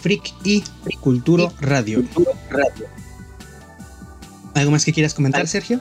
Freak 0.00 0.32
y 0.44 0.64
Culturo 1.00 1.52
Radio. 1.60 2.02
¿Algo 4.54 4.70
más 4.70 4.84
que 4.84 4.92
quieras 4.92 5.14
comentar, 5.14 5.46
Sergio? 5.46 5.80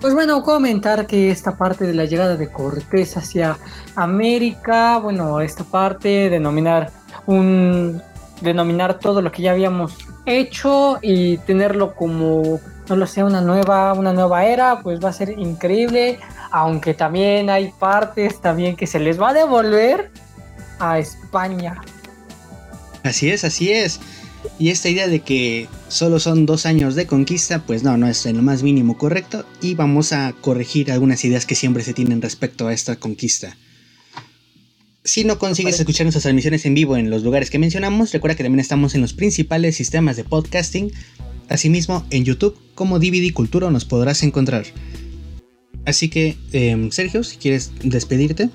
Pues 0.00 0.12
bueno, 0.12 0.42
comentar 0.42 1.06
que 1.06 1.30
esta 1.30 1.56
parte 1.56 1.86
de 1.86 1.94
la 1.94 2.04
llegada 2.04 2.36
de 2.36 2.50
Cortés 2.50 3.16
hacia 3.16 3.56
América, 3.96 4.98
bueno, 4.98 5.40
esta 5.40 5.64
parte, 5.64 6.28
denominar 6.28 6.92
un 7.26 8.02
denominar 8.42 8.98
todo 8.98 9.22
lo 9.22 9.32
que 9.32 9.42
ya 9.42 9.52
habíamos 9.52 9.96
hecho 10.26 10.98
y 11.02 11.38
tenerlo 11.38 11.94
como 11.94 12.60
no 12.88 12.96
lo 12.96 13.06
sé, 13.06 13.24
una 13.24 13.40
nueva, 13.40 13.94
una 13.94 14.12
nueva 14.12 14.44
era, 14.44 14.80
pues 14.82 15.02
va 15.02 15.08
a 15.08 15.12
ser 15.12 15.38
increíble 15.38 16.18
aunque 16.54 16.94
también 16.94 17.50
hay 17.50 17.72
partes 17.80 18.40
también 18.40 18.76
que 18.76 18.86
se 18.86 19.00
les 19.00 19.20
va 19.20 19.30
a 19.30 19.34
devolver 19.34 20.12
a 20.78 21.00
España. 21.00 21.82
Así 23.02 23.28
es, 23.28 23.42
así 23.42 23.72
es. 23.72 23.98
Y 24.56 24.68
esta 24.68 24.88
idea 24.88 25.08
de 25.08 25.18
que 25.18 25.66
solo 25.88 26.20
son 26.20 26.46
dos 26.46 26.64
años 26.64 26.94
de 26.94 27.08
conquista, 27.08 27.58
pues 27.58 27.82
no, 27.82 27.96
no 27.96 28.06
es 28.06 28.24
en 28.26 28.36
lo 28.36 28.42
más 28.44 28.62
mínimo 28.62 28.96
correcto. 28.96 29.44
Y 29.60 29.74
vamos 29.74 30.12
a 30.12 30.32
corregir 30.40 30.92
algunas 30.92 31.24
ideas 31.24 31.44
que 31.44 31.56
siempre 31.56 31.82
se 31.82 31.92
tienen 31.92 32.22
respecto 32.22 32.68
a 32.68 32.72
esta 32.72 32.94
conquista. 32.94 33.56
Si 35.06 35.22
no 35.22 35.38
consigues 35.38 35.78
escuchar 35.78 36.06
nuestras 36.06 36.22
transmisiones 36.22 36.64
en 36.64 36.72
vivo 36.72 36.96
en 36.96 37.10
los 37.10 37.22
lugares 37.22 37.50
que 37.50 37.58
mencionamos, 37.58 38.10
recuerda 38.10 38.36
que 38.36 38.42
también 38.42 38.60
estamos 38.60 38.94
en 38.94 39.02
los 39.02 39.12
principales 39.12 39.76
sistemas 39.76 40.16
de 40.16 40.24
podcasting. 40.24 40.92
Asimismo, 41.50 42.06
en 42.08 42.24
YouTube 42.24 42.58
como 42.74 42.98
DVD 42.98 43.30
Cultura 43.34 43.70
nos 43.70 43.84
podrás 43.84 44.22
encontrar. 44.22 44.64
Así 45.84 46.08
que, 46.08 46.38
em, 46.52 46.90
Sergio, 46.90 47.22
si 47.22 47.36
quieres 47.36 47.72
despedirte. 47.82 48.48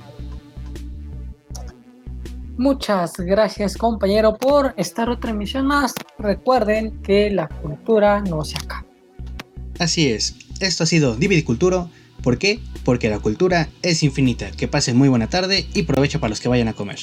Muchas 2.58 3.14
gracias 3.18 3.78
compañero 3.78 4.36
por 4.36 4.74
estar 4.76 5.08
otra 5.08 5.30
emisión 5.30 5.68
más. 5.68 5.94
Recuerden 6.18 7.00
que 7.04 7.30
la 7.30 7.48
cultura 7.48 8.22
no 8.22 8.44
se 8.44 8.58
acaba. 8.58 8.88
Así 9.78 10.10
es, 10.10 10.36
esto 10.60 10.84
ha 10.84 10.88
sido 10.88 11.16
DVD 11.16 11.44
Cultura. 11.44 11.88
¿Por 12.30 12.38
qué? 12.38 12.60
Porque 12.84 13.10
la 13.10 13.18
cultura 13.18 13.70
es 13.82 14.04
infinita. 14.04 14.52
Que 14.52 14.68
pasen 14.68 14.96
muy 14.96 15.10
buena 15.10 15.32
tarde 15.32 15.66
y 15.74 15.82
provecho 15.82 16.20
para 16.20 16.30
los 16.30 16.40
que 16.40 16.48
vayan 16.48 16.68
a 16.68 16.74
comer. 16.74 17.00